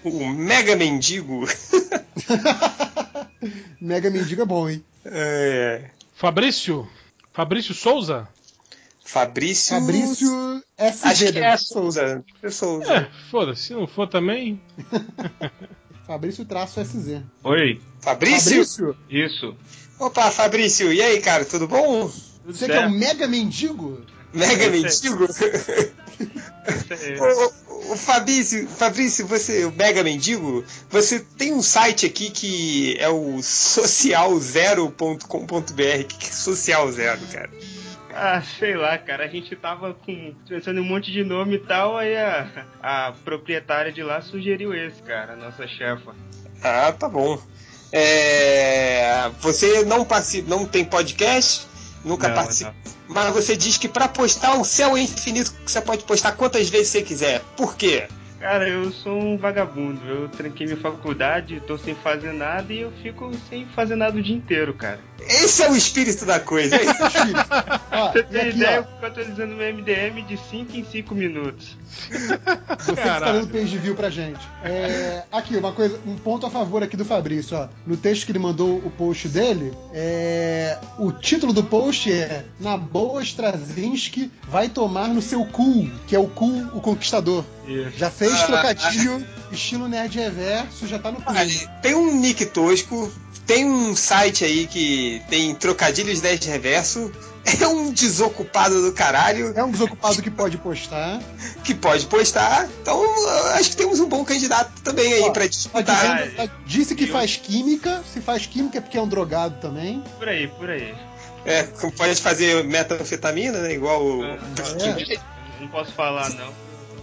[0.05, 1.47] o Mega Mendigo.
[3.81, 4.85] Mega Mendigo é bom, hein?
[5.05, 6.89] É, Fabrício?
[7.33, 8.29] Fabrício Souza?
[9.05, 9.79] Fabrício.
[9.79, 11.33] Fabrício Acho SV.
[11.33, 12.25] que é Souza.
[12.43, 12.93] É Souza.
[12.93, 13.63] É, foda-se.
[13.63, 14.61] Se não for também.
[16.09, 17.21] Fabrício traço SZ.
[17.45, 18.65] Oi, Fabrício?
[18.65, 19.55] Fabrício, isso.
[19.99, 22.11] Opa, Fabrício, e aí, cara, tudo bom?
[22.47, 24.01] você que é um Mega Mendigo?
[24.33, 25.25] Mega Eu Mendigo?
[25.25, 25.29] Ô,
[27.91, 33.11] ô, ô, Fabrício, Fabrício, você, o Mega Mendigo, você tem um site aqui que é
[33.11, 35.29] o socialzero.com.br.
[35.29, 37.51] O que que é Social Zero, cara?
[38.21, 41.59] Ah, sei lá, cara, a gente tava com, pensando em um monte de nome e
[41.61, 46.15] tal, aí a, a proprietária de lá sugeriu esse, cara, a nossa chefa.
[46.63, 47.41] Ah, tá bom.
[47.93, 51.69] É, você não participa, não tem podcast,
[52.05, 52.75] nunca participa.
[53.07, 56.89] Mas você diz que pra postar o céu é infinito, você pode postar quantas vezes
[56.89, 57.41] você quiser.
[57.57, 58.09] Por quê?
[58.41, 62.93] Cara, eu sou um vagabundo, eu tranquei minha faculdade, tô sem fazer nada e eu
[63.03, 65.01] fico sem fazer nada o dia inteiro, cara.
[65.21, 66.77] Esse é o espírito da coisa.
[66.77, 66.93] é isso.
[67.91, 71.15] Ó, Você tem aqui, ideia, ó, eu fico atualizando meu MDM de 5 em 5
[71.15, 71.77] minutos.
[72.09, 74.39] você que tá dando page view pra gente.
[74.63, 77.69] É, aqui, uma coisa, um ponto a favor aqui do Fabrício, ó.
[77.85, 82.77] No texto que ele mandou o post dele, é, o título do post é Na
[82.77, 87.45] boa Straczynski vai tomar no seu cu, que é o cu, o conquistador.
[87.67, 87.99] Isso.
[87.99, 91.33] Já fez Ah, trocadilho, estilo nerd reverso, já tá no cu.
[91.83, 93.11] Tem um nick tosco,
[93.47, 97.11] tem um site aí que tem trocadilhos 10 de reverso,
[97.63, 101.19] é um desocupado do caralho É um desocupado que pode postar.
[101.65, 103.03] que pode postar, então
[103.55, 106.19] acho que temos um bom candidato também aí Ó, pra Tá disputar.
[106.23, 110.03] dizendo- tá- disse que faz química, se faz química é porque é um drogado também.
[110.19, 110.95] Por aí, por aí.
[111.45, 113.73] É, pode fazer metanfetamina, né?
[113.73, 114.25] Igual o.
[114.25, 114.39] É.
[115.61, 116.53] Não posso falar, não,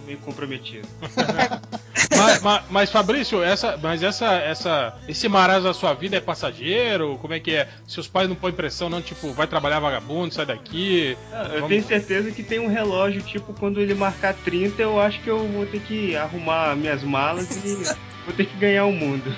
[0.06, 0.86] meio comprometido.
[2.16, 7.18] mas, mas- mas, Fabrício, essa, mas essa, essa, esse marasmo da sua vida é passageiro?
[7.20, 7.68] Como é que é?
[7.86, 9.02] Seus pais não põem pressão, não?
[9.02, 11.16] Tipo, vai trabalhar vagabundo, sai daqui.
[11.32, 15.00] Ah, Eu Vamos- tenho certeza que tem um relógio, tipo, quando ele marcar 30, eu
[15.00, 17.74] acho que eu vou ter que arrumar minhas malas e
[18.24, 19.34] vou ter que ganhar o mundo.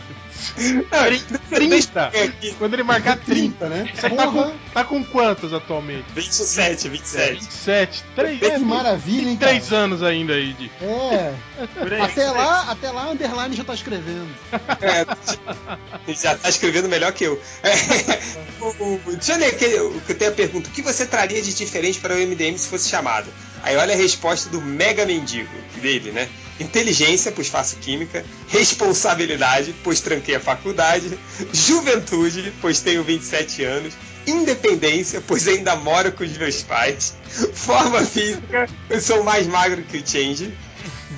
[0.56, 2.12] Não, 30!
[2.58, 3.38] Quando ele marcar 30.
[3.38, 3.92] 30, né?
[3.94, 6.04] Você tá com, tá com quantos atualmente?
[6.14, 7.32] 27, 27.
[7.34, 8.04] 27.
[8.14, 9.52] Três, Que maravilha, hein, cara?
[9.52, 10.70] três anos ainda aí de.
[10.82, 11.34] É.
[12.02, 14.28] Até lá, até lá, a Underline já tá escrevendo.
[14.80, 17.40] É, já tá escrevendo melhor que eu.
[17.62, 17.74] É,
[18.60, 20.68] o, o, deixa eu ler aqui, o que eu tenho a pergunta.
[20.68, 23.32] O que você traria de diferente para o MDM se fosse chamado?
[23.62, 26.28] Aí olha a resposta do mega mendigo dele, né?
[26.60, 28.24] Inteligência, pois faço química.
[28.48, 31.18] Responsabilidade, pois tranquei a faculdade.
[31.52, 33.94] Juventude, pois tenho 27 anos.
[34.26, 37.14] Independência, pois ainda moro com os meus pais.
[37.54, 40.52] Forma física, eu sou mais magro que o Change.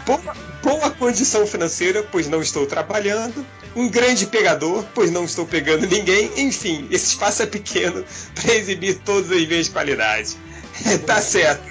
[0.06, 3.44] Boa, boa condição financeira, pois não estou trabalhando.
[3.74, 6.30] Um grande pegador, pois não estou pegando ninguém.
[6.36, 10.36] Enfim, esse espaço é pequeno para exibir todas as minhas qualidades.
[11.06, 11.62] tá certo.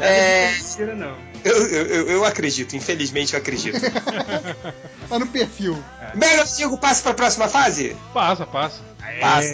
[0.00, 1.27] É, Mentira, não.
[1.44, 3.78] Eu, eu, eu- acredito, infelizmente eu acredito.
[5.08, 5.76] Tá no perfil.
[6.14, 7.96] Mega Antigo, passa para a próxima fase?
[8.12, 8.82] Passa, passa.
[9.18, 9.48] Passa.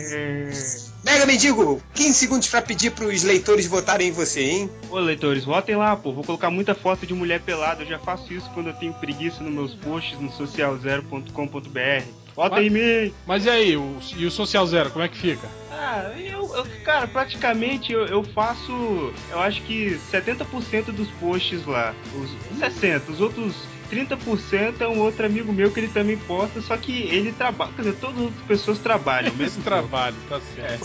[1.05, 4.71] Mega Mendigo, 15 segundos pra pedir pros leitores votarem em você, hein?
[4.91, 6.13] Ô, leitores, votem lá, pô.
[6.13, 7.83] Vou colocar muita foto de mulher pelada.
[7.85, 12.03] Eu já faço isso quando eu tenho preguiça nos meus posts no socialzero.com.br.
[12.35, 13.15] Votem em mim!
[13.27, 15.47] Mas e aí, o, e o Social Zero, como é que fica?
[15.77, 21.93] Ah, eu, eu- cara, praticamente eu, eu faço, eu acho que 70% dos posts lá.
[22.15, 23.55] Os 60, os outros
[23.91, 27.83] 30% é um outro amigo meu que ele também posta, só que ele trabalha, quer
[27.83, 30.85] dizer, todas as outras pessoas trabalham, mesmo trabalho, tá certo.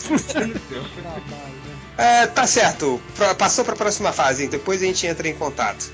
[1.98, 3.02] É, tá certo.
[3.38, 4.50] Passou pra próxima fase, hein?
[4.50, 5.92] depois a gente entra em contato.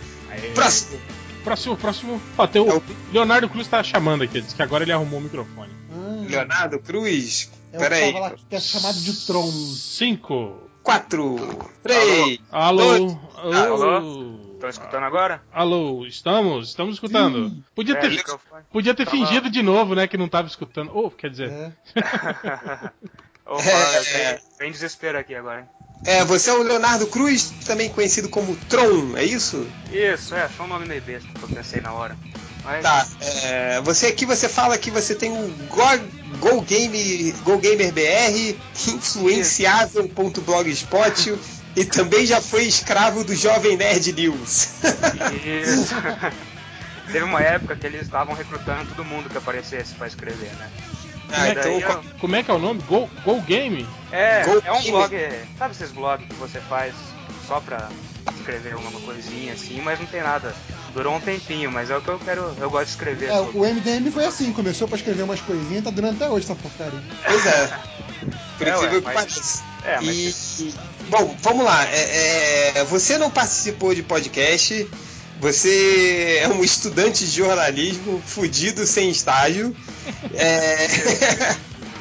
[0.54, 1.00] Próximo.
[1.44, 2.22] Próximo, próximo.
[2.38, 2.82] Ó, tem o
[3.14, 5.70] Leonardo Cruz tá chamando aqui, diz que agora ele arrumou o microfone.
[6.38, 7.50] Leonardo Cruz.
[7.74, 8.14] É o Pera que aí.
[8.14, 9.52] tava lá que é chamado de Tron.
[9.52, 11.36] 5, 4,
[11.84, 13.18] 3, Alô?
[13.36, 13.54] Alô?
[13.74, 14.40] Alô?
[14.56, 15.44] Estão escutando agora?
[15.52, 16.70] Alô, estamos?
[16.70, 17.64] Estamos escutando.
[17.76, 18.64] Podia É, ter, microfone.
[18.72, 20.92] podia ter Tava- fingido de novo, né, que não tava escutando.
[20.96, 21.52] Ou, quer dizer,
[23.46, 23.98] Opa, É.
[24.00, 25.68] eu tenho, tem desespero aqui agora, hein?
[26.06, 29.68] É, você é o Leonardo Cruz, também conhecido como Tron, é isso?
[29.92, 32.16] Isso, é, só um nome meio besta que eu pensei na hora.
[32.66, 33.08] Mas, Tá.
[33.22, 35.82] É, você aqui você fala que você tem um Go,
[36.40, 41.36] Go Game, Go Gamer BR, influenciável.blogspot
[41.76, 44.70] e também já foi escravo do Jovem Nerd News.
[45.64, 45.94] Isso.
[47.12, 50.70] Teve uma época que eles estavam recrutando todo mundo que aparecesse pra escrever, né?
[51.28, 52.82] como, é, daí que- eu- como é que é o nome?
[52.88, 53.88] Go, Go Game?
[54.12, 54.92] É, Go é um Gamer.
[55.10, 55.16] blog.
[55.58, 56.94] Sabe esses blogs que você faz
[57.48, 57.90] só pra
[58.36, 60.56] escrever alguma coisinha assim, mas não tem nada.
[60.96, 62.56] Durou um tempinho, mas é o que eu quero.
[62.60, 63.58] Eu gosto de escrever É, sobre.
[63.60, 66.56] o MDM foi assim, começou pra escrever umas coisinhas e tá durando até hoje essa
[66.56, 67.04] porcaria.
[67.26, 67.80] Pois é.
[68.58, 69.64] Por É, incrível ué, que mas- pareça.
[69.84, 70.74] É, mas E,
[71.10, 71.86] bom, vamos lá.
[71.88, 74.88] É, é, você não participou de podcast.
[75.42, 79.76] Você é um estudante de jornalismo fudido sem estágio.
[80.34, 80.88] É,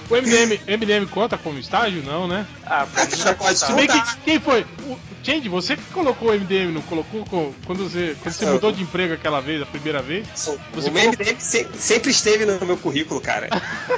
[0.09, 2.03] O MDM, MDM conta como estágio?
[2.05, 2.47] Não, né?
[2.65, 3.59] Ah, já pode.
[3.59, 4.65] Se bem que, quem foi?
[4.87, 8.71] O Change, você que colocou o MDM, não colocou co- quando você, quando você mudou
[8.71, 10.27] de emprego aquela vez, a primeira vez?
[10.47, 13.49] o Você MDM se- sempre esteve no meu currículo, cara.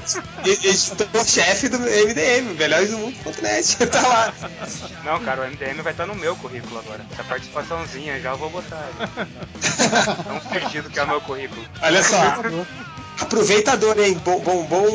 [0.46, 3.76] Editor-chefe do MDM, melhores do mundo.net.
[3.90, 4.34] Tá lá.
[5.04, 7.04] Não, cara, o MDM vai estar no meu currículo agora.
[7.12, 8.88] Essa participaçãozinha já eu vou botar.
[10.24, 11.66] Tão perdido que é o meu currículo.
[11.82, 12.16] Olha só.
[13.20, 14.20] Aproveitador, hein?
[14.24, 14.86] Bom, bom, bom.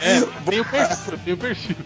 [0.00, 1.76] É, tem o perfil, tem o perfil.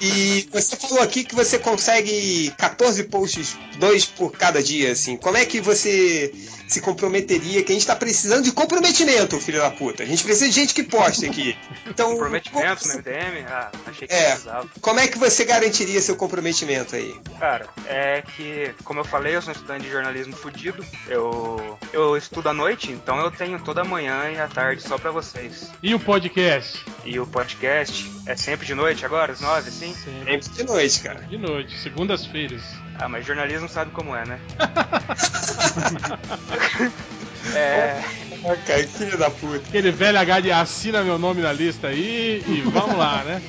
[0.00, 5.16] E você falou aqui que você consegue 14 posts, dois por cada dia, assim.
[5.16, 6.32] Como é que você
[6.68, 7.62] se comprometeria?
[7.62, 10.02] Que a gente tá precisando de comprometimento, filho da puta.
[10.02, 11.56] A gente precisa de gente que poste aqui.
[11.86, 13.44] Então, Comprometimento no MDM?
[13.48, 14.30] Ah, achei que É.
[14.30, 14.68] precisava.
[14.80, 17.14] como é que você garantiria seu comprometimento aí?
[17.38, 20.84] Cara, é que, como eu falei, eu sou um estudante de jornalismo fudido.
[21.08, 24.98] Eu, eu estudo à noite, então eu tenho toda a manhã e a tarde só
[24.98, 25.70] pra vocês.
[25.82, 26.84] E o podcast?
[27.04, 30.24] E o podcast é sempre de noite agora, às nove, assim?
[30.24, 31.20] Sempre de noite, cara.
[31.20, 32.62] De noite, segundas-feiras.
[32.98, 34.38] Ah, mas jornalismo sabe como é, né?
[37.54, 38.02] é.
[38.44, 39.62] Ah, cara, filho da puta.
[39.68, 43.42] Aquele velho HD assina meu nome na lista aí e vamos lá, né?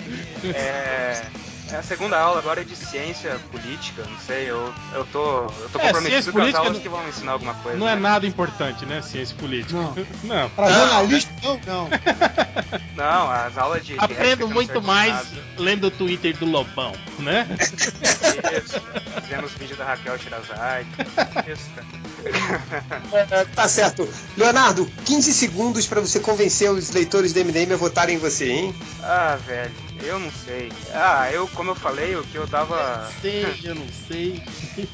[0.54, 1.47] É.
[1.72, 5.70] É a segunda aula agora é de ciência política, não sei, eu, eu tô, eu
[5.72, 7.78] tô É, comprometido com as aulas não- que vão me ensinar alguma coisa.
[7.78, 8.02] Não é né?
[8.02, 9.02] nada importante, né?
[9.02, 9.74] Ciência política.
[9.78, 9.94] Não.
[10.24, 10.50] Não.
[10.52, 11.90] Pra jornalista, não, não.
[12.96, 13.96] Não, as aulas de.
[14.00, 15.28] Aprendo muito mais
[15.58, 17.48] lendo o Twitter do Lobão, né?
[17.62, 18.82] Isso,
[19.30, 20.88] vendo os vídeos da Raquel Shirazade.
[21.48, 23.28] Isso, cara.
[23.30, 24.08] É, tá certo.
[24.36, 28.76] Leonardo, 15 segundos pra você convencer os leitores do MDM a votarem em você, hein?
[29.04, 29.72] Ah, velho,
[30.04, 30.72] eu não sei.
[30.94, 33.10] Ah, eu, como eu falei, o que eu tava.
[33.22, 34.42] Sei, eu não sei.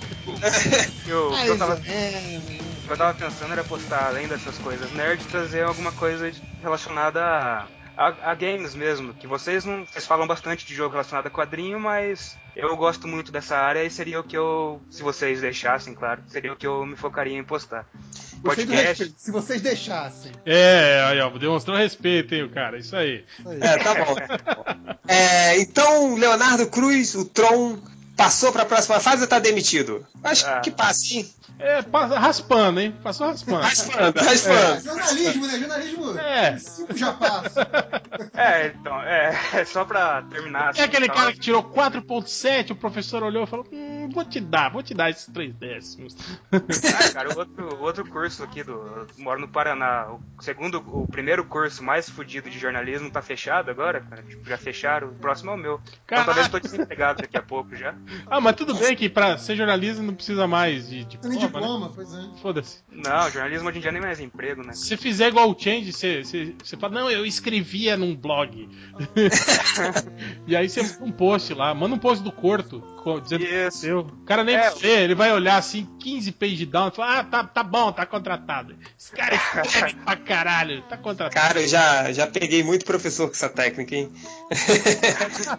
[1.05, 4.57] Eu, o que eu tava, É, o que eu tava pensando era postar, além dessas
[4.57, 6.31] coisas nerds, trazer alguma coisa
[6.61, 7.67] relacionada a,
[7.97, 9.13] a, a games mesmo.
[9.13, 9.85] Que vocês não.
[9.85, 13.89] Vocês falam bastante de jogo relacionado a quadrinho, mas eu gosto muito dessa área e
[13.89, 14.81] seria o que eu.
[14.89, 17.85] Se vocês deixassem, claro, seria o que eu me focaria em postar.
[18.43, 18.87] Gostei do Podcast.
[19.03, 19.13] respeito.
[19.17, 20.31] Se vocês deixassem.
[20.45, 22.77] É, aí, ó, demonstrou respeito, hein, o cara.
[22.77, 23.23] Isso aí.
[23.39, 23.59] Isso aí.
[23.61, 24.15] É, tá bom.
[25.07, 27.77] É, então, Leonardo Cruz, o Tron,
[28.15, 30.05] passou pra próxima fase ou tá demitido?
[30.23, 30.59] Acho Ah.
[30.59, 31.29] que passa, hein?
[31.59, 32.95] É, passa- raspando, hein?
[33.03, 33.61] Passou raspando.
[33.61, 34.83] Raspando, raspando.
[34.83, 35.59] Jornalismo, né?
[35.59, 36.19] Jornalismo.
[36.19, 36.57] É.
[36.57, 37.67] Cinco já passa.
[38.35, 40.73] É, então, é, é só pra terminar.
[40.75, 41.15] É aquele tal.
[41.15, 44.93] cara que tirou 4.7, o professor olhou e falou, hum, vou te dar, vou te
[44.93, 46.15] dar esses três décimos.
[46.93, 48.71] Ah, cara, o outro, outro curso aqui do.
[48.71, 50.07] eu moro no Paraná.
[50.37, 54.21] O segundo, o primeiro curso mais fudido de jornalismo tá fechado agora, cara.
[54.23, 55.09] Tipo, já fecharam.
[55.09, 55.81] O próximo é o meu.
[56.05, 57.95] Então talvez eu tô desempregado daqui a pouco já.
[58.27, 61.33] Ah, mas tudo bem que pra ser jornalista não precisa mais de diploma.
[61.33, 61.47] Nem né?
[61.47, 62.29] diploma, pois é.
[62.41, 62.83] Foda-se.
[62.91, 64.73] Não, jornalismo hoje em dia nem mais emprego, né?
[64.73, 68.69] Se fizer igual o Change, você, você, você fala, não, eu escrevia num blog.
[70.47, 72.83] e aí você manda um post lá, manda um post do Corto,
[73.21, 73.99] dizendo que seu.
[73.99, 74.69] O cara nem É.
[74.71, 78.05] vê, ele vai olhar assim, 15 page down, e fala, ah, tá, tá bom, tá
[78.05, 78.75] contratado.
[78.99, 81.47] Esse cara escreve pra caralho, tá contratado.
[81.47, 84.11] Cara, eu já, já peguei muito professor com essa técnica, hein?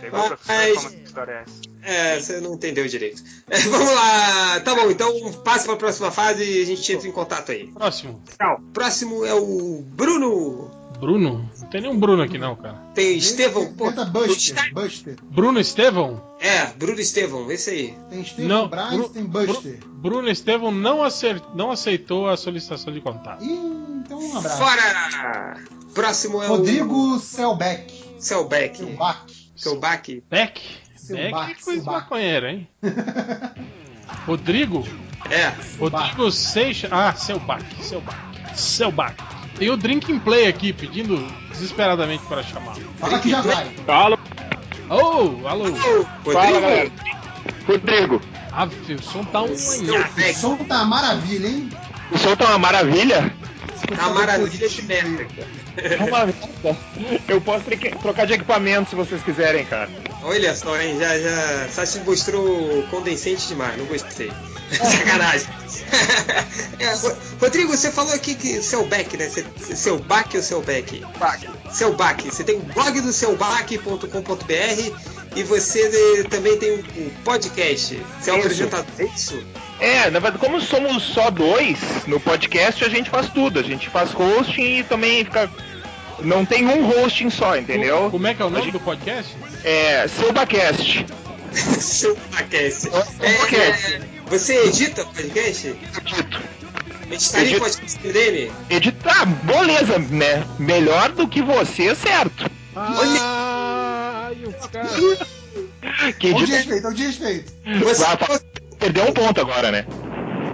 [0.00, 1.54] Pegou o professor como que história é essa?
[1.82, 3.22] É, você não entendeu direito.
[3.48, 7.12] É, vamos lá, tá bom, então passa pra próxima fase e a gente entra em
[7.12, 7.68] contato aí.
[7.68, 8.22] Próximo.
[8.72, 10.70] Próximo é o Bruno.
[10.98, 11.50] Bruno?
[11.64, 12.74] Não tem nenhum Bruno aqui não, cara.
[12.94, 13.72] Tem Estevão.
[13.72, 15.16] Pô, Tenta Buster, Buster.
[15.22, 16.22] Bruno Estevão?
[16.38, 17.98] É, Bruno Estevão, esse aí.
[18.10, 19.80] Tem Estevão Não, Braz, Bru- tem Buster.
[19.86, 20.98] Bruno Estevão não,
[21.54, 23.42] não aceitou a solicitação de contato.
[23.42, 23.50] Ih,
[24.04, 24.58] então um abraço.
[24.58, 25.54] Fora!
[25.94, 27.92] Próximo é Rodrigo Selbeck.
[28.18, 28.76] o Selbeck.
[28.78, 29.50] Selback.
[29.56, 30.22] Selback.
[30.30, 30.60] Beck?
[31.08, 32.68] Beck Bach, é coisa maconheira, hein?
[34.26, 34.84] Rodrigo?
[35.30, 35.52] É.
[35.78, 36.90] Rodrigo Seixas.
[36.92, 37.62] Ah, Bach.
[38.54, 39.16] Seu Bach.
[39.58, 41.16] Tem o Drinking Play aqui pedindo
[41.50, 42.76] desesperadamente para chamar.
[42.98, 43.66] Fala que já vai.
[43.86, 44.18] Fala,
[44.90, 45.74] Oh, alô.
[46.24, 46.90] fala galera.
[47.66, 48.20] Rodrigo,
[48.52, 50.34] Ave, o som tá um O manhaque.
[50.34, 51.70] som tá uma maravilha, hein?
[52.12, 53.34] o som tá uma maravilha.
[53.96, 55.26] Tá uma maravilha de merda.
[55.76, 56.76] É uma merda.
[57.28, 57.64] Eu posso
[58.02, 59.90] trocar de equipamento se vocês quiserem, cara.
[60.22, 60.98] Olha só, hein?
[60.98, 61.68] Já, já.
[61.68, 64.30] Sassi mostrou condensente demais, não gostei.
[64.70, 65.46] Sacanagem.
[66.78, 69.30] É, Ro- Rodrigo, você falou aqui que seu back, né?
[69.74, 71.04] Seu back ou seu back?
[71.18, 71.48] Back.
[71.72, 72.24] Seu back.
[72.24, 74.92] Você tem o blog do seuback.com.br
[75.36, 78.00] e você eh, também tem o o podcast.
[78.20, 78.46] Você é um Isso.
[78.46, 79.44] apresentador, é isso?
[79.80, 83.58] É, na verdade, como somos só dois no podcast, a gente faz tudo.
[83.58, 85.50] A gente faz hosting e também fica.
[86.20, 88.08] Não tem um hosting só, entendeu?
[88.10, 89.36] Como é que é o nome gente- do podcast?
[89.64, 91.04] É, seu podcast.
[92.30, 92.88] podcast.
[93.94, 95.68] É, você edita podcast?
[95.68, 96.42] Edito.
[97.10, 97.60] Editaria Edito.
[97.60, 98.52] podcast dele?
[98.70, 100.44] Editar, beleza, né?
[100.58, 102.50] Melhor do que você, certo?
[102.74, 104.88] Ai, o cara.
[106.18, 106.56] Que Onde edita...
[106.56, 107.52] respeito, onde respeito.
[107.82, 108.04] Você,
[108.78, 109.86] Perdeu um ponto agora, né?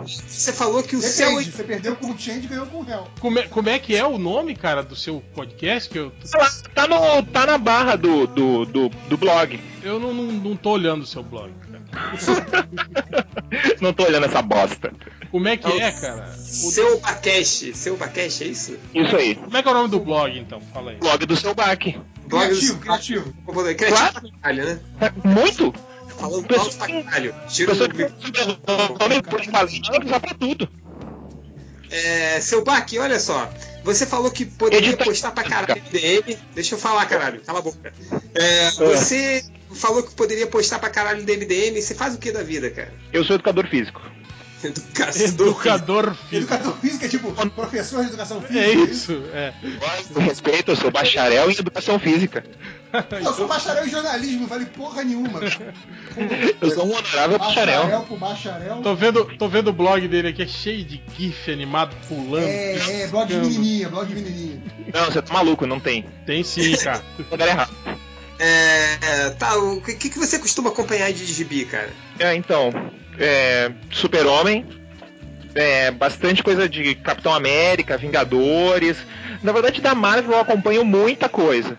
[0.06, 1.28] você falou que o seu.
[1.30, 3.06] Depende, você perdeu com o Change e ganhou com o réu.
[3.20, 5.88] Como é, como é que é o nome, cara, do seu podcast?
[5.88, 6.12] Que eu,
[6.74, 9.60] Tá, no, tá na barra do, do, do, do blog.
[9.82, 11.52] eu não, não, não tô olhando o seu blog.
[13.80, 14.92] Não tô olhando essa bosta.
[15.30, 16.28] Como é que é, cara?
[16.30, 17.76] O- Seu Bacast.
[17.76, 18.78] Seu Bacast, é isso?
[18.94, 19.34] Isso aí.
[19.36, 20.60] Como é que é o nome do blog, então?
[20.72, 20.96] Fala aí.
[20.98, 21.98] Blog do seu back.
[22.26, 23.34] Blog do Criativo, seu- criativo.
[23.76, 24.12] Criativo Claro.
[24.20, 24.80] pra caralho, né?
[25.24, 25.74] Muito?
[26.18, 27.34] Falando alto pra caralho.
[27.48, 28.58] Tira o que microfone.
[29.00, 30.68] nome polivalente tem que usar pra tudo.
[31.90, 33.50] É, seu Baque, olha só.
[33.82, 36.38] Você falou que poderia Edita- postar pra caralho DM.
[36.54, 37.40] Deixa eu falar, caralho.
[37.40, 37.92] Cala a boca.
[38.34, 39.42] É, você
[39.74, 41.80] falou que poderia postar pra caralho do MDM.
[41.80, 42.92] Você faz o que da vida, cara?
[43.12, 44.02] Eu sou educador físico.
[44.62, 45.24] Educação.
[45.24, 46.36] Educador físico.
[46.36, 48.60] Educador físico é tipo professor de educação física.
[48.60, 49.54] É isso, é.
[50.12, 52.44] Com respeito, eu sou bacharel em educação física.
[53.10, 55.40] Eu sou bacharel em jornalismo, não vale porra nenhuma.
[56.60, 57.82] Eu sou um honorável bacharel.
[57.82, 58.82] Bacharel pro bacharel.
[58.82, 62.46] Tô vendo, tô vendo o blog dele aqui, é cheio de GIF animado pulando.
[62.46, 64.62] É, é, blog de menininha, blog de menininha.
[64.92, 66.04] Não, você tá maluco, não tem.
[66.26, 67.02] Tem sim, cara.
[67.30, 67.99] Lugar errado.
[68.40, 71.90] É, tá, o que, que você costuma acompanhar de gibi, cara?
[72.18, 72.72] É, então,
[73.18, 74.66] é, Super-Homem,
[75.54, 78.96] é, bastante coisa de Capitão América, Vingadores.
[79.42, 81.78] Na verdade, da Marvel eu acompanho muita coisa.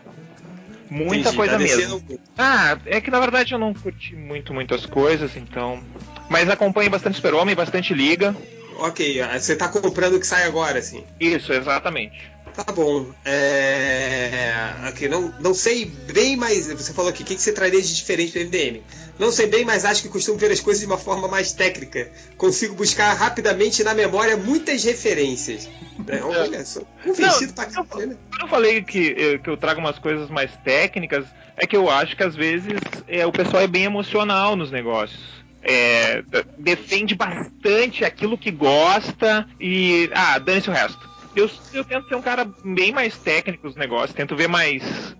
[0.90, 2.00] Muita Entendi, coisa tá mesmo.
[2.00, 5.82] descendo- Ah, é que na verdade eu não curti muito muitas coisas, então.
[6.30, 8.36] Mas acompanho bastante Super-Homem, bastante Liga.
[8.78, 11.04] Ok, você tá comprando o que sai agora, assim.
[11.20, 12.30] Isso, exatamente.
[12.54, 13.08] Tá bom.
[13.26, 14.62] É.
[14.90, 17.96] Ok, não, não sei bem, mas você falou aqui, o que, que você traria de
[17.96, 18.82] diferente do MDM?
[19.18, 22.12] Não sei bem, mas acho que costumo ver as coisas de uma forma mais técnica.
[22.38, 25.70] Consigo buscar rapidamente na memória muitas referências.
[26.08, 28.18] É, olha, sou convencido pra caralho, né?
[28.30, 31.26] Quando eu falei que, eh, que eu trago umas coisas mais técnicas,
[31.56, 32.74] é que eu acho que às vezes
[33.08, 35.22] é, o pessoal é bem emocional nos negócios.
[35.64, 36.24] É,
[36.58, 40.10] defende bastante aquilo que gosta e.
[40.12, 41.11] Ah, dane-se o resto.
[41.36, 45.16] Eu, eu tento ser um cara bem mais técnico nos negócios, tento ver mais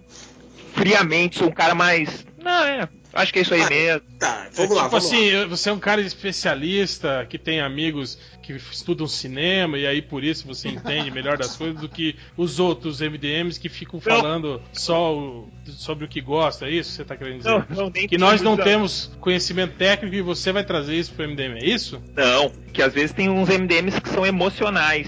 [0.74, 2.26] friamente, sou um cara mais.
[2.42, 2.88] Não, é.
[3.14, 4.02] Acho que é isso aí mesmo.
[4.18, 9.78] Tá, É, tipo assim, você é um cara especialista que tem amigos que estudam cinema
[9.78, 13.68] e aí por isso você entende melhor das coisas do que os outros MDMs que
[13.68, 16.68] ficam falando só o- sobre o que gosta.
[16.68, 17.50] É isso que você tá querendo dizer?
[17.50, 21.58] Não, não, que nós não temos conhecimento técnico e você vai trazer isso pro MDM,
[21.60, 22.02] é isso?
[22.16, 25.08] Não, que às vezes tem uns MDMs que são emocionais.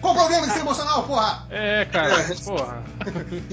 [0.00, 1.46] Qual o problema de ser emocional, porra?
[1.50, 2.82] É, cara, porra.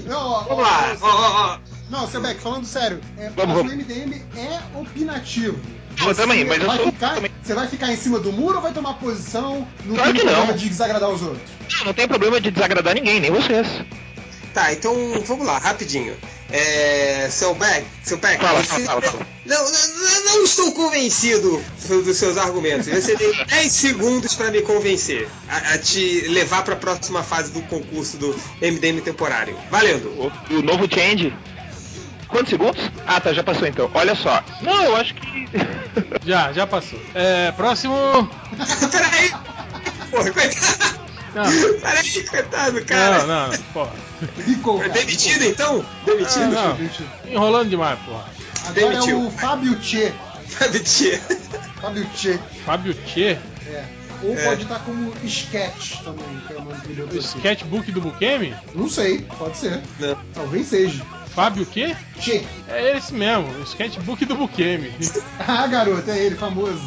[0.04, 1.58] Não, ó, Vamos lá, ó, ó, ó.
[1.90, 3.72] Não, seu Beck, falando sério, é, Vamos, vamos.
[3.72, 5.58] o MDM é opinativo.
[6.04, 8.62] Eu também, mas eu vai sou- ficar, Você vai ficar em cima do muro ou
[8.62, 10.32] vai tomar posição no Claro que não.
[10.34, 11.42] problema de desagradar os outros?
[11.84, 13.66] Não tem problema de desagradar ninguém, nem vocês.
[14.56, 14.94] Tá, então
[15.26, 16.16] vamos lá, rapidinho.
[16.50, 19.26] É, seu Beck, seu Beck, Fala, você- fala, fala.
[19.44, 22.86] Não, não, não estou convencido dos seus argumentos.
[22.86, 27.52] Você tem 10 segundos para me convencer, a, a te levar para a próxima fase
[27.52, 29.54] do concurso do MDM temporário.
[29.70, 30.08] Valendo.
[30.18, 31.36] O, o novo Change.
[32.26, 32.80] Quantos segundos?
[33.06, 33.90] Ah, tá, já passou então.
[33.92, 34.42] Olha só.
[34.62, 35.46] Não, eu acho que.
[36.24, 36.98] Já, já passou.
[37.14, 37.94] É, próximo.
[38.90, 39.32] Peraí!
[40.10, 41.05] Porra, coitado!
[41.36, 41.80] Não.
[41.80, 43.18] Peraí, coitado, cara!
[43.18, 43.92] Não, não, não, porra.
[44.38, 44.82] Ficou.
[44.82, 45.84] É demitido então?
[46.06, 46.56] Demitido?
[46.56, 46.76] Ah,
[47.24, 47.30] não.
[47.32, 48.24] Enrolando demais, porra.
[48.66, 49.16] Agora Demitiu.
[49.20, 50.12] é o Fábio Tchê.
[50.48, 51.20] Fábio Tchê.
[51.80, 52.38] Fábio Tchê.
[52.64, 53.36] Fábio Tchê?
[53.68, 53.84] É.
[54.22, 54.44] Ou É.
[54.46, 58.56] pode estar como Sketch também, que é deu pra O sketchbook do Bukemi?
[58.74, 59.82] Não sei, pode ser.
[60.00, 60.16] Não.
[60.32, 61.04] Talvez seja.
[61.34, 61.94] Fábio o quê?
[62.18, 62.42] Tchê.
[62.66, 64.90] É esse mesmo, o sketchbook do Bukemi.
[65.46, 66.80] Ah, garoto, é ele, famoso.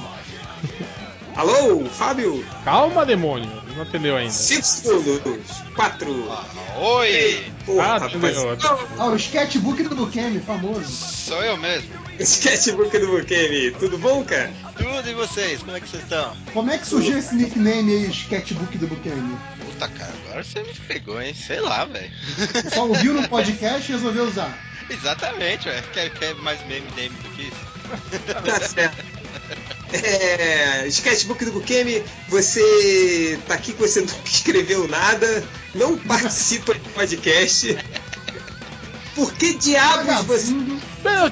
[1.36, 2.46] Alô, Fábio?
[2.66, 3.50] Calma, demônio.
[3.76, 4.32] Não atendeu ainda.
[4.32, 5.48] 5 segundos.
[5.76, 6.30] 4.
[6.78, 7.46] Oi!
[7.66, 8.38] Porra, Ah, rapaz.
[8.98, 10.92] Ah, o sketchbook do Bukemi, famoso.
[10.92, 11.90] Sou eu mesmo.
[12.20, 13.72] Sketchbook do Bukemi.
[13.80, 14.52] Tudo bom, cara?
[14.76, 15.62] Tudo e vocês?
[15.64, 16.36] Como é que vocês estão?
[16.54, 19.38] Como é que surgiu esse nickname aí, sketchbook do Bukemi?
[19.66, 21.34] Puta cara, agora você me pegou, hein?
[21.34, 22.12] Sei lá, velho.
[22.74, 24.58] Só ouviu no podcast e resolveu usar.
[24.90, 25.84] Exatamente, velho.
[25.94, 28.24] Quer, quer mais meme DM do que isso?
[28.34, 29.06] Tá certo.
[29.92, 35.44] É, sketchbook do Bukemi, você tá aqui que você nunca escreveu nada,
[35.74, 37.78] não participa do podcast.
[39.16, 40.52] Por que diabos você.
[41.04, 41.32] Não,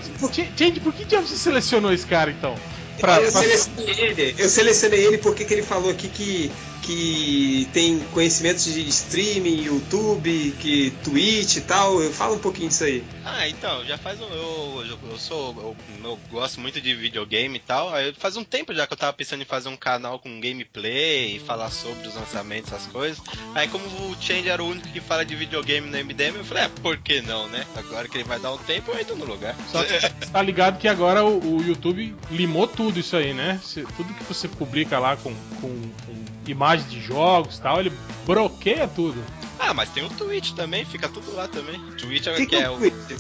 [0.58, 2.56] Change, por que diabos você selecionou esse cara então?
[3.00, 4.36] Pra, eu pra- selecionei ele.
[4.38, 6.52] Eu selecionei ele porque que ele falou aqui que,
[6.88, 12.02] que tem conhecimentos de streaming, YouTube, que Twitch e tal.
[12.02, 13.04] Eu falo um pouquinho disso aí.
[13.26, 14.24] Ah, então, já faz um.
[14.24, 15.54] Eu, eu, eu sou.
[15.58, 15.76] Eu,
[16.10, 17.94] eu gosto muito de videogame e tal.
[17.94, 21.36] Aí faz um tempo já que eu tava pensando em fazer um canal com gameplay
[21.36, 23.22] e falar sobre os lançamentos, essas coisas.
[23.54, 26.64] Aí, como o Change era o único que fala de videogame no MDM, eu falei,
[26.64, 27.66] é, por que não, né?
[27.76, 29.56] Agora que ele vai dar um tempo, eu entro no lugar.
[29.70, 33.60] Só que você tá ligado que agora o, o YouTube limou tudo isso aí, né?
[33.62, 35.70] Você- tudo que você publica lá com, com,
[36.06, 37.92] com imagens de jogos e tal, ele
[38.26, 39.22] bloqueia tudo.
[39.60, 41.80] Ah, mas tem o Twitch também, fica tudo lá também.
[41.98, 42.76] Twitch é, Que é é o.
[42.76, 43.20] o Twitch?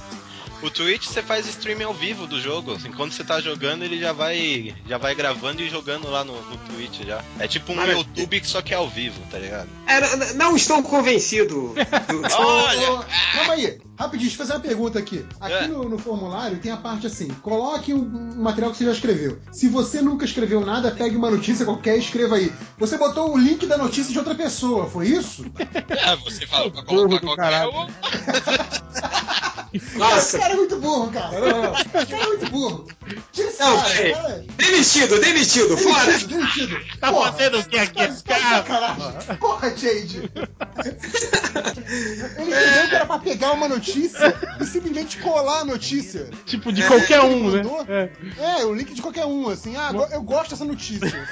[0.62, 2.78] O Twitch você faz streaming ao vivo do jogo.
[2.86, 6.58] Enquanto você tá jogando, ele já vai já vai gravando e jogando lá no, no
[6.58, 7.24] Twitch já.
[7.40, 7.86] É tipo um.
[7.86, 9.70] YouTube que só que é ao vivo, tá ligado?
[9.88, 11.74] É, não estou convencido.
[11.74, 11.76] do-
[12.40, 12.92] Olha!
[12.92, 13.04] Ô, ô,
[13.34, 15.24] calma aí, rapidinho, deixa eu fazer uma pergunta aqui.
[15.40, 15.68] Aqui É.
[15.68, 18.00] no, no formulário tem a parte assim: coloque um,
[18.36, 19.40] um material que você já escreveu.
[19.52, 22.52] Se você nunca escreveu nada, pegue uma notícia qualquer e escreva aí.
[22.80, 25.46] Você botou o link da notícia de outra pessoa, foi isso?
[25.90, 27.72] É, você fala pra colocar qualquer caralho.
[27.72, 27.88] um.
[29.96, 30.18] Nossa.
[30.18, 31.40] Esse cara é muito burro, cara.
[31.40, 31.74] Não, não.
[31.74, 32.88] Esse cara é muito burro.
[33.32, 34.46] Tira esse Não, cara, cara.
[34.58, 36.06] Demitido, demitido, fora!
[36.06, 37.00] Demitido, demitido.
[37.00, 38.42] Tá Porra, fazendo o que aqui, esse cara?
[38.58, 39.38] sacanagem.
[39.40, 40.32] Porra, Jade.
[42.38, 46.30] Ele entendeu que era pra pegar uma notícia e simplesmente colar a notícia.
[46.46, 47.62] Tipo, de qualquer Ele um, né?
[47.88, 48.62] É.
[48.62, 49.76] É, o link de qualquer um, assim.
[49.76, 51.08] Ah, go- eu gosto dessa notícia.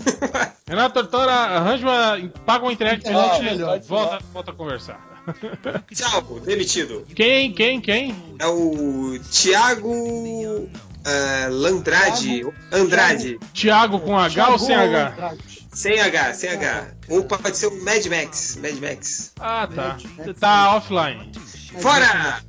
[0.67, 2.19] Renato Tortora, arranja uma.
[2.45, 3.53] paga uma internet Internet melhor.
[3.53, 3.81] melhor.
[3.83, 5.17] Volta, volta a conversar.
[5.95, 7.07] Tchau, demitido.
[7.15, 8.15] Quem, quem, quem?
[8.39, 10.69] É o Thiago
[11.05, 12.41] ah, Landrade.
[12.41, 13.39] Thiago- Andrade.
[13.55, 15.09] Thiago com H ou sem H?
[15.09, 15.56] Andrade.
[15.77, 16.87] Sem H, sem H.
[17.11, 18.57] Ou pode ser o Mad Max.
[18.57, 19.33] Mad Max.
[19.39, 19.99] Ah, tá.
[20.41, 21.31] Tá offline.
[21.79, 22.41] Fora!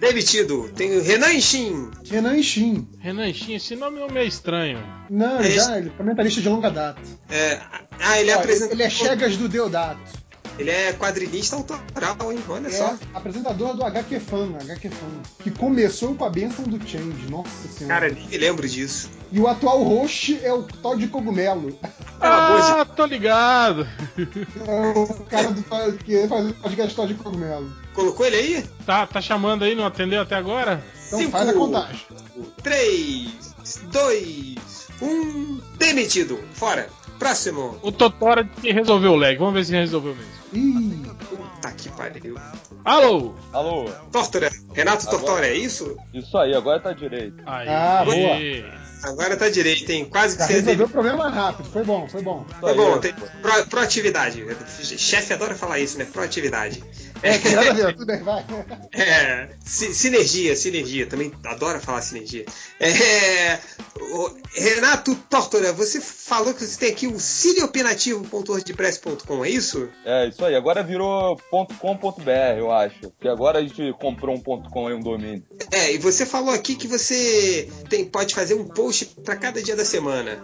[0.00, 0.68] Demitido.
[0.74, 1.92] Tem o Renan Shin.
[2.10, 2.88] Renan Shin.
[2.98, 4.84] Renan Chin, esse nome é meio estranho.
[5.08, 7.00] Não, É já, ele é comentarista de longa data.
[7.28, 7.60] É,
[8.00, 8.72] ah, ele é apresentador.
[8.74, 10.00] Ele é Chegas do Deodato.
[10.60, 12.38] Ele é quadrinista autoral, hein?
[12.48, 12.94] Olha É só.
[13.14, 15.22] apresentador do HQ Fan, HQ Fan.
[15.42, 18.00] Que começou com a benção do Change, nossa senhora.
[18.00, 19.08] Cara, nem me lembro disso.
[19.32, 21.78] E o atual host é o Todd Cogumelo.
[22.20, 23.88] Ah, tô ligado.
[24.18, 25.62] É o cara do
[26.04, 27.72] que faz o podcast Todd Cogumelo.
[27.94, 28.64] Colocou ele aí?
[28.84, 30.84] Tá, tá chamando aí, não atendeu até agora?
[31.06, 31.30] Então Cinco.
[31.32, 32.06] faz a contagem.
[32.62, 33.54] 3,
[33.90, 34.56] 2,
[35.00, 35.60] 1.
[35.78, 36.38] Demitido.
[36.52, 36.88] Fora.
[37.18, 37.78] Próximo.
[37.82, 39.36] O Totora resolveu o lag.
[39.38, 40.39] Vamos ver se resolveu mesmo.
[40.52, 42.36] Ih, Puta que pariu.
[42.84, 43.34] Alô?
[43.52, 43.88] Alô?
[44.10, 44.50] Tortora.
[44.72, 45.96] Renato Agora- Tortora, é isso?
[46.12, 47.40] Isso aí, agora tá direito.
[47.46, 47.68] Aí.
[47.68, 48.80] Ah, boa.
[49.02, 50.04] Agora tá direito, hein?
[50.04, 51.70] Quase que já você resolveu o problema rápido.
[51.70, 52.44] Foi bom, foi bom.
[52.60, 54.44] Tá bom, tem pro, proatividade.
[54.98, 56.04] Chefe adora falar isso, né?
[56.04, 56.82] Proatividade.
[57.22, 58.44] É, tem nada a ver, tudo bem, vai.
[58.94, 61.06] É, si- sinergia, sinergia.
[61.06, 62.44] Também adora falar sinergia.
[62.78, 63.58] É,
[64.00, 69.88] o Renato Tortora, você falou que você tem aqui o cineopinativo.wordpress.com, é isso?
[70.04, 70.54] É, isso aí.
[70.54, 73.12] Agora virou .com.br, eu acho.
[73.20, 75.42] Que agora a gente comprou um .com aí, um domínio.
[75.70, 79.76] É, e você falou aqui que você tem, pode fazer um post para cada dia
[79.76, 80.40] da semana.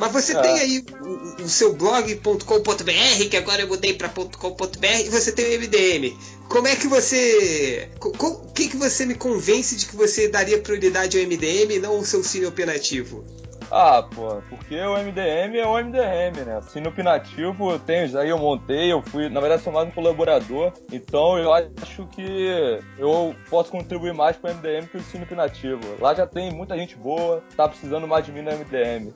[0.00, 0.40] Mas você É.
[0.40, 5.44] tem aí o, o seu blog.com.br, que agora eu mudei para .com.br, e você tem
[5.44, 6.16] o MDM.
[6.48, 7.90] Como é que você.
[8.00, 11.96] O que, que você me convence de que você daria prioridade ao MDM e não
[11.96, 13.22] ao seu cine opinativo?
[13.70, 16.60] Ah, pô, porque o MDM é o MDM, né?
[16.68, 20.72] Cine opinativo, eu tenho, já eu montei, eu fui, na verdade, sou mais um colaborador,
[20.92, 25.80] então eu acho que eu posso contribuir mais pro MDM que o Cine opinativo.
[26.00, 29.12] Lá já tem muita gente boa, tá precisando mais de mim no MDM.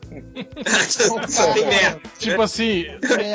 [1.28, 2.00] Só tem merda.
[2.18, 2.84] Tipo assim,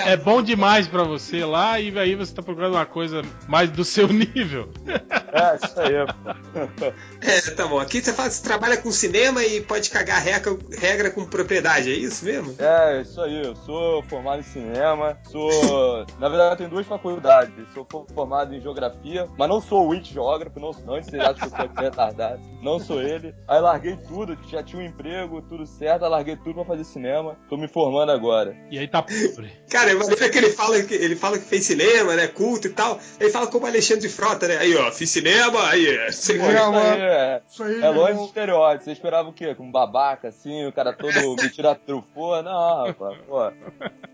[0.06, 3.84] é bom demais pra você lá e aí você tá procurando uma coisa mais do
[3.84, 4.70] seu nível.
[4.88, 6.94] É, isso aí, pô.
[7.22, 7.80] É, tá bom.
[7.80, 11.96] Aqui você, fala, você trabalha com cinema e pode cagar regra, regra com propriedade, é
[11.96, 12.56] isso mesmo?
[12.60, 16.06] É, isso aí, eu sou formado em cinema, sou.
[16.20, 17.54] Na verdade, eu tenho duas faculdades.
[17.74, 21.50] Sou fo- formado em geografia, mas não sou o Witch geógrafo, não, não vocês acham
[21.50, 22.40] que eu sou retardado.
[22.62, 23.34] Não sou ele.
[23.48, 27.38] Aí larguei tudo, já tinha um emprego, tudo certo, aí larguei tudo pra fazer cinema.
[27.50, 28.56] Tô me formando agora.
[28.70, 29.52] E aí tá pobre.
[29.70, 32.28] Cara, maneira que ele fala que ele fala que fez cinema, né?
[32.28, 33.00] Culto e tal.
[33.20, 34.58] Ele fala como Alexandre de Frota, né?
[34.58, 36.06] Aí, ó, fiz cinema, aí, é.
[36.06, 38.84] Pô, isso aí é, Isso aí, é longe de estereótipo.
[38.86, 39.56] Você esperava o quê?
[39.56, 42.42] Com um babaca, assim, o cara todo me tirar trufô?
[42.42, 43.40] Não, rapaz, pô.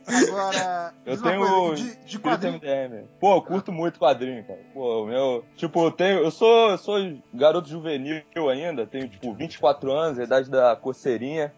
[0.07, 2.53] Agora, Eu uma tenho coisa, de, de quadrinho.
[2.55, 3.05] MDM.
[3.19, 4.59] Pô, eu curto muito quadrinho, cara.
[4.73, 5.43] Pô, o meu.
[5.55, 6.19] Tipo, eu tenho.
[6.19, 6.97] Eu sou, eu sou
[7.33, 8.21] garoto juvenil
[8.51, 11.51] ainda, tenho, tipo, 24 anos, a idade da coceirinha.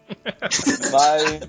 [0.90, 1.40] mas.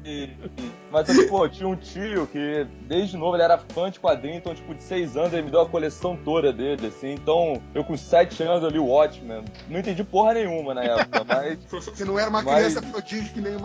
[0.92, 4.36] Mas, então, pô, eu tinha um tio que, desde novo, ele era fã de quadrinho,
[4.38, 7.12] então, tipo, de 6 anos ele me deu a coleção toda dele, assim.
[7.14, 9.46] Então, eu com 7 anos eu li o Watchmen.
[9.68, 11.60] Não entendi porra nenhuma na época, mas.
[11.70, 13.62] Você não era uma Mas- criança prodígio que nem o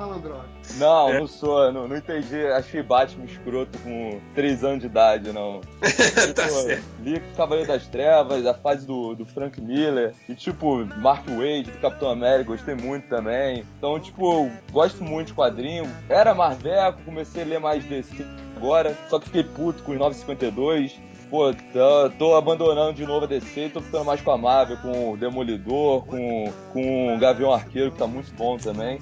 [0.76, 2.47] Não, não sou, não, não entendi.
[2.47, 5.60] Achei Batman escroto com 3 anos de idade, não.
[6.35, 6.85] tá Pô, certo.
[7.02, 11.81] li Cavaleiro das Trevas, a fase do, do Frank Miller, e tipo, Mark Wade, do
[11.81, 13.64] Capitão América, gostei muito também.
[13.78, 15.89] Então, tipo, eu gosto muito de quadrinho.
[16.09, 18.24] Era Marveco, comecei a ler mais DC
[18.56, 20.98] agora, só que fiquei puto com os 952.
[21.31, 24.76] Pô, tô, tô abandonando de novo a DC e tô ficando mais com a Marvel,
[24.76, 28.98] com o Demolidor, com, com o Gavião Arqueiro, que tá muito bom também.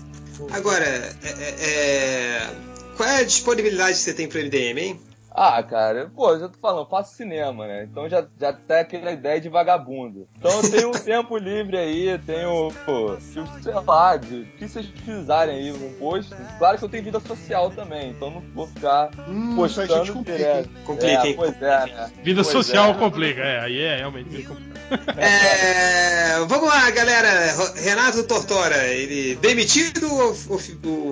[0.51, 2.51] Agora, é, é- é,
[2.97, 5.01] qual é a disponibilidade que você tem pro MDM, hein?
[5.35, 7.85] Ah, cara, pô, já tô falando, faço cinema, né?
[7.91, 10.29] Então já, já tem aquela ideia de vagabundo.
[10.39, 14.69] Então eu tenho um tempo livre aí, tenho, pô, se- sei lá, de o que
[14.69, 16.31] vocês precisarem aí, um post.
[16.59, 20.69] Claro que eu tenho vida social também, então não vou ficar Hum, postando complica, direto.
[20.69, 20.83] hein?
[20.85, 21.33] Complica, é?
[21.35, 22.11] Pois é, né?
[22.23, 22.95] Vida Pois social é.
[22.95, 24.73] complica, é, aí é realmente meio complicado.
[25.19, 27.29] É, vamos lá, galera.
[27.77, 30.61] Renato Tortora, ele demitido ou, ou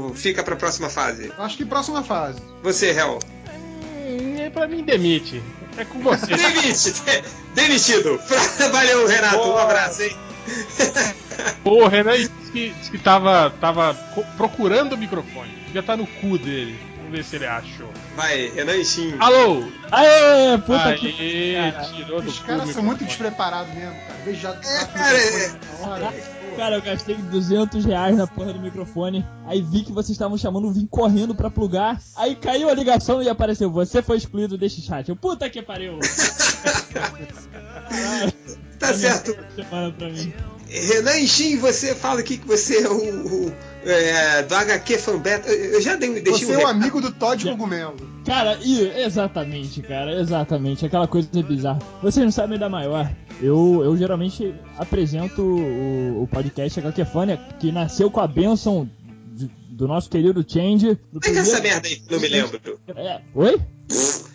[0.04, 1.32] ou fica pra próxima fase?
[1.38, 2.38] Acho que próxima fase.
[2.62, 3.18] Você, Hel.
[4.52, 5.42] Pra mim, demite.
[5.76, 6.26] É com você.
[6.26, 6.94] Demite!
[7.54, 8.20] Demitido!
[8.72, 9.36] Valeu, Renato.
[9.36, 9.62] Um Boa.
[9.62, 10.16] abraço, hein?
[11.62, 13.94] Pô, o Renan disse que, disse que tava, tava
[14.36, 15.50] procurando o microfone.
[15.66, 16.78] Devia estar no cu dele.
[16.96, 17.90] Vamos ver se ele achou.
[18.16, 19.14] Vai, Renan Shin.
[19.20, 19.64] Alô?
[19.90, 21.54] Aê, puta Aê, que.
[21.54, 24.20] Cara, tirou do Os caras são muito despreparados mesmo, cara.
[24.24, 26.39] Veja já É, cara, é- hora.
[26.56, 29.24] Cara, eu gastei 200 reais na porra do microfone.
[29.46, 32.00] Aí vi que vocês estavam chamando, vim correndo pra plugar.
[32.16, 35.08] Aí caiu a ligação e apareceu: Você foi excluído deste chat.
[35.08, 35.98] Eu, puta que pariu.
[38.78, 39.36] Tá certo.
[39.54, 40.32] Semana pra mim.
[40.70, 43.52] Renan Enchim, você fala aqui que você é o, o
[43.84, 45.48] é, do HQ Fanbeta.
[45.50, 46.76] Eu eu já dei, deixei Você é um o recado.
[46.76, 47.96] amigo do Todd Cogumelo.
[48.24, 50.86] Cara, e, exatamente, cara, exatamente.
[50.86, 51.80] Aquela coisa bizarra.
[52.02, 53.10] Vocês não sabem da maior.
[53.42, 58.88] Eu, eu geralmente apresento o, o podcast HQ Fania, que nasceu com a benção
[59.34, 60.94] de- do nosso querido Change.
[61.12, 62.60] do Como é que é essa primeiro- merda aí que eu não me lembro?
[62.94, 63.60] É, oi?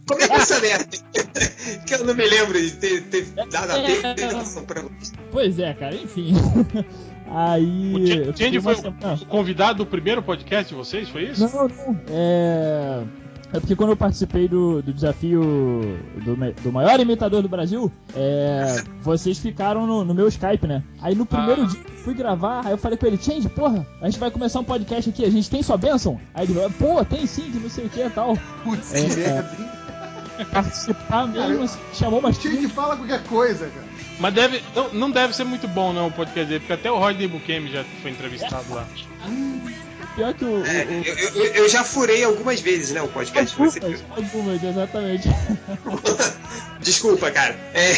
[0.08, 0.86] Como é que é essa merda
[1.86, 4.02] que eu não me lembro de ter, ter dado a É.
[4.68, 5.14] pra você.
[5.32, 6.34] Pois é, cara, enfim.
[7.28, 7.94] Aí.
[8.30, 11.42] O Change foi semana- o convidado do primeiro podcast de vocês, foi isso?
[11.42, 12.00] Não, não.
[12.10, 13.04] É.
[13.54, 15.40] É porque quando eu participei do, do desafio
[16.26, 20.84] do, do maior imitador do Brasil, é, vocês ficaram no, no meu Skype, né?
[21.02, 21.66] Aí no primeiro Ah.
[21.68, 24.30] dia que eu fui gravar, aí eu falei com ele, Change, porra, a gente vai
[24.30, 26.20] começar um podcast aqui, a gente tem sua bênção?
[26.34, 28.38] Aí ele falou, pô, tem sim, que não sei o que e tal.
[28.64, 29.85] Putz, É, que é, merda.
[30.44, 33.86] Participar mesmo, assim, chamou mais Change fala qualquer coisa, cara.
[34.20, 36.98] Mas deve, não, não deve ser muito bom, não, o podcast dele, porque até o
[36.98, 38.86] Rodney Bukemi já foi entrevistado lá.
[40.16, 40.66] Pior que o.
[40.66, 41.14] É, eu,
[41.44, 45.28] eu- eu já furei algumas vezes, né, o podcast que você Algumas, algumas, exatamente.
[46.82, 47.56] Desculpa, cara.
[47.74, 47.94] É,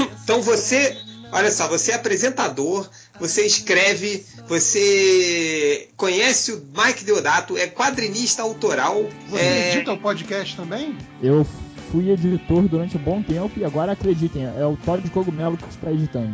[0.24, 0.96] Então você,
[1.30, 2.88] olha só, você é apresentador,
[3.18, 9.08] você escreve, você conhece o Mike Deodato, é quadrinista autoral.
[9.28, 9.74] Você é...
[9.74, 10.96] edita o podcast também?
[11.22, 11.46] Eu
[11.94, 15.92] fui editor durante um bom tempo e agora acreditem, é o Todd Cogumelo que está
[15.92, 16.32] editando.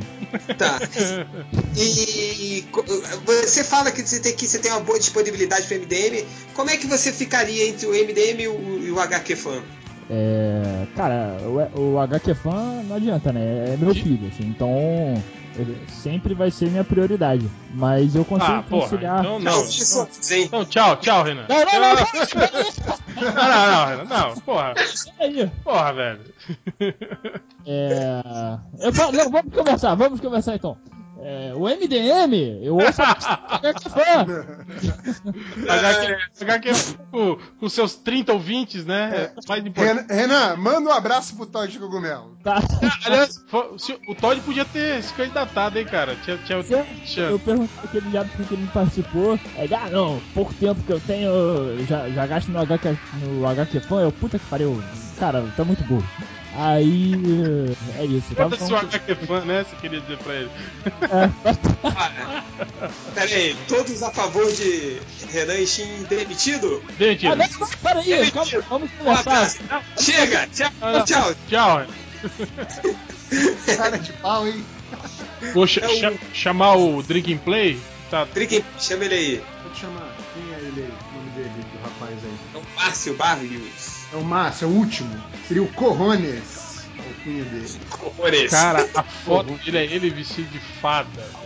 [0.56, 0.80] Tá.
[1.76, 2.68] E, e
[3.26, 6.24] você fala que você tem, que você tem uma boa disponibilidade para MDM.
[6.54, 9.62] Como é que você ficaria entre o MDM e o, e o HQ Fan?
[10.12, 11.36] É, cara,
[11.76, 13.74] o, o HQ Fan não adianta, né?
[13.74, 14.68] É meu filho, assim, então
[15.56, 17.48] ele sempre vai ser minha prioridade.
[17.74, 19.20] Mas eu consigo Ah, porra, conciliar.
[19.20, 19.62] então não.
[19.64, 21.46] Então, então tchau, tchau, Renan.
[21.48, 21.94] Não, não, não, não,
[23.22, 24.74] não, não, Renan, não, porra.
[25.62, 26.20] Porra, velho.
[27.66, 28.20] É,
[28.80, 30.76] eu não, vamos conversar, vamos conversar então.
[31.22, 34.26] É, o MDM, eu ouço a HQ Fan.
[35.68, 36.72] HQ, HQ
[37.10, 39.10] com, com seus 30 ouvintes, né?
[39.14, 40.06] É mais importante.
[40.12, 42.36] Renan, Renan, manda um abraço pro Todd Cogumelo.
[42.42, 42.60] Tá.
[43.04, 46.16] Aliás, fo- se- o Todd podia ter se candidatado, hein, cara?
[46.24, 49.38] Tinha, tinha, Eu, tinha- eu perguntei aquele viado por que ele não participou.
[49.56, 53.46] Ele, ah, não, pouco tempo que eu tenho, eu já, já gasto no HQ, no
[53.46, 54.02] HQ Fan.
[54.02, 54.82] Eu, puta que pariu,
[55.18, 56.06] cara, tá muito burro.
[56.56, 57.14] Aí,
[57.98, 58.34] é isso.
[58.34, 59.64] Foda-se o que- HQ fã, né?
[59.68, 60.50] Você queria dizer pra ele.
[63.14, 65.00] Pera aí, todos a favor de
[65.30, 66.82] Renan Shin demitido?
[66.98, 67.32] Demitido.
[67.32, 69.52] Ah, não, não, peraí, calma, vamos conversar.
[69.98, 71.04] Chega, tchau, Não, não.
[71.04, 71.34] tchau.
[71.48, 71.86] Tchau.
[73.76, 74.64] Cara de pau, hein?
[75.54, 77.80] Vou cha- cha- chamar o Drink and Play.
[78.10, 78.24] Tá.
[78.24, 79.42] Drink, chama ele aí.
[79.62, 80.16] Vou te chamar.
[80.34, 80.92] Quem é ele aí?
[82.10, 82.38] Rapaz aí.
[82.54, 84.04] É o Márcio Barrios.
[84.12, 85.24] É o Márcio, é o último.
[85.46, 86.84] Seria o Corrones.
[86.98, 87.80] É o dele.
[87.90, 88.50] Corrones.
[88.50, 91.40] Cara, a foto dele é ele vestido de fada.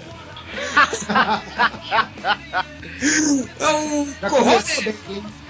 [3.61, 4.81] É o Corrones.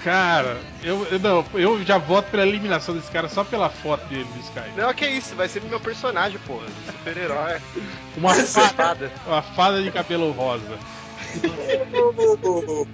[0.03, 4.25] Cara, eu, eu, não, eu já voto pela eliminação desse cara só pela foto dele
[4.25, 4.71] do Sky.
[4.75, 6.67] Não, que isso, vai ser meu personagem, porra.
[6.85, 7.59] Super-herói.
[8.17, 10.77] Uma fada, uma fada de cabelo rosa.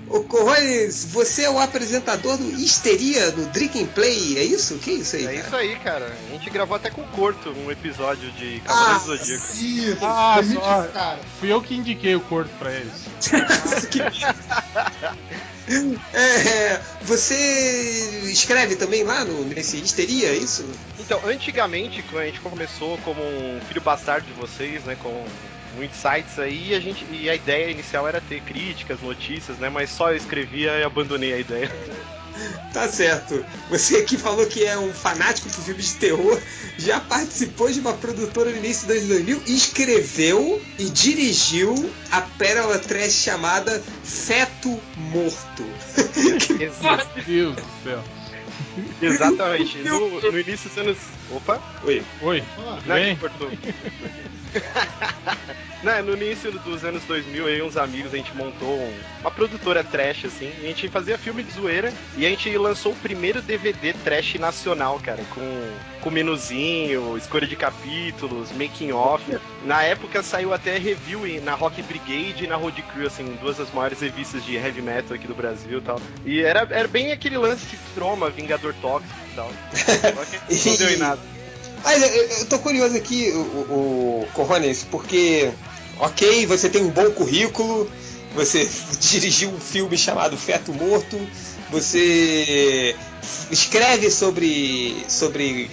[0.07, 4.76] Ô Corrones, você é o apresentador do Histeria do Drink and Play, é isso?
[4.77, 5.26] Que é isso aí?
[5.26, 5.47] É cara?
[5.47, 6.18] isso aí, cara.
[6.30, 9.45] A gente gravou até com o Corto um episódio de Ah, Cavaleiros do Zodíaco.
[9.55, 10.84] Isso, Ah, demite só.
[10.88, 11.19] cara.
[11.39, 12.91] Fui eu que indiquei o corpo pra eles.
[16.13, 17.35] É, você
[18.26, 20.65] escreve também lá no, nesse Histeria, é isso?
[20.99, 25.23] Então, antigamente, quando a gente começou como um filho bastardo de vocês, né, com
[25.76, 29.89] muitos sites aí, a gente e a ideia inicial era ter críticas, notícias, né, mas
[29.89, 31.72] só eu escrevia e abandonei a ideia.
[32.73, 33.45] Tá certo.
[33.69, 36.41] Você que falou que é um fanático por filmes de terror,
[36.77, 42.80] já participou de uma produtora no início dos anos 2000, escreveu e dirigiu a pérola
[42.80, 45.65] trash chamada Feto Morto.
[47.27, 48.03] Meu Deus do céu.
[49.02, 49.77] Exatamente.
[49.80, 50.98] No, no início dos anos.
[51.31, 51.61] Opa!
[51.84, 52.03] Oi.
[52.22, 52.43] Oi.
[52.57, 53.18] Não, Bem?
[55.84, 59.32] Não, no início dos anos 2000, eu e uns amigos, a gente montou um- uma
[59.32, 62.95] produtora trash, assim, e a gente fazia filme de zoeira, e a gente lançou o
[62.98, 65.72] primeiro DVD trash nacional, cara, com,
[66.02, 69.23] com menuzinho, escolha de capítulos, making off.
[69.65, 73.72] Na época saiu até review na Rock Brigade e na Road Crew, assim, duas das
[73.73, 75.99] maiores revistas de heavy metal aqui do Brasil e tal.
[76.23, 79.52] E era, era bem aquele lance de troma, Vingador Tóxico e tal.
[79.73, 81.19] Só que não deu em nada.
[81.83, 85.51] Mas eu, eu tô curioso aqui, o, o, Corrones, porque
[86.01, 87.87] Ok, você tem um bom currículo,
[88.33, 88.67] você
[88.99, 91.15] dirigiu um filme chamado Feto Morto,
[91.69, 92.95] você
[93.51, 95.69] escreve sobre, sobre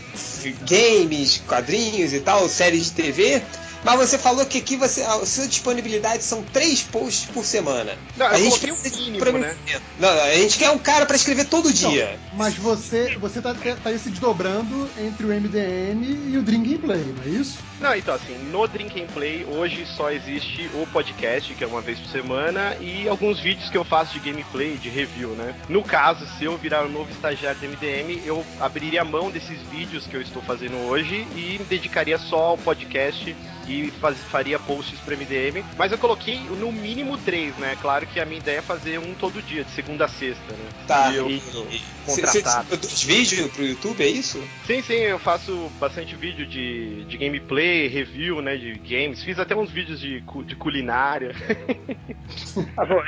[0.69, 3.43] games, quadrinhos e tal, séries de TV.
[3.85, 7.97] Mas você falou que aqui você, a sua disponibilidade são três posts por semana.
[8.17, 9.83] Não, eu a gente um mínimo, comprometimento.
[9.99, 12.19] Não, a gente quer um cara pra escrever todo dia.
[12.35, 17.15] Mas você, você tá, tá aí se desdobrando entre o MDM e o Dream Gameplay,
[17.17, 17.59] não é isso?
[17.81, 21.81] Não, então assim, no Drink and Play hoje só existe o podcast, que é uma
[21.81, 25.55] vez por semana, e alguns vídeos que eu faço de gameplay, de review, né?
[25.69, 29.61] No caso, se eu virar um novo estagiário do MDM, eu abriria a mão desses
[29.71, 33.35] vídeos que eu estou fazendo hoje e me dedicaria só ao podcast
[33.69, 35.63] e faz, faria posts pro MDM.
[35.77, 37.77] Mas eu coloquei no mínimo três, né?
[37.77, 40.71] Claro que a minha ideia é fazer um todo dia, de segunda a sexta, né?
[40.87, 41.13] Tá.
[41.13, 42.67] E eu E- fui Você contratado.
[42.69, 44.43] produz vídeo pro YouTube, é isso?
[44.67, 49.23] Sim, sim, eu faço bastante vídeo de, de gameplay, review, né, de games.
[49.23, 51.35] Fiz até uns vídeos de, de culinária.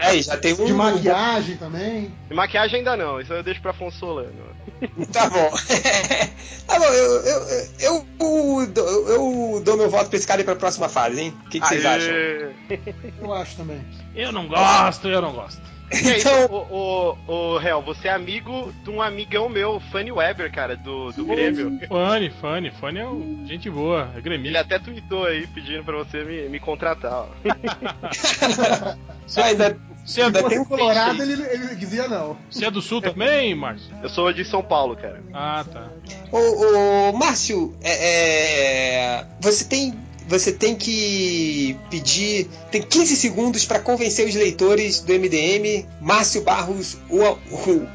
[0.00, 0.64] É, já tem um.
[0.64, 2.10] De maquiagem também.
[2.28, 4.30] De maquiagem ainda não, isso eu deixo pra Afonso Solano.
[5.12, 5.50] Tá bom.
[6.66, 7.40] tá bom, eu, eu,
[7.80, 11.34] eu, eu, dou- eu dou meu voto pra esse cara ir pra próxima fase, hein?
[11.44, 12.14] O que, que vocês acham?
[13.20, 13.80] Eu acho também.
[14.14, 15.60] Eu não gosto, eu não gosto.
[15.92, 16.56] E aí, o,
[17.26, 21.24] o, o Hel, você é amigo de um amigão meu, Fanny Weber, cara, do, do
[21.24, 21.80] Grêmio.
[21.88, 24.60] Fanny, Fanny, Fanny é um- gente boa, é Ele gremista.
[24.60, 27.26] até tweetou aí pedindo pra você me, me contratar, ó.
[29.36, 32.36] Ah, ainda, Você é, ainda do, tem um Colorado, ele, ele dizia não.
[32.50, 33.94] você é do sul também, Márcio?
[34.02, 35.22] Eu sou de São Paulo, cara.
[35.32, 35.88] Ah, tá.
[36.32, 37.92] Ô, ô, Márcio, é,
[39.20, 39.94] é, você tem.
[40.30, 42.48] Você tem que pedir.
[42.70, 47.36] Tem 15 segundos pra convencer os leitores do MDM, Márcio Barros, o,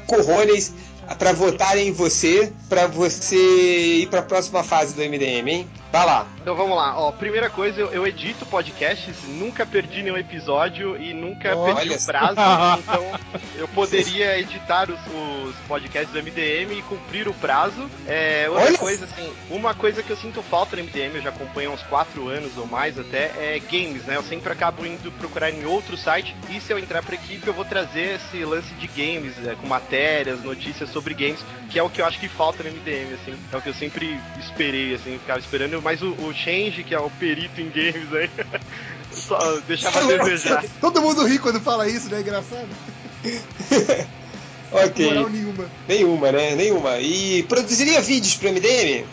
[0.06, 0.74] Corrones,
[1.18, 5.66] pra votarem em você, pra você ir pra próxima fase do MDM, hein?
[5.90, 6.35] Vai lá.
[6.46, 7.10] Então vamos lá, ó.
[7.10, 11.98] Primeira coisa, eu, eu edito podcasts, nunca perdi nenhum episódio e nunca Olha perdi o
[11.98, 12.12] só.
[12.12, 12.36] prazo.
[12.78, 13.20] então
[13.58, 15.00] eu poderia editar os,
[15.44, 17.90] os podcasts do MDM e cumprir o prazo.
[18.06, 21.30] É, outra Olha coisa, assim, uma coisa que eu sinto falta no MDM, eu já
[21.30, 24.14] acompanho há uns 4 anos ou mais até, é games, né?
[24.14, 27.54] Eu sempre acabo indo procurar em outro site e se eu entrar pra equipe eu
[27.54, 31.90] vou trazer esse lance de games, é, com matérias, notícias sobre games, que é o
[31.90, 33.36] que eu acho que falta no MDM, assim.
[33.52, 36.98] É o que eu sempre esperei, assim, ficava esperando, mas o, o Change, que é
[37.00, 38.30] o perito em games aí,
[39.10, 40.64] só deixava a desejar.
[40.80, 42.20] Todo mundo ri quando fala isso, né?
[42.20, 42.68] Engraçado.
[44.72, 45.06] Ok.
[45.06, 45.70] Moral nenhuma.
[45.88, 46.54] Nenhuma, né?
[46.56, 46.98] Nenhuma.
[46.98, 49.04] E produziria vídeos pro MDM?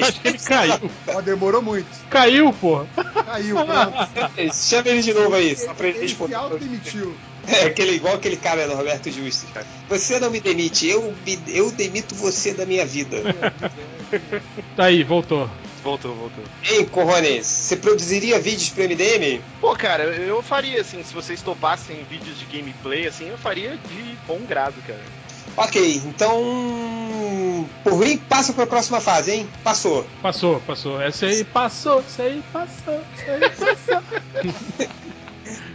[0.00, 0.90] Acho que ele caiu.
[1.08, 1.88] Ó, demorou muito.
[2.08, 2.86] Caiu, porra.
[3.26, 4.54] Caiu, pronto.
[4.54, 6.34] Chama ele de novo aí, só pra ele Ele se responder.
[6.36, 7.16] autodemitiu.
[7.48, 9.48] É, aquele, igual aquele cara do Roberto Justus.
[9.88, 13.16] Você não me demite, eu, me- eu demito você da minha vida.
[14.76, 15.50] Tá aí, voltou.
[15.82, 16.44] Voltou, voltou.
[16.62, 19.40] Hein, Corrones, você produziria vídeos pro MDM?
[19.60, 24.18] Pô, cara, eu faria, assim, se vocês topassem vídeos de gameplay, assim, eu faria de
[24.26, 25.00] bom grado, cara.
[25.56, 27.66] Ok, então.
[27.82, 29.48] Por mim, passa pra próxima fase, hein?
[29.64, 30.06] Passou.
[30.22, 31.00] Passou, passou.
[31.00, 34.90] Essa aí passou, essa aí passou, essa aí passou.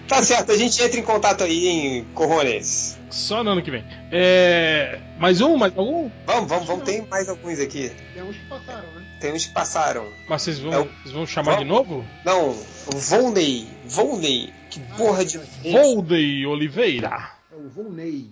[0.08, 2.96] Tá certo, a gente entra em contato aí, hein, Corrones.
[3.10, 3.84] Só no ano que vem.
[4.12, 5.00] É.
[5.18, 5.58] Mais um?
[5.58, 6.12] Mais algum?
[6.28, 6.84] Vamos, vamos, vamos.
[6.84, 7.92] Tem mais alguns aqui.
[8.14, 9.05] Tem uns que passaram, né?
[9.20, 10.08] Tem uns que passaram.
[10.28, 12.06] Mas vocês vão, É o- vocês vão chamar de novo?
[12.26, 13.68] Não, o Volney.
[13.86, 14.54] Volney.
[14.70, 15.40] Que porra de.
[15.72, 17.32] Voldey Oliveira.
[17.52, 18.30] É o Volney.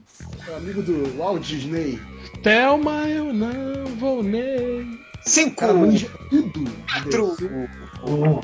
[0.48, 2.00] É o amigo do Walt Disney.
[2.44, 5.00] Thelma, eu não vou nem.
[5.26, 5.56] Cinco.
[5.56, 6.70] Cara, manja tudo.
[6.86, 7.36] Quatro.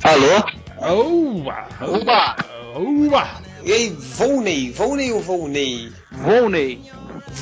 [0.04, 1.38] Alô?
[1.38, 1.68] Oba!
[1.82, 2.36] Oba!
[2.74, 3.42] Oba!
[3.66, 4.72] E aí, Volney?
[4.72, 5.92] Volney ou Volney?
[6.14, 6.82] Volney.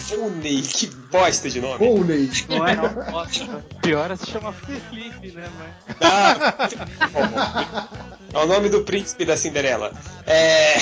[0.09, 1.77] Volney, que bosta de nome.
[1.77, 2.29] Volney.
[2.49, 3.11] Não é não?
[3.11, 5.97] Nossa, pior é se chama Felipe, né, mas...
[6.01, 7.87] Ah,
[8.33, 9.91] é o nome do príncipe da Cinderela.
[10.25, 10.75] É.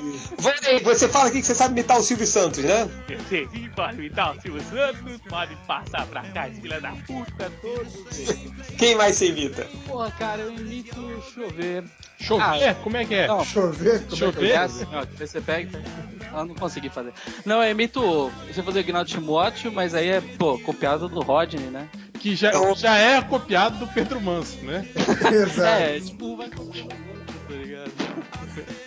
[0.82, 2.88] Você fala aqui que você sabe imitar o Silvio Santos, né?
[3.28, 7.94] Você pode imitar o Silvio Santos, pode passar pra cá, filha da puta, todos.
[8.78, 9.66] Quem mais você imita?
[9.86, 11.84] Porra, cara, eu imito chover.
[12.20, 12.74] Chover?
[12.76, 13.26] Como é que é?
[13.26, 14.02] Não, Chover?
[14.04, 14.50] Como Chover?
[14.50, 15.82] É assim, ó, que você pega.
[16.32, 17.12] Ah, não consegui fazer.
[17.44, 18.30] Não, eu imito.
[18.48, 21.88] Você fazer o Ignaldo Timóteo, mas aí é, pô, copiado do Rodney, né?
[22.18, 24.86] Que já, já é copiado do Pedro Manso, né?
[25.32, 25.82] Exato.
[25.82, 27.92] É, tipo, vai copiar o outro, tá ligado?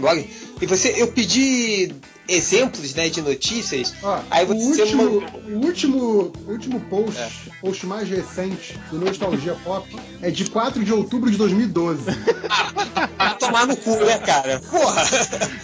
[0.00, 0.28] Blog.
[0.60, 1.92] E você, eu pedi
[2.28, 3.94] exemplos, né, de notícias.
[4.30, 7.30] Aí o você último, mandou- o último, o último post, É.
[7.60, 9.88] post mais recente do Nostalgia Pop
[10.20, 12.02] é de 4 de outubro de 2012.
[13.16, 14.60] Vai tomar no cu, né, cara?
[14.70, 15.02] Porra!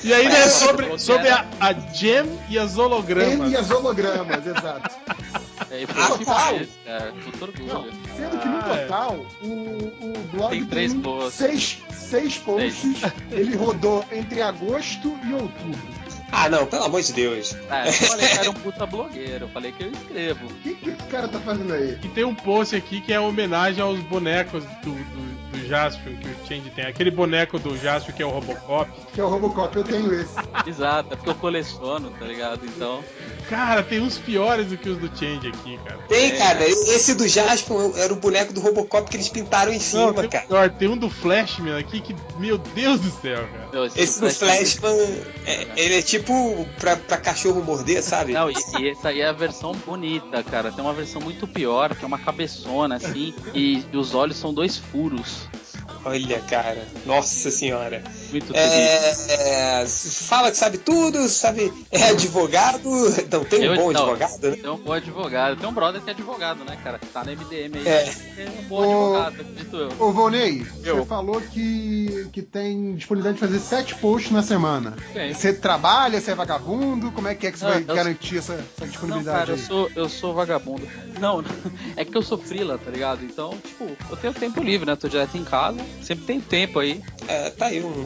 [0.02, 3.32] E ainda é sobre, sobre a, a Gem e as hologramas.
[3.40, 4.90] M e as hologramas, exato.
[5.70, 6.60] É, Ah, foi total.
[6.84, 7.12] cara.
[7.24, 7.92] Puto orgulho.
[8.16, 8.82] Sendo que no Ah, é.
[8.86, 11.34] total, o, o blog Tem três posts.
[11.34, 13.02] seis, seis posts.
[13.30, 16.03] Ele rodou entre agosto e outubro.
[16.32, 17.54] Ah, não, pelo amor de Deus.
[17.70, 20.46] É, eu falei que era um puta blogueiro, eu falei que eu escrevo.
[20.46, 21.98] O que, que esse cara tá fazendo aí?
[22.02, 26.28] E tem um post aqui que é homenagem aos bonecos do, do, do Jaspion que
[26.28, 26.86] o Change tem.
[26.86, 28.90] Aquele boneco do Jaspion que é o Robocop.
[29.12, 30.34] Que é o Robocop, eu tenho esse.
[30.66, 32.64] Exato, é porque eu coleciono, tá ligado?
[32.66, 33.02] Então.
[33.48, 35.98] Cara, tem uns piores do que os do Change aqui, cara.
[36.08, 36.36] Tem, É.
[36.38, 36.64] cara.
[36.66, 40.28] Esse do Jasper era o boneco do Robocop que eles pintaram em cima, Não, tem,
[40.30, 40.46] cara.
[40.46, 43.68] pior, tem um do Flashman aqui que, meu Deus do céu, cara.
[43.72, 44.96] Meu, Esse do Flashman,
[45.46, 46.13] é, ele é tipo
[46.78, 48.32] pra, pra cachorro morder, sabe?
[48.32, 50.72] Não, e, e essa aí é a versão bonita, cara.
[50.72, 54.76] Tem uma versão muito pior, que é uma cabeçona, assim, e os olhos são dois
[54.76, 55.48] furos.
[56.04, 56.86] Olha, cara.
[57.06, 58.02] Nossa senhora.
[58.30, 58.78] Muito triste.
[58.78, 61.72] É, é, fala que sabe tudo, sabe?
[61.90, 62.88] É advogado.
[63.30, 64.56] Não, tem um Eu- bom não, advogado, né?
[64.56, 65.56] Tem um bom advogado.
[65.60, 67.00] Tem um brother que é advogado, né, cara?
[67.12, 67.88] Tá na MDM aí.
[67.88, 68.14] É.
[68.36, 69.92] É um bom advogado, acredito eu.
[69.98, 70.96] Ô, Volney, Eu.
[70.98, 74.96] você falou que, que tem disponibilidade de fazer sete posts na semana.
[75.12, 75.32] Tem.
[75.32, 77.12] Você trabalha, você é vagabundo?
[77.12, 79.50] Como é que é que você Não, vai eu- garantir essa, essa Não, disponibilidade cara,
[79.52, 79.60] eu aí?
[79.60, 80.86] sou, eu sou vagabundo.
[81.18, 81.42] Não,
[81.96, 83.24] é que eu sou frila, tá ligado?
[83.24, 84.96] Então, tipo, eu tenho tempo livre, né?
[84.96, 87.00] Tô direto em casa, sempre tem tempo aí.
[87.28, 88.04] É, tá aí um-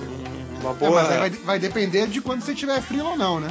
[0.61, 0.91] uma É, boa.
[1.03, 3.49] mas aí vai, vai depender de quando você tiver frio ou não, né?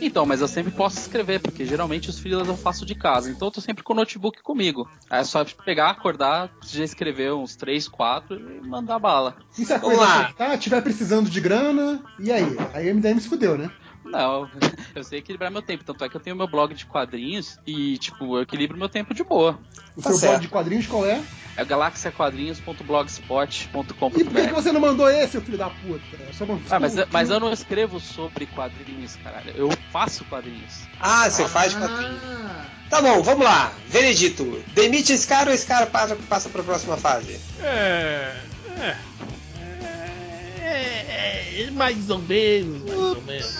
[0.00, 3.30] Então, mas eu sempre posso escrever, porque geralmente os freelas eu faço de casa.
[3.30, 4.88] Então eu tô sempre com o notebook comigo.
[5.08, 9.36] Aí é só pegar, acordar, já escrever uns 3, 4 e mandar bala.
[9.58, 10.20] E se a Vamos coisa lá.
[10.20, 12.56] apertar, tiver precisando de grana, e aí?
[12.72, 13.70] Aí a MDM se fudeu, né?
[14.10, 14.50] Não,
[14.94, 15.84] eu sei equilibrar meu tempo.
[15.84, 19.14] Tanto é que eu tenho meu blog de quadrinhos e, tipo, eu equilibro meu tempo
[19.14, 19.58] de boa.
[19.96, 20.30] O Tá seu certo.
[20.32, 21.20] blog de quadrinhos qual é?
[21.56, 24.20] É galaxiaquadrinhos.blogspot.com.br.
[24.20, 26.02] E por que que você não mandou esse, filho da puta?
[26.32, 29.50] Só mandou- Ah, mas, mas eu não escrevo sobre quadrinhos, caralho.
[29.54, 30.88] Eu faço quadrinhos.
[30.98, 32.18] Ah, você faz quadrinho.
[32.24, 33.72] Ah, Tá bom, vamos lá.
[33.86, 37.38] Veredito, demite esse cara ou esse cara passa, passa pra próxima fase?
[37.60, 38.40] É.
[38.80, 38.96] É.
[40.70, 43.56] É, é, mais ou menos, mais ou menos.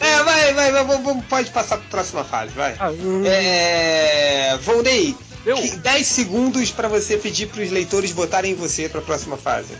[0.00, 2.76] É, vai, vai, vai, vamos- vamos- pode passar pra próxima fase, vai.
[3.24, 4.58] É.
[4.62, 5.56] Volney, Eu?
[5.56, 9.74] que- 10 segundos pra você pedir pros leitores votarem em você pra próxima fase.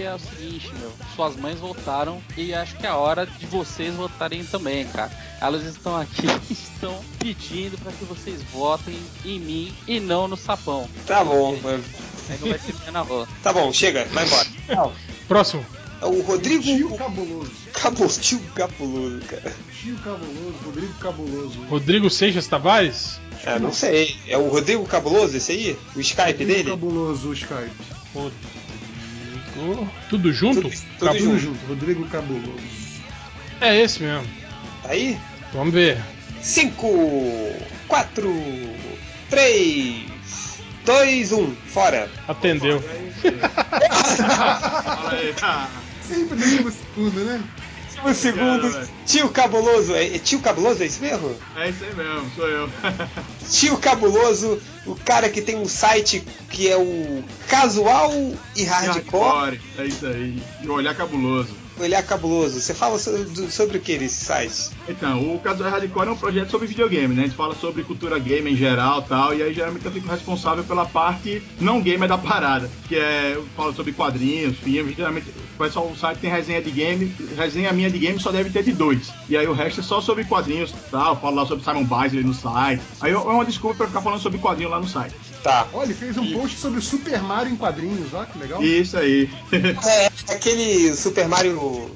[0.00, 0.92] Porque é o seguinte, meu.
[1.14, 5.10] Suas mães votaram e acho que é a hora de vocês votarem também, cara.
[5.38, 8.96] Elas estão aqui, estão pedindo pra que vocês votem
[9.26, 10.88] em mim e não no sapão.
[11.06, 11.54] Tá bom,
[12.30, 13.28] Aí não vai ter pé na rua.
[13.42, 14.92] tá bom, chega, vai embora.
[15.28, 15.66] Próximo.
[16.00, 16.62] É o Rodrigo.
[16.62, 17.52] Tio Cabuloso.
[17.74, 19.54] Cabo, tio cabuloso, cara.
[19.78, 21.60] Tio Cabuloso, Rodrigo Cabuloso.
[21.68, 23.20] Rodrigo Seixas Tavares?
[23.44, 24.16] É, não sei.
[24.26, 25.78] É o Rodrigo Cabuloso esse aí?
[25.94, 26.70] O Skype Rodrigo dele?
[26.70, 27.70] Cabuloso, o Skype.
[28.14, 28.59] Rodrigo.
[30.08, 30.62] Tudo junto?
[30.62, 32.52] Tudo- tudo Tudo junto, Rodrigo Cabuloso.
[33.60, 34.26] É esse mesmo.
[34.82, 35.18] Tá aí?
[35.52, 35.98] Vamos ver.
[36.40, 37.52] 5,
[37.88, 38.32] 4,
[39.28, 40.06] 3,
[40.86, 42.10] 2, 1, fora.
[42.26, 42.82] Atendeu.
[44.16, 45.68] Fala aí, tá.
[46.02, 47.40] Sempre último segundo, né?
[48.04, 48.70] Um segundo.
[48.70, 48.88] velho.
[49.06, 49.94] Tio Cabuloso.
[49.94, 51.36] É, é tio Cabuloso, é isso mesmo?
[51.56, 52.70] É isso aí mesmo, sou eu.
[53.50, 58.12] Tio Cabuloso, o cara que tem um site que é o Casual
[58.56, 59.60] e Hardcore.
[59.78, 60.40] É isso aí.
[60.62, 61.59] E olhar cabuloso.
[61.78, 62.60] Ele é cabuloso.
[62.60, 64.70] Você fala so- do- sobre o que nesse site?
[64.88, 67.22] Então, o Casual Hardcore é um projeto sobre videogame, né?
[67.22, 70.62] A gente fala sobre cultura game em geral tal, e aí geralmente eu fico responsável
[70.64, 75.94] pela parte não gamer da parada, que é, eu falo sobre quadrinhos, filmes, geralmente o
[75.96, 79.10] site tem resenha de game, resenha minha de game só deve ter de dois.
[79.28, 81.08] E aí o resto é só sobre quadrinhos, tá?
[81.08, 82.82] Eu falo lá sobre Simon Bisley no site.
[83.00, 85.14] Aí é uma desculpa pra ficar falando sobre quadrinho lá no site.
[85.42, 85.66] Tá.
[85.72, 88.62] Olha, ele fez um post sobre o Super Mario em quadrinhos, ó, que legal.
[88.62, 89.28] Isso aí.
[89.52, 91.90] É, aquele Super Mario.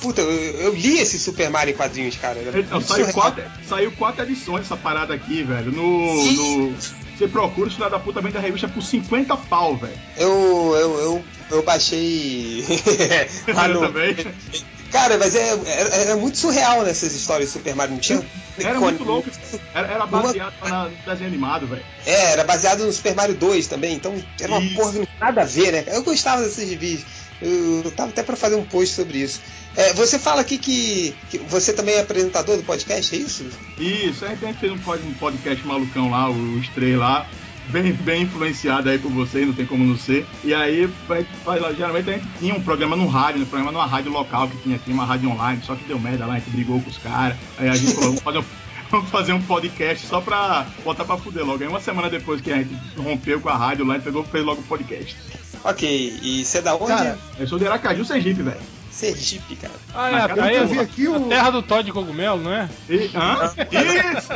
[0.00, 2.40] Puta, eu, eu li esse Super Mario em quadrinhos, cara.
[2.54, 5.72] Então, saiu, quatro, saiu quatro edições essa parada aqui, velho.
[5.72, 6.32] No.
[6.32, 6.74] no
[7.20, 9.92] você procura, o filho da puta vende a revista por 50 pau, velho.
[10.16, 12.64] Eu, eu, eu, eu baixei.
[13.54, 14.16] lá Eu também.
[14.90, 17.94] Cara, mas é, é, é muito surreal nessas histórias de Super Mario.
[17.94, 18.20] Não tinha.
[18.58, 19.30] Era muito louco.
[19.72, 21.84] Era, era baseado na- no desenho animado, velho.
[22.04, 25.18] É, era baseado no Super Mario 2 também, então era uma porra que não tinha
[25.20, 25.84] nada a ver, né?
[25.88, 27.02] Eu gostava desses reviews.
[27.40, 29.40] Eu, tava até pra fazer um post sobre isso.
[29.76, 33.46] É, você fala aqui que, que você também é apresentador do podcast, é isso?
[33.78, 37.26] Isso, a gente fez um um podcast malucão lá, os três lá.
[37.70, 40.26] Bem, bem influenciado aí por vocês, não tem como não ser.
[40.42, 41.26] E aí, faz
[41.60, 44.56] lá, geralmente a gente tinha um programa no rádio, um programa numa rádio local que
[44.58, 46.98] tinha aqui, uma rádio online, só que deu merda lá, a gente brigou com os
[46.98, 47.36] caras.
[47.58, 48.44] Aí a gente falou, vamos fazer um,
[48.90, 51.62] vamos fazer um podcast só pra botar pra fuder logo.
[51.62, 54.24] Aí uma semana depois que a gente rompeu com a rádio lá, a gente pegou
[54.24, 55.16] fez logo o podcast.
[55.62, 56.86] Ok, e você é da onde?
[56.86, 58.60] Cara, eu sou de Aracaju, Sergipe, velho.
[58.90, 59.74] Sergipe, cara.
[59.94, 61.92] Ah, é, Na a, casa aí, que eu vi aqui, a o- terra do Todd
[61.92, 62.68] Cogumelo, não é?
[62.88, 63.52] E, hã?
[64.18, 64.30] Isso!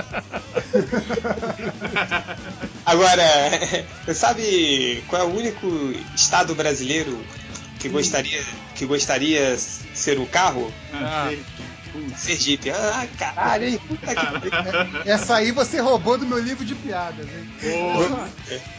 [2.87, 3.23] Agora,
[4.05, 5.67] você sabe qual é o único
[6.15, 7.19] estado brasileiro
[7.81, 8.43] que gostaria
[8.75, 10.73] que gostaria ser um carro?
[10.93, 11.31] Ah,
[12.17, 12.71] Sergipe.
[12.71, 13.81] Ah, caralho, hein?
[13.87, 15.03] Puta que pariu.
[15.07, 17.49] Essa aí você roubou do meu livro de piadas, hein?
[17.61, 18.29] Porra.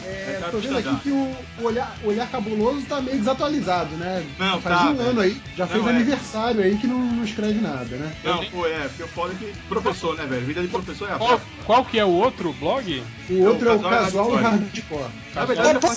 [0.04, 4.26] É, tá tô vendo aqui que o, olhar, olhar cabuloso tá meio desatualizado, né?
[4.38, 5.10] Não, Faz tá, um velho.
[5.10, 5.96] ano aí, já fez Não, é.
[5.96, 8.14] aniversário aí que não, não escreve nada, né?
[8.24, 10.46] Não, pô, é, porque o foda é que professor, né, velho?
[10.46, 13.02] Vida de professor é a Qual, qual que é o outro blog?
[13.30, 14.44] O outro é o Casual casual e Hardcore.
[14.44, 15.12] hardcore.
[15.34, 15.88] Na verdade, eu Pô,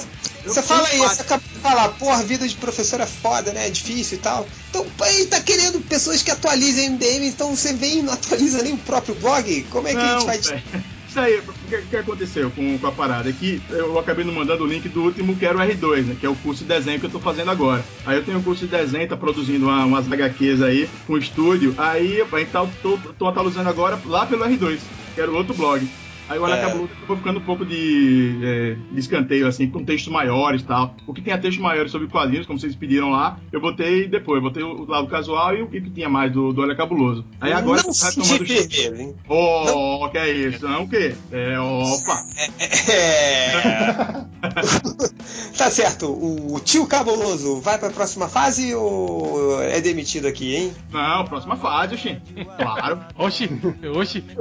[0.45, 3.67] Você fala aí, você acabou de falar, porra, a vida de professor é foda, né?
[3.67, 4.49] É difícil e tal.
[4.71, 8.63] Então, pô, ele tá querendo pessoas que atualizem MDM, então você vem e não atualiza
[8.63, 9.63] nem o próprio blog?
[9.71, 10.47] Como é que a gente Não, faz?
[10.47, 10.63] velho.
[11.09, 13.31] Isso aí, o que, o que aconteceu com, com a parada?
[13.31, 16.17] É que eu acabei não mandando o link do último, que era o R2, né?
[16.21, 17.83] Que é o curso de desenho que eu tô fazendo agora.
[18.05, 21.19] Aí eu tenho um curso de desenho, tá produzindo uma- umas HQs aí com o
[21.19, 21.75] estúdio.
[21.79, 24.81] Aí a gente tá, tô, tô atualizando agora lá pelo R2,
[25.15, 25.89] que era o outro blog.
[26.29, 26.65] Aí o Olha É.
[26.65, 30.95] acabou, ficando um pouco de, é, de escanteio, assim, com textos maiores e tal.
[31.07, 34.37] O que tinha textos maiores sobre quadrinhos, como vocês pediram lá, eu botei depois.
[34.39, 37.25] Eu botei o, lá o casual e o que tinha mais do, do Olha Cabuloso.
[37.41, 39.15] Aí agora não tá os- vermelho, hein?
[39.29, 40.65] Oh, que é isso?
[40.69, 41.15] Não, o quê?
[41.33, 42.25] É, opa.
[42.91, 44.25] É.
[45.57, 50.73] tá certo, o tio cabuloso vai pra próxima fase ou é demitido aqui, hein?
[50.93, 52.17] Não, próxima fase, oxi.
[52.57, 53.01] Claro.
[53.17, 53.49] Oxi,
[53.95, 54.25] oxi.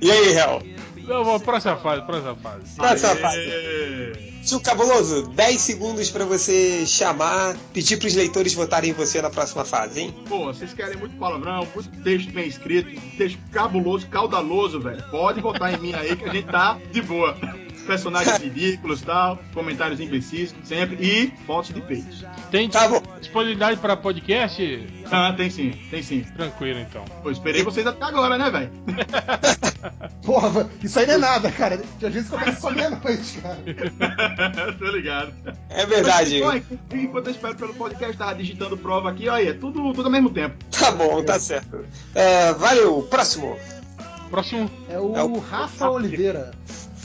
[0.00, 0.62] E aí, Hel?
[1.06, 2.76] Não, vou, próxima fase, próxima fase.
[2.76, 4.34] Próxima fase.
[4.44, 9.64] Tio Cabuloso, 10 segundos pra você chamar, pedir pros leitores votarem em você na próxima
[9.64, 10.14] fase, hein?
[10.28, 15.02] Pô, vocês querem muito palavrão, muito texto bem escrito, texto cabuloso, caudaloso, velho.
[15.10, 17.34] Pode votar em mim aí que a gente tá de boa.
[17.84, 22.24] Personagens ridículos e tal, comentários imbecis, sempre, e fotos de peitos.
[22.50, 23.02] Tem Tá bom.
[23.20, 24.86] disponibilidade para podcast?
[25.10, 26.22] Ah, tem sim, tem sim.
[26.36, 27.04] Tranquilo, então.
[27.22, 28.70] Pô, esperei vocês até agora, né, velho?
[30.24, 31.80] Porra, isso aí não é nada, cara.
[32.02, 34.72] A gente começa só meia-noite, cara.
[34.78, 35.32] Tô ligado.
[35.68, 36.40] É verdade.
[36.42, 40.06] Mas, pô, enquanto eu espero pelo podcast, tava digitando prova aqui, olha, é tudo, tudo
[40.06, 40.56] ao mesmo tempo.
[40.70, 41.84] Tá bom, tá certo.
[42.14, 43.56] É, valeu, próximo.
[44.30, 46.52] Próximo, É o, É o- Rafa Oliveira.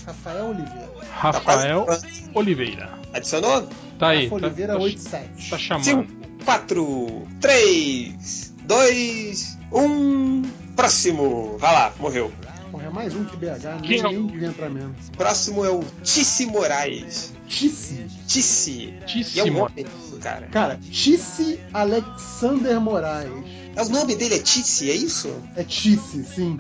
[0.10, 0.90] Rafael Oliveira.
[1.12, 1.88] Rafael
[2.34, 2.90] Oliveira.
[3.14, 3.68] Adicionou?
[4.00, 4.24] Tá aí.
[4.28, 5.50] Rafa Tá, Oliveira tá, 87.
[5.50, 5.84] tá chamando.
[5.86, 6.08] 5,
[6.46, 10.42] 4, 3, 2, 1.
[10.76, 11.58] Próximo.
[11.60, 12.32] Vai lá, morreu.
[12.72, 14.96] Porra, é mais um que BH, Quem nem, é nem devia entrar mesmo.
[15.18, 17.34] Próximo é o Tice Moraes.
[17.48, 18.06] Tice.
[18.28, 18.94] Tice.
[19.06, 20.48] Tice E é um isso, cara.
[20.48, 23.32] Cara, Tice Alexander Moraes.
[23.76, 25.34] É, o nome dele é Tice, é isso?
[25.56, 26.58] É Tice, sim.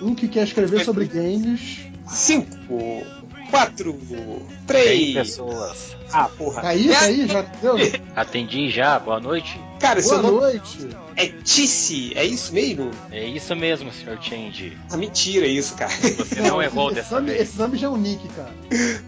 [0.00, 1.80] Um que quer escrever sobre games.
[2.10, 3.06] 5,
[3.50, 5.14] 4, Tem 3.
[5.14, 5.96] pessoas.
[6.12, 6.66] Ah, porra.
[6.68, 7.76] Aí, tá aí, já deu?
[8.16, 9.60] Atendi já, boa noite.
[9.78, 10.88] Cara, seu Boa nome noite.
[11.16, 12.90] é Tice, é isso mesmo?
[13.10, 14.18] É isso mesmo, Sr.
[14.20, 14.76] Change.
[14.90, 15.90] Ah, mentira isso, cara.
[15.90, 17.48] Você não errou esse, dessa nome, vez.
[17.48, 18.52] esse nome já é um nick, cara.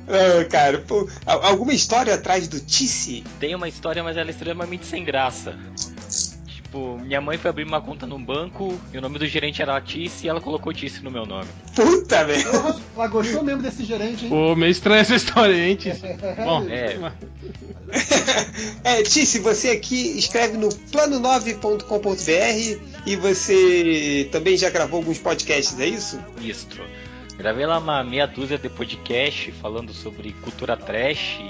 [0.08, 3.22] Ah, cara, pô, al- alguma história atrás do Tice?
[3.38, 5.54] Tem uma história, mas ela é extremamente sem graça.
[6.72, 9.78] Tipo, minha mãe foi abrir uma conta num banco e o nome do gerente era
[9.78, 11.46] Tice e ela colocou Tice no meu nome.
[11.76, 12.50] Puta, velho.
[12.50, 14.30] Porra, ela gostou mesmo desse gerente, hein?
[14.30, 16.00] Pô, meio estranha essa história, hein, Tice?
[16.42, 16.96] Bom, É.
[18.84, 25.86] É, Tice, você aqui escreve no plano9.com.br e você também já gravou alguns podcasts, é
[25.86, 26.18] isso?
[26.40, 26.80] Isto.
[27.42, 31.40] Gravei lá uma meia dúzia de podcast falando sobre cultura trash,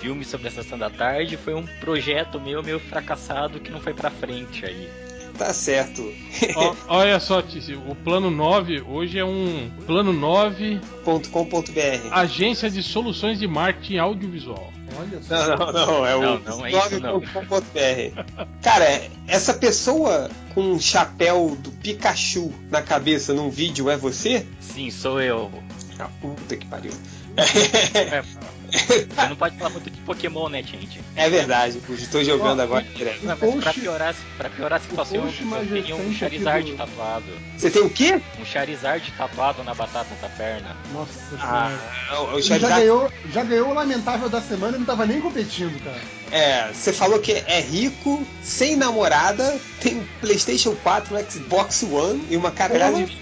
[0.00, 1.36] filmes sobre a sessão da tarde.
[1.36, 5.11] Foi um projeto meu meio fracassado que não foi pra frente aí.
[5.36, 6.12] Tá certo.
[6.56, 12.08] Ó, olha só, Tizi, o plano 9 hoje é um plano 9.com.br.
[12.10, 14.72] Agência de Soluções de Marketing Audiovisual.
[14.98, 17.20] Olha Não, não, não, é o Não, não, é isso não.
[17.20, 18.46] 9.com.br.
[18.62, 24.46] Cara, essa pessoa com um chapéu do Pikachu na cabeça num vídeo é você?
[24.60, 25.50] Sim, sou eu.
[25.98, 26.92] Ah, puta que pariu.
[27.36, 28.22] É,
[28.72, 30.98] Você não pode falar muito de Pokémon, né, gente?
[31.14, 33.22] É verdade, estou jogando Ó, agora e- direto.
[33.24, 37.24] Não, mas pra piorar, pra piorar a situação, eu, tenho um Charizard do- tatuado.
[37.56, 38.20] Você tem o quê?
[38.40, 40.74] Um Charizard tatuado na batata da perna.
[40.92, 41.76] Nossa Ah,
[42.08, 42.22] senhora.
[42.22, 42.80] o, o Ele já Charizard.
[42.80, 46.00] ganhou, já ganhou o lamentável da semana e não tava nem competindo, cara.
[46.30, 52.24] É, você falou que é rico, sem namorada, tem um PlayStation 4, um Xbox One
[52.30, 53.20] e uma caralhada de.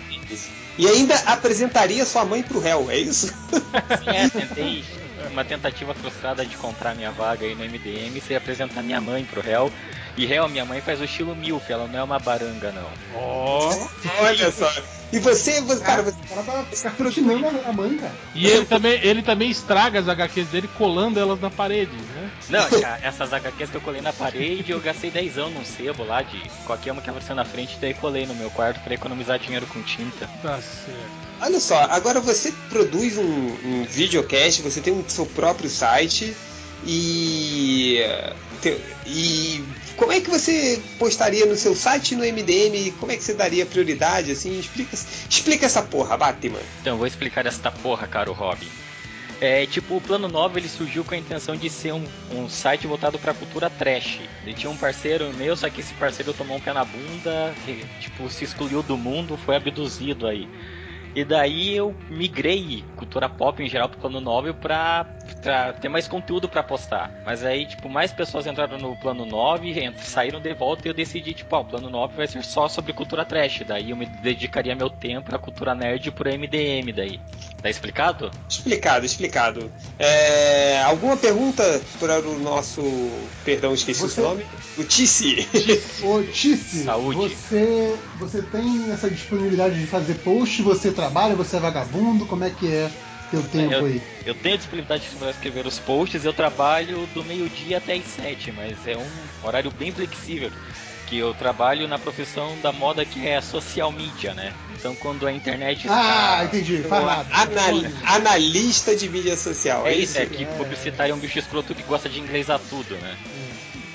[0.79, 3.35] E ainda apresentaria sua mãe pro réu, é isso?
[4.07, 4.83] É, tentei
[5.31, 9.41] uma tentativa frustrada de comprar minha vaga aí no MDM e apresentar minha mãe pro
[9.41, 9.73] réu.
[10.17, 12.91] E réu, minha mãe faz o estilo milf, ela não é uma baranga, não.
[13.15, 13.71] Ó.
[14.21, 14.71] Olha só.
[15.13, 16.17] E você, você cara, você,
[16.83, 18.13] tá cartutinando a mãe, cara.
[18.35, 22.31] E ele também, ele também estraga as HQs dele colando elas na parede, né?
[22.49, 26.05] Não, já, essas HQs que eu colei na parede, eu gastei 10 anos num sebo
[26.05, 29.39] lá de qualquer uma que apareceu na frente, daí colei no meu quarto pra economizar
[29.39, 30.29] dinheiro com tinta.
[30.43, 31.30] Tá certo.
[31.41, 33.23] Olha só, agora você produz um,
[33.65, 36.35] um videocast, você tem o seu próprio site
[36.87, 37.99] e,
[38.61, 39.65] te- e
[39.97, 42.93] como é que você postaria no seu site no MDM?
[42.99, 44.31] Como é que você daria prioridade?
[44.33, 44.95] Assim, explica,
[45.29, 46.61] explica essa porra, Batman.
[46.81, 48.69] Então, vou explicar esta porra, caro Robin.
[49.43, 52.87] É, tipo, o Plano 9 ele surgiu com a intenção de ser um, um site
[52.87, 54.21] voltado pra cultura trash.
[54.45, 57.55] Ele tinha um parceiro meu, só que esse parceiro tomou um pé na bunda,
[57.99, 60.47] tipo, se excluiu do mundo, foi abduzido aí.
[61.15, 65.05] E daí eu migrei cultura pop em geral pro plano 9 pra,
[65.43, 67.11] pra ter mais conteúdo pra postar.
[67.25, 70.95] Mas aí, tipo, mais pessoas entraram no plano 9, ent- saíram de volta e eu
[70.95, 73.63] decidi, tipo, o plano 9 vai ser só sobre cultura trash.
[73.67, 77.21] Daí eu me dedicaria meu tempo pra cultura nerd por MDM daí.
[77.63, 78.31] Tá explicado?
[78.49, 79.71] Explicado, explicado.
[79.99, 81.63] É, alguma pergunta
[81.99, 83.29] para o nosso.
[83.45, 84.47] Perdão, esqueci Você- o seu nome?
[84.79, 85.47] O Tissi.
[86.03, 87.17] Ô, Tice, Saúde.
[87.19, 90.63] você, você tem essa disponibilidade de fazer post?
[90.63, 91.35] Você trabalha?
[91.37, 92.27] Você é vagabundo?
[92.27, 92.91] Como é que é
[93.31, 94.01] teu tempo eu, aí?
[94.25, 98.87] eu tenho disponibilidade de escrever os posts, eu trabalho do meio-dia até as sete, mas
[98.87, 99.11] é um
[99.43, 100.51] horário bem flexível.
[101.11, 104.53] Que eu trabalho na profissão da moda que é social media, né?
[104.79, 106.57] Então quando a internet Ah, está.
[106.57, 106.83] entendi.
[106.85, 107.29] Faz nada.
[107.33, 109.85] Anal- analista de mídia social.
[109.89, 112.95] É É isso, é que publicitário é um bicho escroto que gosta de inglesar tudo,
[112.99, 113.17] né?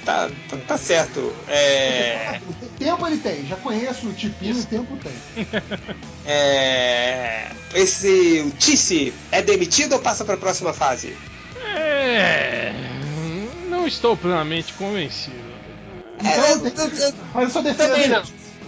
[0.04, 1.34] Tá, tá, tá certo.
[1.48, 2.40] É,
[2.78, 5.46] Tempo ele tem, já conheço o tipinho, tempo tem.
[6.26, 11.16] é, esse o Tissi é demitido ou passa para a próxima fase?
[11.78, 12.74] É.
[13.70, 15.45] Não estou plenamente convencido.
[16.20, 16.90] Então,
[17.34, 17.90] faz a sua defesa.
[17.90, 18.10] Também aí.
[18.10, 18.24] não.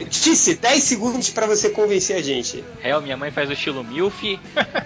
[0.06, 2.64] Tissi, 10 segundos para você convencer a gente.
[2.82, 4.40] Real, minha mãe faz o estilo MILF,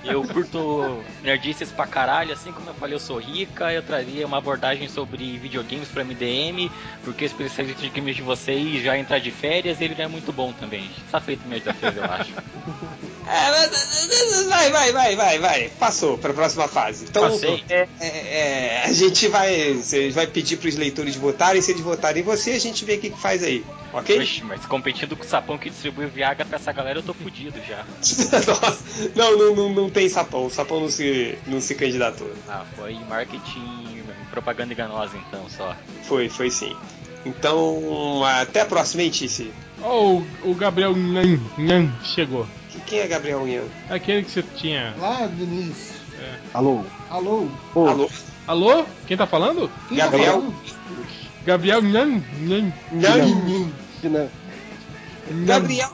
[0.06, 4.38] eu curto nerdices pra caralho, assim como eu falei, eu sou rica, eu traria uma
[4.38, 6.72] abordagem sobre videogames pra MDM,
[7.04, 10.32] porque o especialista de games de vocês já entrar de férias, ele não é muito
[10.32, 10.90] bom também.
[11.12, 12.32] Tá feito meu desafio, eu acho.
[13.32, 15.70] É, mas- vai, vai, vai, vai, vai.
[15.80, 17.06] Passou para a próxima fase.
[17.06, 17.64] Então, Passei.
[17.70, 21.62] é, é, é, a gente vai, você vai pedir para os leitores votarem.
[21.62, 23.64] Se eles votarem em você, a gente vê o que, que faz aí,
[23.94, 24.20] ok?
[24.20, 27.58] Oxe, mas competindo com o sapão que distribui Viagra pra essa galera, eu tô fudido
[27.66, 27.86] já.
[28.48, 30.48] Nossa, não, não, não, não tem sapão.
[30.48, 32.30] O sapão não se, não se candidatou.
[32.50, 35.74] Ah, foi marketing, propaganda enganosa então, só.
[36.04, 36.76] Foi, foi sim.
[37.26, 39.52] Então, até a próxima, hein, Tice?
[39.82, 42.46] Ó, o, o Gabriel Nhan, Nhan chegou.
[42.92, 43.64] Quem é Gabriel Ian?
[43.90, 44.94] Aquele que você tinha.
[45.00, 45.96] Lá do início.
[46.20, 46.36] É.
[46.54, 46.84] Alô?
[47.10, 47.48] Alô?
[47.74, 48.10] Alô?
[48.46, 48.86] Alô?
[49.08, 49.72] Quem tá falando?
[49.88, 50.54] Quem tá Gabriel?
[51.46, 52.74] Gabriel Nhan, Nhan.
[52.92, 53.72] Não,
[54.04, 54.30] Não.
[55.46, 55.90] Gabriel,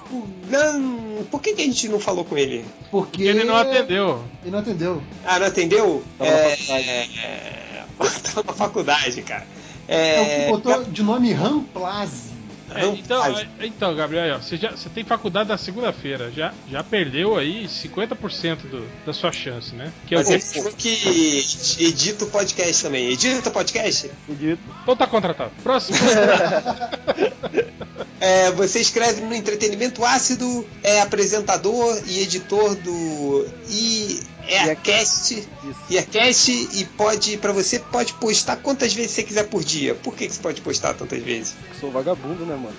[0.49, 1.23] não.
[1.29, 2.65] Por que, que a gente não falou com ele?
[2.89, 4.23] Porque Ele não atendeu.
[4.41, 5.03] Ele não atendeu.
[5.23, 6.03] Ah, não atendeu?
[6.17, 6.89] Tava na é, faculdade.
[7.21, 7.85] é,
[8.33, 9.45] tá na faculdade, cara.
[9.87, 12.26] É, o que É, botou de nome Ramplase.
[12.73, 17.37] É, então, é, então, Gabriel, você, já, você tem faculdade na segunda-feira, já, já perdeu
[17.37, 19.91] aí 50% do, da sua chance, né?
[20.05, 21.43] Que é o Mas ele falou que
[21.79, 23.09] edita o podcast também.
[23.09, 24.11] Edita o podcast?
[24.29, 24.61] Edito.
[24.83, 25.51] Então tá contratado.
[25.63, 25.97] Próximo.
[28.19, 35.47] É, você escreve no Entretenimento Ácido, é apresentador e editor do IECast,
[35.89, 39.95] IECast e pode, para você, pode postar quantas vezes você quiser por dia.
[39.95, 41.55] Por que, que você pode postar tantas vezes?
[41.79, 42.75] Sou vagabundo, né, mano?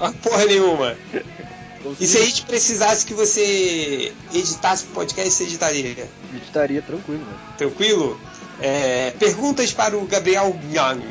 [0.00, 0.96] Ah, Porra nenhuma.
[1.98, 6.08] E se a gente precisasse que você editasse o podcast, você editaria?
[6.32, 7.38] Editaria tranquilo, velho.
[7.58, 8.20] Tranquilo?
[8.60, 11.02] É, perguntas para o Gabriel Young.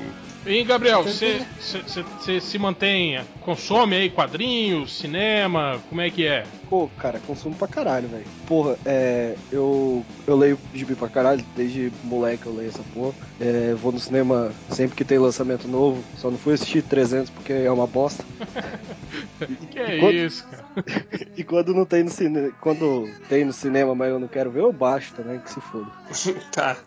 [0.45, 6.47] E Gabriel, você se mantém, consome aí quadrinhos, cinema, como é que é?
[6.67, 8.25] Pô, cara, consumo pra caralho, velho.
[8.47, 9.37] Porra, é.
[9.51, 13.13] Eu, eu leio gibi pra caralho, desde moleque eu leio essa porra.
[13.39, 17.51] É, vou no cinema sempre que tem lançamento novo, só não fui assistir 300 porque
[17.53, 18.25] é uma bosta.
[19.69, 20.65] que é quando- isso, cara?
[21.37, 24.61] E quando não tem no cinema, quando tem no cinema, mas eu não quero ver,
[24.61, 25.87] eu baixo também, que se foda.
[26.51, 26.77] tá.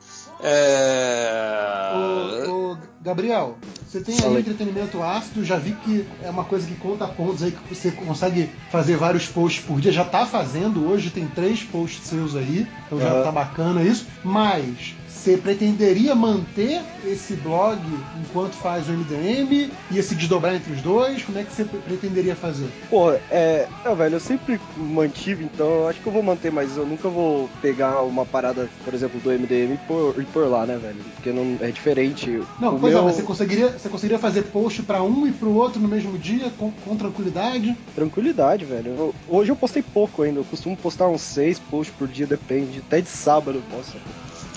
[0.46, 2.44] É...
[2.46, 3.56] Ô, ô, Gabriel,
[3.86, 7.52] você tem aí entretenimento ácido, já vi que é uma coisa que conta pontos aí,
[7.52, 12.06] que você consegue fazer vários posts por dia, já tá fazendo, hoje tem três posts
[12.08, 13.22] seus aí, então já Aham.
[13.22, 17.80] tá bacana isso, mas você pretenderia manter esse blog
[18.20, 19.70] enquanto faz o MDM?
[19.90, 21.22] Ia se desdobrar entre os dois?
[21.22, 22.68] Como é que você pre- pretenderia fazer?
[22.90, 23.66] Pô, é.
[23.84, 27.48] É, velho, eu sempre mantive, então acho que eu vou manter, mas eu nunca vou
[27.62, 30.98] pegar uma parada, por exemplo, do MDM e pôr, e pôr lá, né, velho?
[31.14, 32.42] Porque não é diferente.
[32.60, 33.04] Não, o pois é, meu...
[33.06, 36.50] mas você conseguiria, você conseguiria fazer post pra um e pro outro no mesmo dia,
[36.50, 37.74] com, com tranquilidade?
[37.94, 38.88] Tranquilidade, velho.
[38.98, 40.40] Eu- hoje eu postei pouco ainda.
[40.40, 42.80] Eu costumo postar uns seis posts por dia, depende.
[42.80, 43.96] Até de sábado eu posto.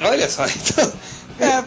[0.01, 0.93] Olha só, então.
[1.39, 1.63] É,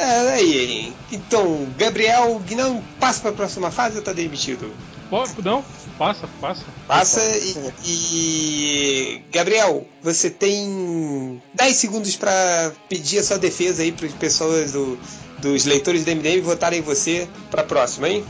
[0.00, 0.94] é, aí, hein?
[1.10, 4.72] Então, Gabriel Guinão passa para a próxima fase ou tá demitido?
[5.08, 5.64] Pô, não,
[5.98, 6.64] passa, passa.
[6.86, 14.06] Passa e, e- Gabriel, você tem 10 segundos para pedir a sua defesa aí para
[14.06, 14.96] as pessoas do-
[15.38, 18.24] dos leitores do MDM votarem em você para a próxima, hein?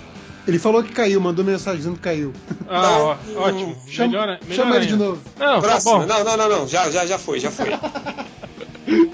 [0.48, 2.32] Ele falou que caiu, mandou mensagem dizendo que caiu.
[2.66, 3.76] Ah, ó, ótimo.
[3.86, 5.20] Chama, Melhor, melhor chama ele de novo.
[5.38, 5.98] Não, tá próximo.
[5.98, 6.06] bom.
[6.06, 7.66] não, não, não, não, já, já, já foi, já foi.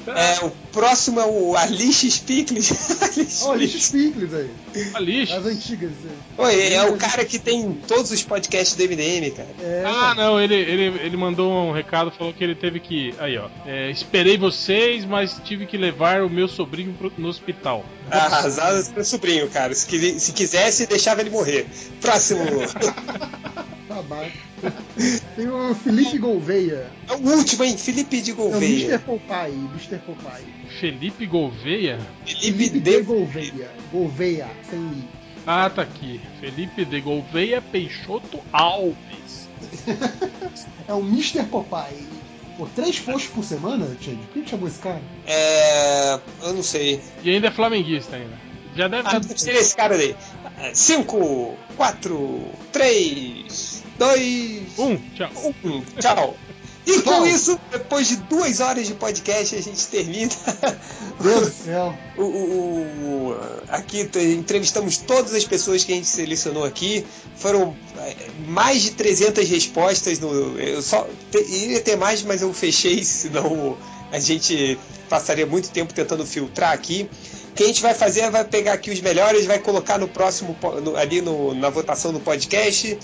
[0.07, 3.43] É, o próximo é o Alice Spickles.
[3.47, 4.51] Oh, lixo Spinkles aí.
[4.94, 5.32] Alice.
[5.32, 5.90] As antigas.
[6.39, 6.47] aí.
[6.47, 9.48] Oi, é o cara que tem todos os podcasts do MDM, cara.
[9.61, 13.15] É, Ah, não, ele, ele, ele mandou um recado, falou que ele teve que.
[13.19, 13.48] Aí, ó.
[13.66, 17.85] é, esperei vocês, mas tive que levar o meu sobrinho pro- no hospital.
[18.11, 19.74] Ah, Arrasado pro sobrinho, cara.
[19.74, 21.66] Se, se quisesse, deixava ele morrer.
[22.01, 22.40] Próximo.
[23.89, 24.33] Babaca.
[25.37, 26.87] Tem o Felipe Gouveia.
[27.09, 27.77] É o último, hein?
[27.77, 28.95] Felipe de É o Gouveia.
[28.95, 28.99] Mr.
[28.99, 29.55] Popeye.
[29.55, 29.99] Mr.
[29.99, 30.47] Popeye.
[30.81, 31.99] Felipe Gouveia?
[32.25, 33.71] Felipe de Gouveia.
[33.93, 35.05] Gouveia, sem I.
[35.47, 36.21] Ah, tá aqui.
[36.41, 39.49] Felipe de Gouveia Peixoto Alves.
[40.89, 41.43] É o Mr.
[41.45, 42.07] Popeye.
[42.57, 44.17] Pô, três posts por semana, Chad?
[44.33, 45.01] Quem que chamou esse cara?
[45.27, 46.19] É.
[46.43, 47.01] Eu não sei.
[47.23, 48.39] E ainda é flamenguista ainda.
[48.77, 49.35] Já deve Ah, estar.
[49.35, 50.15] tira esse cara daí.
[50.73, 52.41] 5, 4,
[52.73, 55.31] 3, 2, Um, tchau.
[55.64, 56.36] Um, tchau.
[56.86, 60.31] E com isso, depois de duas horas de podcast, a gente termina.
[61.20, 61.98] Deus do céu.
[62.16, 63.36] O, o- o-
[63.68, 64.09] aqui
[64.39, 67.05] entrevistamos todas as pessoas que a gente selecionou aqui.
[67.36, 68.14] Foram é,
[68.47, 70.20] mais de 300 respostas.
[70.20, 73.77] No, eu só iria ter mais, mas eu fechei, senão
[74.12, 74.78] a gente
[75.10, 77.10] passaria muito tempo tentando filtrar aqui.
[77.51, 80.06] O que a gente vai fazer é vai pegar aqui os melhores, vai colocar no
[80.06, 82.97] próximo no- ali no- na votação do podcast.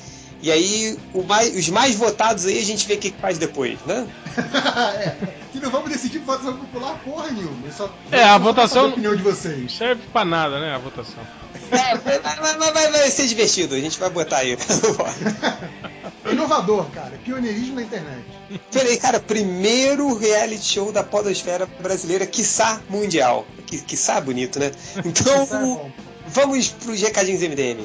[0.43, 3.39] E aí, o mais- os mais votados aí a gente vê o que que faz
[3.39, 4.07] depois, né?
[4.99, 5.15] é,
[5.53, 7.71] que não vamos decidir votação popular porra nenhuma.
[7.71, 9.73] Só É, a só votação- a opinião de vocês.
[9.73, 10.75] Serve pra nada, né?
[10.75, 11.23] A votação.
[11.71, 14.57] É, vai, vai- vai- vai- vai ser divertido, a gente vai botar aí.
[16.31, 17.13] Inovador, cara.
[17.25, 18.25] Pioneirismo na internet.
[18.71, 23.47] Peraí, cara, primeiro reality show da podosfera brasileira, quiçá mundial.
[23.67, 24.71] Qui- Quiçá bonito, né?
[25.05, 25.43] Então,
[25.87, 25.91] é
[26.27, 27.85] vamos pros recadinhos MDM.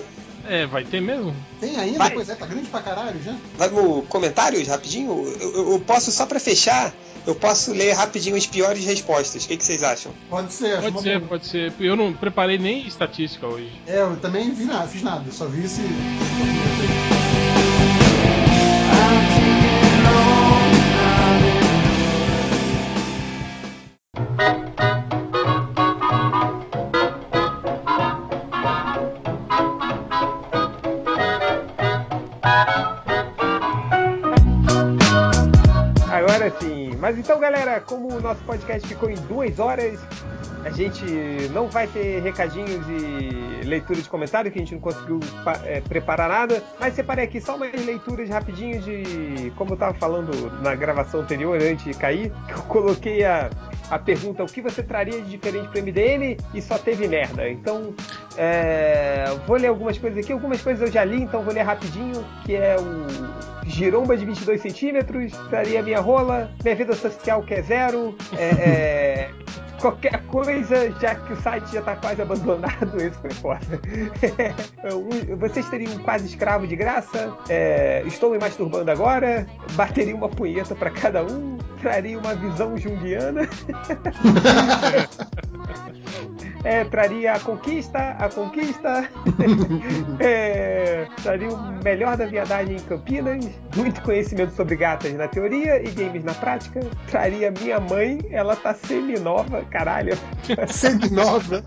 [0.50, 1.36] É, vai ter mesmo?
[1.60, 1.98] Tem ainda?
[2.00, 2.12] Vai.
[2.12, 3.36] Pois é, tá grande pra caralho já.
[3.58, 5.12] Vamos comentários rapidinho?
[5.40, 6.94] Eu, eu- eu posso, só pra fechar,
[7.26, 9.44] eu posso ler rapidinho as piores respostas.
[9.44, 10.12] O que, que vocês acham?
[10.30, 11.30] Pode ser, acho Pode ser, boa.
[11.30, 11.74] pode ser.
[11.80, 13.72] Eu não preparei nem estatística hoje.
[13.86, 15.82] É, eu também vi nada, fiz nada, só vi esse.
[37.28, 40.00] Então, galera, como o nosso podcast ficou em duas horas,
[40.64, 41.04] a gente
[41.52, 45.20] não vai ter recadinhos e leitura de comentário, que a gente não conseguiu
[45.66, 46.64] é, preparar nada.
[46.80, 49.52] Mas separei aqui só umas leituras rapidinho de.
[49.58, 50.32] Como eu tava falando
[50.62, 53.50] na gravação anterior, antes de cair, que eu coloquei a.
[53.90, 57.50] A pergunta, o que você traria de diferente pro MDM e só teve merda.
[57.50, 57.94] Então,
[58.38, 60.32] é, vou ler algumas coisas aqui.
[60.32, 64.62] Algumas coisas eu já li, então vou ler rapidinho, que é o giromba de 22
[64.62, 69.30] centímetros, traria minha rola, minha vida social que é zero, é, é,
[69.82, 73.60] qualquer coisa, já que o site já tá quase abandonado, esse foi foda.
[74.86, 77.36] Um- Vocês teriam um quase escravo de graça?
[77.50, 79.46] É, estou me masturbando agora?
[79.74, 81.58] Bateria uma punheta pra cada um?
[81.82, 83.42] Traria uma visão junguiana?
[86.64, 89.08] É, traria a conquista, a conquista.
[90.20, 93.46] É, traria o melhor da viadagem em Campinas.
[93.76, 96.80] Muito conhecimento sobre gatas na teoria e games na prática.
[97.10, 100.18] Traria minha mãe, ela tá semi-nova, caralho.
[100.68, 101.64] Semi-nova?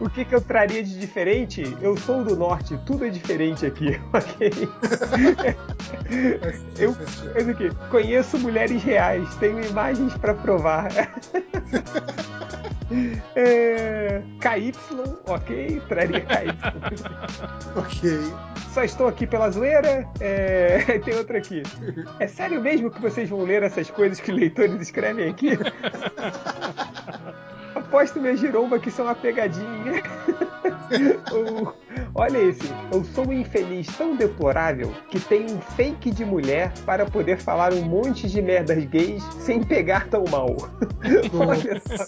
[0.00, 1.76] O que, que eu traria de diferente?
[1.80, 4.50] Eu sou do norte, tudo é diferente aqui, ok?
[6.78, 6.96] eu,
[7.34, 10.88] eu aqui, conheço mulheres reais, tenho imagens pra provar.
[13.36, 14.72] É, KY,
[15.26, 15.82] ok?
[15.88, 16.48] Traria KY.
[17.76, 18.10] ok.
[18.72, 20.08] Só estou aqui pela zoeira.
[20.20, 21.62] É, tem outra aqui.
[22.18, 25.50] É sério mesmo que vocês vão ler essas coisas que leitores escrevem aqui?
[27.74, 30.02] Aposto minha giromba que são uma pegadinha.
[32.14, 32.72] Olha esse.
[32.92, 37.72] Eu sou um infeliz tão deplorável que tenho um fake de mulher para poder falar
[37.72, 40.54] um monte de merdas gays sem pegar tão mal.
[41.34, 42.04] Olha só.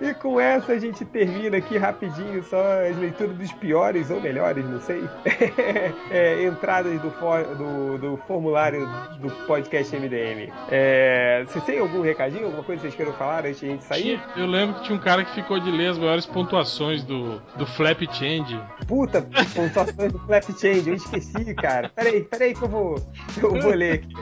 [0.00, 4.64] e com essa a gente termina aqui rapidinho só as leituras dos piores ou melhores
[4.64, 5.02] não sei.
[6.10, 8.86] É, entradas do, for- do, do formulário
[9.20, 13.60] do podcast MDM é, vocês têm algum recadinho, alguma coisa que vocês queiram falar antes
[13.60, 14.20] de a gente sair?
[14.36, 17.66] Eu lembro que tinha um cara que ficou de ler as maiores pontuações do, do
[17.66, 18.60] Flap Change.
[18.86, 19.22] Puta,
[19.54, 21.88] pontuações do Flap Change, eu esqueci, cara.
[21.94, 22.94] Peraí, peraí que eu vou,
[23.42, 24.14] eu vou ler aqui.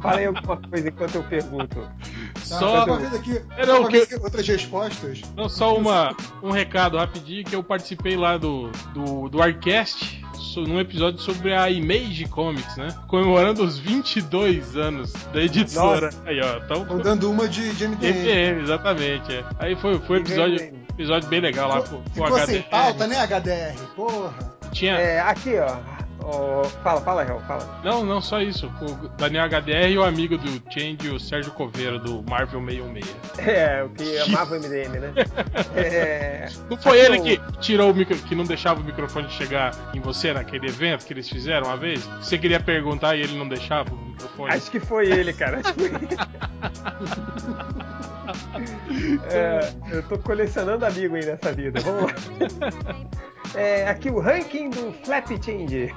[0.00, 1.88] Falei alguma coisa enquanto eu pergunto.
[2.36, 5.22] Só- Tá, uma vez aqui, Era só o uma que- vez aqui, outras respostas.
[5.36, 10.24] Não, só uma, um recado rapidinho que eu participei lá do, do, do Arcast
[10.56, 12.88] num episódio sobre a Image Comics, né?
[13.06, 16.06] Comemorando os 22 anos da editora.
[16.06, 16.22] Nossa.
[16.24, 16.56] Aí, ó.
[16.64, 18.12] Então, Estão dando uma de, de MDM.
[18.18, 19.32] MDM, exatamente.
[19.32, 19.44] É.
[19.58, 22.70] Aí foi, foi um episódio, episódio bem legal lá com, com o Ficou sem HDR.
[22.70, 23.78] pauta, né, HDR?
[23.94, 24.34] Porra.
[24.72, 24.94] Tinha...
[24.94, 25.76] É, aqui, ó.
[26.82, 27.80] Fala, fala, Real, fala.
[27.84, 28.70] Não, não, só isso.
[28.80, 33.16] O Daniel HDR e o amigo do Change, o Sérgio Coveiro, do Marvel 616.
[33.48, 35.12] É, o que amava o MDM, né?
[35.74, 39.28] É, Não foi aqui ele eu- que tirou o micro, que não deixava o microfone
[39.30, 42.04] chegar em você naquele evento que eles fizeram uma vez?
[42.20, 44.52] Você queria perguntar e ele não deixava o microfone?
[44.52, 45.60] Acho que foi ele, cara.
[45.60, 46.08] Acho que foi ele.
[49.30, 51.80] É, eu tô colecionando amigo aí nessa vida.
[51.80, 52.14] Vamos lá.
[53.54, 55.94] É, aqui o ranking do Flap Change.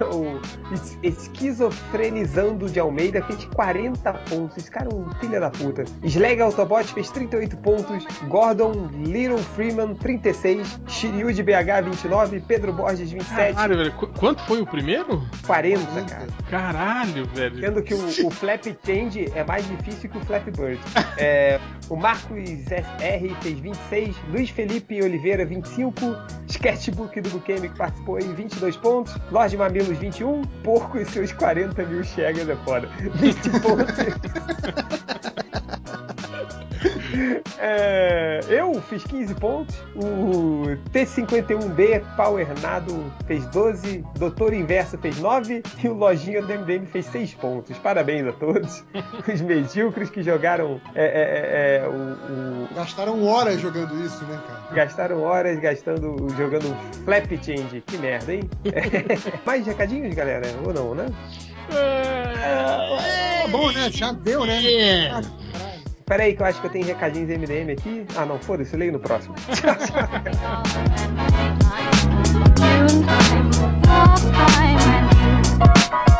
[0.12, 0.40] O
[0.74, 4.56] es- Esquizofrenizando de Almeida fez 40 pontos.
[4.56, 5.84] Esse cara é um filho da puta.
[6.06, 8.04] Slag Autobot fez 38 pontos.
[8.28, 10.80] Gordon Little Freeman 36.
[10.86, 12.40] Shiryu de BH 29.
[12.40, 13.54] Pedro Borges 27.
[13.54, 13.92] Caralho, velho.
[13.92, 15.22] Qu- quanto foi o primeiro?
[15.46, 16.26] 40, cara.
[16.50, 17.60] Caralho, velho.
[17.60, 20.80] Sendo que o, o Flap Change é mais difícil que o Flap Bird.
[21.16, 25.94] É, o Marcos SR fez 26, Luiz Felipe Oliveira 25,
[26.48, 31.84] Sketchbook do Bukemi que participou aí 22 pontos, Lorde Mamilos 21, Porco e seus 40
[31.84, 32.88] mil chegas é foda.
[33.16, 33.94] 20 pontos.
[37.58, 45.88] É, eu fiz 15 pontos, o T51B Powernado fez 12, Doutor Inverso fez 9 e
[45.88, 47.78] o Lojinha do MDM fez 6 pontos.
[47.78, 48.84] Parabéns a todos.
[49.32, 54.40] Os medíocres que jogaram é, é, é, é, o, o- Gastaram horas jogando isso, né,
[54.46, 54.74] cara?
[54.74, 56.74] Gastaram horas gastando, jogando
[57.04, 57.82] Flap Change.
[57.86, 58.48] Que merda, hein?
[59.46, 60.46] Mais recadinhos, galera?
[60.66, 61.06] Ou não, né?
[61.70, 63.90] Tá bom, né?
[63.90, 64.60] Já deu, né?
[65.12, 65.73] Ah,
[66.06, 68.06] Peraí, que eu acho que eu tenho recadinhos MDM aqui.
[68.16, 69.34] Ah, não, foda-se, eu leio no próximo.